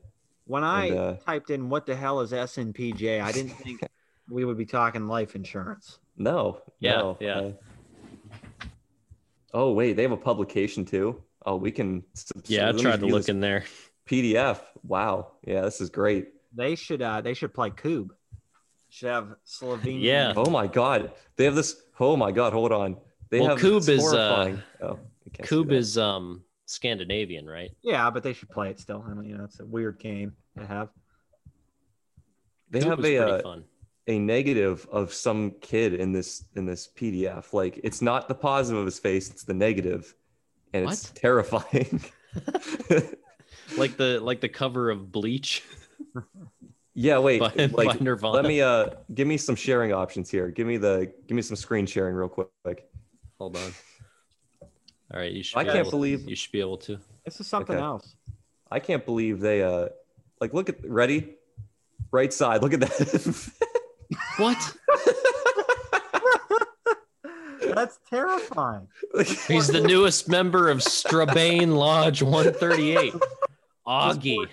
when 0.47 0.63
I 0.63 0.85
and, 0.87 0.97
uh, 0.99 1.13
typed 1.25 1.49
in 1.49 1.69
what 1.69 1.85
the 1.85 1.95
hell 1.95 2.21
is 2.21 2.31
SNPJ, 2.31 3.21
I 3.21 3.31
didn't 3.31 3.51
think 3.51 3.81
we 4.29 4.45
would 4.45 4.57
be 4.57 4.65
talking 4.65 5.07
life 5.07 5.35
insurance. 5.35 5.99
No. 6.17 6.61
Yeah, 6.79 6.97
no, 6.97 7.17
yeah. 7.19 7.39
uh, 7.39 7.51
oh 9.53 9.71
wait, 9.73 9.93
they 9.93 10.03
have 10.03 10.11
a 10.11 10.17
publication 10.17 10.85
too. 10.85 11.21
Oh, 11.45 11.55
we 11.55 11.71
can. 11.71 12.03
Yeah, 12.45 12.69
I 12.69 12.71
tried 12.71 12.99
to 13.01 13.05
look 13.07 13.29
in 13.29 13.39
there. 13.39 13.65
PDF. 14.07 14.59
Wow. 14.83 15.31
Yeah, 15.45 15.61
this 15.61 15.81
is 15.81 15.89
great. 15.89 16.29
They 16.55 16.75
should 16.75 17.01
uh 17.01 17.21
they 17.21 17.33
should 17.33 17.53
play 17.53 17.71
Kubb. 17.71 18.13
Should 18.89 19.09
have 19.09 19.35
Slovenia. 19.45 20.01
Yeah. 20.01 20.33
Oh 20.35 20.49
my 20.49 20.67
God, 20.67 21.11
they 21.35 21.45
have 21.45 21.55
this. 21.55 21.81
Oh 21.99 22.15
my 22.15 22.31
God, 22.31 22.53
hold 22.53 22.71
on. 22.71 22.97
They 23.29 23.39
Well, 23.39 23.49
have 23.49 23.59
Kubb 23.59 23.89
is, 23.89 23.89
uh, 23.89 24.01
horrifying- 24.01 24.63
oh, 24.81 24.99
you 25.35 25.43
can't 25.43 25.49
see 25.49 25.55
Kubb 25.55 25.69
that. 25.69 25.75
is 25.75 25.97
um 25.97 26.43
Scandinavian, 26.65 27.45
right? 27.45 27.71
Yeah, 27.81 28.09
but 28.09 28.23
they 28.23 28.33
should 28.33 28.49
play 28.49 28.69
it 28.69 28.79
still. 28.79 29.05
I 29.07 29.13
mean, 29.13 29.29
you 29.29 29.37
know, 29.37 29.43
it's 29.43 29.59
a 29.59 29.65
weird 29.65 29.99
game 29.99 30.33
to 30.57 30.65
have. 30.65 30.89
They 32.69 32.79
Kubb 32.79 33.03
have 33.03 33.05
a 33.05 33.17
uh, 33.17 33.41
fun. 33.41 33.63
a 34.07 34.19
negative 34.19 34.87
of 34.91 35.13
some 35.13 35.51
kid 35.61 35.93
in 35.93 36.11
this 36.11 36.45
in 36.55 36.65
this 36.65 36.89
PDF. 36.95 37.53
Like 37.53 37.79
it's 37.83 38.01
not 38.01 38.27
the 38.27 38.35
positive 38.35 38.79
of 38.79 38.85
his 38.85 38.99
face, 38.99 39.29
it's 39.29 39.43
the 39.43 39.53
negative, 39.53 40.13
and 40.73 40.89
it's 40.89 41.11
terrifying. 41.11 42.01
Like 43.77 43.97
the 43.97 44.19
like 44.19 44.41
the 44.41 44.49
cover 44.49 44.89
of 44.89 45.11
Bleach 45.11 45.63
yeah, 46.93 47.19
wait. 47.19 47.39
by, 47.39 47.49
by 47.49 47.83
like, 47.83 48.01
Nirvana. 48.01 48.35
let 48.35 48.45
me 48.45 48.61
uh 48.61 48.87
give 49.13 49.27
me 49.27 49.37
some 49.37 49.55
sharing 49.55 49.91
options 49.91 50.29
here. 50.29 50.49
Give 50.49 50.65
me 50.65 50.77
the 50.77 51.11
give 51.27 51.35
me 51.35 51.41
some 51.41 51.55
screen 51.55 51.85
sharing 51.85 52.15
real 52.15 52.29
quick. 52.29 52.89
hold 53.37 53.57
on. 53.57 53.71
All 55.13 55.19
right, 55.19 55.31
you 55.31 55.43
should. 55.43 55.57
I 55.57 55.63
be 55.63 55.67
can't 55.69 55.79
able- 55.79 55.91
believe- 55.91 56.27
you 56.29 56.35
should 56.35 56.51
be 56.51 56.59
able 56.59 56.77
to. 56.79 56.99
This 57.25 57.39
is 57.39 57.47
something 57.47 57.75
Okay. 57.75 57.83
else. 57.83 58.15
I 58.71 58.79
can't 58.79 59.05
believe 59.05 59.39
they 59.39 59.61
uh 59.63 59.89
like 60.41 60.53
look 60.53 60.69
at 60.69 60.77
ready 60.89 61.35
right 62.11 62.31
side. 62.33 62.61
Look 62.61 62.73
at 62.73 62.79
that. 62.81 63.51
What? 64.37 64.57
That's 67.73 67.97
terrifying. 68.09 68.87
He's 69.47 69.67
the 69.67 69.81
newest 69.81 70.29
member 70.29 70.69
of 70.69 70.83
Strabane 70.83 71.71
Lodge 71.71 72.21
138. 72.21 73.13
Augie, 73.87 74.47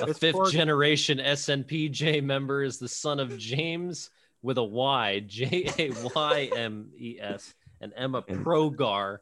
a 0.00 0.12
fifth 0.14 0.32
for- 0.32 0.50
generation 0.50 1.18
SNPJ 1.18 2.22
member, 2.22 2.62
is 2.62 2.78
the 2.78 2.88
son 2.88 3.20
of 3.20 3.36
James 3.38 4.10
with 4.42 4.58
a 4.58 4.64
Y, 4.64 5.20
J 5.26 5.70
A 5.78 5.90
Y 6.14 6.50
M 6.56 6.90
E 6.98 7.18
S, 7.20 7.54
and 7.80 7.92
Emma 7.96 8.22
Progar, 8.22 9.18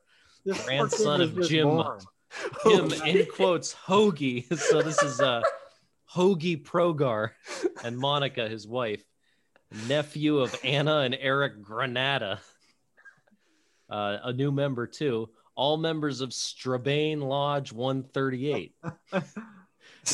This 0.47 0.64
Grandson 0.64 1.20
of 1.20 1.40
Jim. 1.49 1.68
born. 1.68 1.99
him 2.64 2.92
in 3.07 3.26
quotes 3.26 3.74
Hoagie. 3.74 4.47
So 4.59 4.80
this 4.80 5.03
is 5.03 5.20
uh 5.20 5.42
Hoagie 6.14 6.62
Progar 6.62 7.30
and 7.84 7.99
Monica, 7.99 8.49
his 8.49 8.66
wife, 8.66 9.03
nephew 9.88 10.38
of 10.38 10.55
Anna 10.64 10.99
and 11.01 11.16
Eric 11.18 11.61
Granada. 11.62 12.40
Uh, 13.90 14.18
a 14.24 14.32
new 14.32 14.51
member 14.53 14.86
too. 14.86 15.28
All 15.57 15.76
members 15.76 16.20
of 16.20 16.32
Strabane 16.32 17.20
Lodge 17.20 17.72
138. 17.72 18.74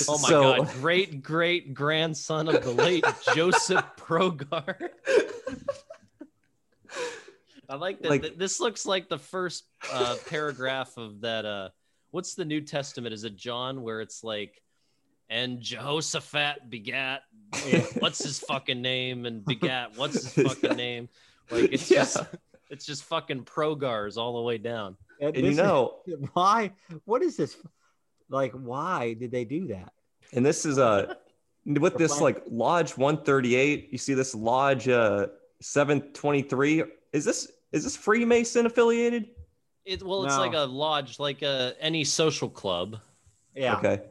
Oh 0.09 0.16
my 0.22 0.28
So- 0.30 0.57
god, 0.57 0.72
great 0.80 1.22
great 1.22 1.74
grandson 1.74 2.49
of 2.49 2.64
the 2.64 2.70
late 2.70 3.05
Joseph 3.35 3.85
Progar. 3.99 4.89
I 7.73 7.77
like 7.77 8.03
that. 8.03 8.11
Like- 8.11 8.23
th- 8.23 8.37
this 8.39 8.61
looks 8.61 8.85
like 8.85 9.09
the 9.09 9.18
first 9.18 9.64
uh, 9.91 10.16
paragraph 10.29 10.97
of 10.99 11.23
that. 11.23 11.47
Uh, 11.47 11.68
what's 12.11 12.35
the 12.35 12.45
New 12.45 12.61
Testament? 12.61 13.14
Is 13.14 13.25
it 13.25 13.35
John 13.37 13.83
where 13.83 14.01
it's 14.03 14.23
like, 14.23 14.61
and 15.31 15.59
Jehoshaphat 15.61 16.68
begat, 16.68 17.23
what's 17.99 18.23
his 18.23 18.39
fucking 18.41 18.83
name, 18.83 19.25
and 19.25 19.43
begat, 19.55 19.97
what's 19.97 20.35
his 20.35 20.47
fucking 20.47 20.77
name? 20.77 21.09
Like 21.51 21.73
it's 21.73 21.91
Yeah. 21.91 22.01
just, 22.01 22.18
it's 22.68 22.85
just 22.85 23.05
fucking 23.05 23.45
Progars 23.45 24.18
all 24.18 24.35
the 24.37 24.43
way 24.43 24.59
down. 24.59 24.97
And 25.20 25.29
And 25.35 25.37
you 25.39 25.43
this 25.43 25.53
is- 25.53 25.57
know, 25.59 26.01
why? 26.35 26.73
What 27.07 27.23
is 27.23 27.37
this? 27.39 27.57
Like, 28.29 28.53
why 28.53 29.14
did 29.14 29.31
they 29.31 29.45
do 29.47 29.68
that? 29.68 29.93
and 30.35 30.45
this 30.47 30.64
is 30.64 30.79
uh 30.79 31.12
with 31.66 31.97
this 31.99 32.18
like 32.20 32.43
lodge 32.51 32.97
138 32.97 33.89
you 33.93 33.99
see 33.99 34.14
this 34.14 34.35
lodge 34.35 34.89
uh 34.89 35.27
723 35.61 36.85
is 37.12 37.25
this 37.27 37.51
is 37.73 37.85
this 37.85 37.97
Freemason 37.97 38.66
affiliated? 38.66 39.31
It, 39.85 40.03
well, 40.03 40.25
it's 40.25 40.37
No. 40.37 40.41
like 40.41 40.55
a 40.55 40.61
lodge, 40.61 41.18
like 41.18 41.43
a, 41.43 41.75
any 41.81 42.05
social 42.05 42.49
club. 42.49 42.99
Yeah. 43.55 43.77
Okay. 43.77 44.03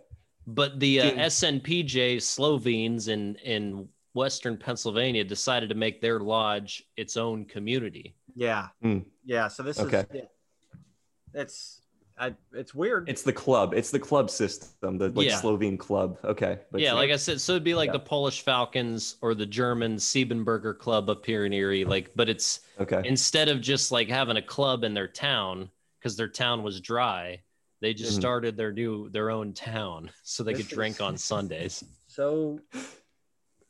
But 0.47 0.79
the 0.79 0.99
uh, 0.99 1.09
Dude. 1.11 1.19
SNPJ 1.19 2.21
Slovenes 2.21 3.07
in 3.07 3.35
in 3.35 3.87
Western 4.13 4.57
Pennsylvania 4.57 5.23
decided 5.23 5.69
to 5.69 5.75
make 5.75 6.01
their 6.01 6.19
lodge 6.19 6.83
its 6.97 7.15
own 7.15 7.45
community. 7.45 8.15
Yeah. 8.35 8.67
Hmm. 8.81 8.99
Yeah. 9.23 9.47
So 9.47 9.63
this 9.63 9.79
Okay. 9.79 9.99
is 9.99 10.05
yeah. 10.13 11.41
it's 11.41 11.80
I, 12.21 12.35
it's 12.53 12.75
weird. 12.75 13.09
It's 13.09 13.23
the 13.23 13.33
club. 13.33 13.73
It's 13.73 13.89
the 13.89 13.97
club 13.99 14.29
system, 14.29 14.97
the 14.99 15.09
like 15.09 15.27
Yeah. 15.27 15.37
Slovene 15.37 15.77
club. 15.77 16.19
Okay. 16.23 16.59
But 16.71 16.79
yeah, 16.81 16.93
like 16.93 17.09
I 17.09 17.15
said, 17.15 17.41
so 17.41 17.53
it'd 17.53 17.63
be 17.63 17.73
like 17.73 17.87
Yeah. 17.87 17.93
the 17.93 17.99
Polish 17.99 18.41
Falcons 18.43 19.15
or 19.21 19.33
the 19.33 19.45
German 19.47 19.95
Siebenberger 19.97 20.77
Club 20.77 21.09
up 21.09 21.25
here 21.25 21.45
in 21.45 21.51
Erie. 21.53 21.83
Like, 21.83 22.11
but 22.15 22.29
it's 22.29 22.59
okay. 22.79 23.01
instead 23.05 23.49
of 23.49 23.59
just 23.59 23.91
like 23.91 24.07
having 24.07 24.37
a 24.37 24.41
club 24.41 24.83
in 24.83 24.93
their 24.93 25.07
town 25.07 25.71
because 25.99 26.15
their 26.15 26.27
town 26.27 26.61
was 26.61 26.79
dry, 26.79 27.41
they 27.79 27.93
just 27.95 28.13
Mhm. 28.13 28.21
started 28.21 28.55
their 28.55 28.71
new 28.71 29.09
their 29.09 29.31
own 29.31 29.51
town 29.53 30.11
so 30.23 30.43
they 30.43 30.53
This 30.53 30.67
could 30.67 30.75
drink 30.75 30.95
is- 30.97 31.01
on 31.01 31.17
Sundays. 31.17 31.83
so 32.07 32.59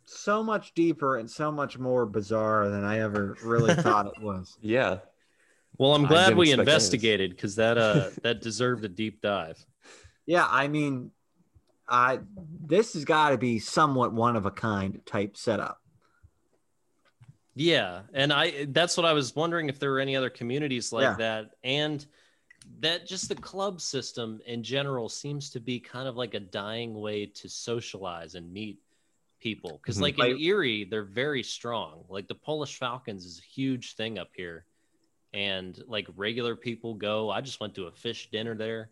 so 0.03 0.43
much 0.43 0.73
deeper 0.73 1.17
and 1.17 1.29
so 1.31 1.51
much 1.51 1.77
more 1.79 2.05
bizarre 2.05 2.67
than 2.69 2.83
I 2.83 2.99
ever 2.99 3.37
really 3.43 3.73
thought 3.75 4.07
it 4.07 4.21
was. 4.21 4.57
Yeah. 4.61 4.97
Well, 5.81 5.95
I'm 5.95 6.05
glad 6.05 6.37
we 6.37 6.49
expect 6.49 6.53
any 6.53 6.61
of 6.61 6.65
this. 6.67 6.73
investigated 6.75 7.31
because 7.31 7.55
that 7.55 7.75
uh 7.79 8.09
that 8.21 8.39
deserved 8.39 8.85
a 8.85 8.87
deep 8.87 9.19
dive. 9.19 9.65
Yeah, 10.27 10.45
I 10.47 10.67
mean, 10.67 11.09
I 11.89 12.19
this 12.63 12.93
has 12.93 13.03
got 13.03 13.31
to 13.31 13.39
be 13.39 13.57
somewhat 13.57 14.13
one 14.13 14.35
of 14.35 14.45
a 14.45 14.51
kind 14.51 15.01
type 15.07 15.35
setup. 15.35 15.81
Yeah, 17.55 18.01
and 18.13 18.31
I 18.31 18.65
that's 18.69 18.95
what 18.95 19.07
I 19.07 19.13
was 19.13 19.35
wondering 19.35 19.69
if 19.69 19.79
there 19.79 19.89
were 19.89 19.99
any 19.99 20.15
other 20.15 20.29
communities 20.29 20.93
like 20.93 21.01
Yeah. 21.03 21.15
that 21.17 21.51
and 21.63 22.05
that 22.81 23.07
just 23.07 23.27
the 23.27 23.33
club 23.35 23.81
system 23.81 24.39
in 24.45 24.61
general 24.61 25.09
seems 25.09 25.49
to 25.49 25.59
be 25.59 25.79
kind 25.79 26.07
of 26.07 26.15
like 26.15 26.35
a 26.35 26.39
dying 26.39 26.93
way 26.93 27.25
to 27.25 27.49
socialize 27.49 28.35
and 28.35 28.53
meet 28.53 28.77
people 29.39 29.79
because 29.81 29.97
Mhm. 29.97 30.01
like 30.01 30.19
in 30.19 30.33
Like- 30.33 30.39
Erie 30.39 30.83
they're 30.83 31.03
very 31.03 31.41
strong 31.41 32.05
like 32.07 32.27
the 32.27 32.35
Polish 32.35 32.77
Falcons 32.77 33.25
is 33.25 33.39
a 33.39 33.41
huge 33.41 33.95
thing 33.95 34.19
up 34.19 34.29
here 34.35 34.65
and 35.33 35.81
like 35.87 36.07
regular 36.15 36.55
people 36.55 36.93
go 36.93 37.29
I 37.29 37.41
just 37.41 37.59
went 37.59 37.75
to 37.75 37.85
a 37.87 37.91
fish 37.91 38.29
dinner 38.31 38.55
there 38.55 38.89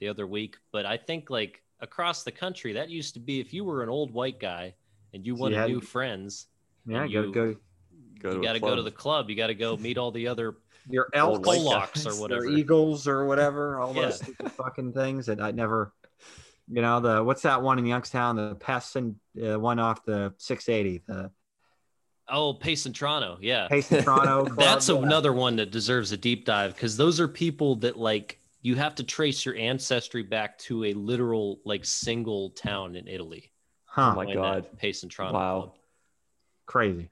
the 0.00 0.08
other 0.08 0.26
week 0.26 0.56
but 0.72 0.84
I 0.86 0.96
think 0.96 1.30
like 1.30 1.62
across 1.80 2.24
the 2.24 2.32
country 2.32 2.74
that 2.74 2.90
used 2.90 3.14
to 3.14 3.20
be 3.20 3.40
if 3.40 3.52
you 3.54 3.64
were 3.64 3.82
an 3.82 3.88
old 3.88 4.12
white 4.12 4.38
guy 4.40 4.74
and 5.14 5.26
you 5.26 5.34
wanted 5.34 5.56
Yeah. 5.56 5.66
new 5.66 5.80
friends 5.80 6.46
Yeah, 6.86 7.02
And 7.04 7.12
go 7.12 7.22
you- 7.22 7.32
go 7.32 7.56
Go 8.20 8.32
you 8.32 8.42
got 8.42 8.54
to 8.54 8.58
go 8.60 8.74
to 8.74 8.82
the 8.82 8.90
club. 8.90 9.30
You 9.30 9.36
got 9.36 9.46
to 9.46 9.54
go 9.54 9.76
meet 9.76 9.96
all 9.96 10.10
the 10.10 10.26
other 10.26 10.56
your 10.90 11.08
Old 11.14 11.46
elks, 11.46 11.48
Polacks 11.48 12.04
or 12.06 12.20
whatever. 12.20 12.46
your 12.46 12.58
eagles 12.58 13.06
or 13.06 13.24
whatever, 13.26 13.78
all 13.78 13.94
Yeah. 13.94 14.06
those 14.06 14.20
fucking 14.56 14.92
things 14.92 15.26
that 15.26 15.40
I 15.40 15.52
never. 15.52 15.92
You 16.66 16.82
know 16.82 16.98
the 16.98 17.22
what's 17.22 17.42
that 17.42 17.62
one 17.62 17.78
in 17.78 17.86
Youngstown? 17.86 18.34
The 18.34 18.56
Passon 18.56 19.20
uh, 19.40 19.60
one 19.60 19.78
off 19.78 20.04
the 20.04 20.34
680. 20.38 21.04
The 21.06 21.30
Oh, 22.30 22.54
Pacentro. 22.54 23.38
Yeah. 23.40 23.68
Pacentro. 23.70 24.54
That's 24.56 24.88
Yeah. 24.88 24.96
another 24.96 25.32
one 25.32 25.56
that 25.56 25.70
deserves 25.70 26.12
a 26.12 26.16
deep 26.16 26.44
dive 26.44 26.74
because 26.74 26.96
those 26.96 27.20
are 27.20 27.28
people 27.28 27.76
that 27.76 27.96
like 27.98 28.40
you 28.62 28.74
have 28.74 28.94
to 28.96 29.04
trace 29.04 29.46
your 29.46 29.56
ancestry 29.56 30.22
back 30.22 30.58
to 30.58 30.84
a 30.84 30.92
literal 30.92 31.60
like 31.64 31.84
single 31.84 32.50
town 32.50 32.96
in 32.96 33.06
Italy. 33.08 33.50
Huh? 33.84 34.12
Oh 34.12 34.16
my 34.16 34.32
God. 34.32 34.64
that 34.64 34.80
Pacentro. 34.80 35.32
Wow. 35.32 35.60
Club. 35.60 35.74
Crazy. 36.66 37.08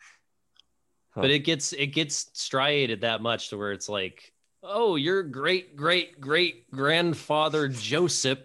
Huh. 1.10 1.22
But 1.22 1.30
it 1.30 1.40
gets 1.40 1.72
it 1.72 1.88
gets 1.88 2.30
striated 2.34 3.00
that 3.00 3.22
much 3.22 3.48
to 3.50 3.56
where 3.56 3.72
it's 3.72 3.88
like, 3.88 4.32
oh, 4.62 4.96
your 4.96 5.22
great 5.22 5.76
great 5.76 6.20
great 6.20 6.70
grandfather 6.70 7.68
Joseph 7.68 8.40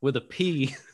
with 0.00 0.16
a 0.16 0.20
P. 0.20 0.74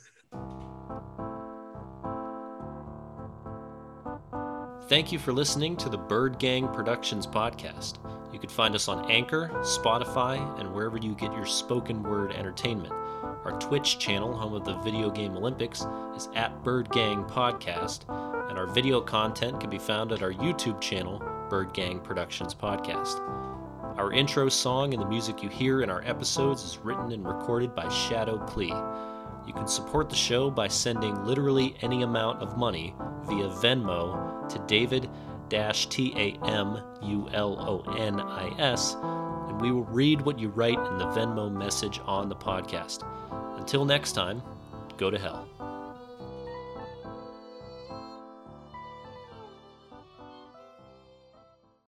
Thank 4.89 5.13
you 5.13 5.19
for 5.19 5.35
listening 5.35 5.77
to 5.79 5.91
the 5.91 5.99
Bird 5.99 6.39
Gang 6.39 6.67
Productions 6.69 7.27
podcast. 7.27 7.99
You 8.33 8.39
can 8.39 8.49
find 8.49 8.75
us 8.75 8.89
on 8.89 9.11
Anchor, 9.11 9.51
Spotify, 9.57 10.39
and 10.59 10.75
wherever 10.75 10.97
you 10.97 11.15
get 11.15 11.31
your 11.35 11.45
spoken 11.45 12.03
word 12.03 12.33
entertainment. 12.33 12.95
Our 13.45 13.55
Twitch 13.61 13.99
channel, 13.99 14.35
home 14.35 14.55
of 14.55 14.65
the 14.65 14.79
Video 14.79 15.11
Game 15.11 15.37
Olympics, 15.37 15.85
is 16.17 16.31
at 16.35 16.65
Bird 16.65 16.89
Gang 16.89 17.25
Podcast, 17.25 18.09
and 18.49 18.59
our 18.59 18.67
video 18.67 18.99
content 19.03 19.61
can 19.61 19.69
be 19.69 19.77
found 19.77 20.11
at 20.11 20.23
our 20.23 20.33
YouTube 20.33 20.81
channel, 20.81 21.23
Bird 21.51 21.75
Gang 21.75 22.01
Productions 22.01 22.55
Podcast. 22.55 23.21
Our 23.99 24.11
intro 24.15 24.49
song 24.49 24.95
and 24.95 25.03
the 25.03 25.07
music 25.07 25.43
you 25.43 25.51
hear 25.51 25.83
in 25.83 25.91
our 25.91 26.03
episodes 26.07 26.63
is 26.63 26.79
written 26.79 27.13
and 27.13 27.29
recorded 27.29 27.75
by 27.75 27.91
Shadow 27.91 28.39
Clee. 28.39 28.73
You 29.49 29.55
can 29.55 29.67
support 29.67 30.11
the 30.11 30.15
show 30.15 30.51
by 30.51 30.69
sending 30.69 31.25
literally 31.25 31.75
any 31.81 32.03
amount 32.03 32.43
of 32.43 32.59
money 32.59 32.95
via 33.25 33.49
Venmo 33.49 34.47
to 34.47 34.59
David 34.67 35.09
T 35.49 36.13
A 36.17 36.47
M 36.47 36.83
U 37.03 37.31
L 37.33 37.57
O 37.59 37.93
N 37.95 38.21
I 38.21 38.55
S, 38.59 38.95
and 39.49 39.59
we 39.59 39.73
will 39.73 39.85
read 39.85 40.21
what 40.21 40.39
you 40.39 40.51
write 40.51 40.79
in 40.79 40.99
the 40.99 41.07
Venmo 41.07 41.51
message 41.51 41.99
on 42.05 42.29
the 42.29 42.37
podcast. 42.37 43.07
Until 43.59 43.87
next 43.87 44.13
time, 44.13 44.43
go 44.99 45.11
to 45.11 45.19
hell. 45.19 45.58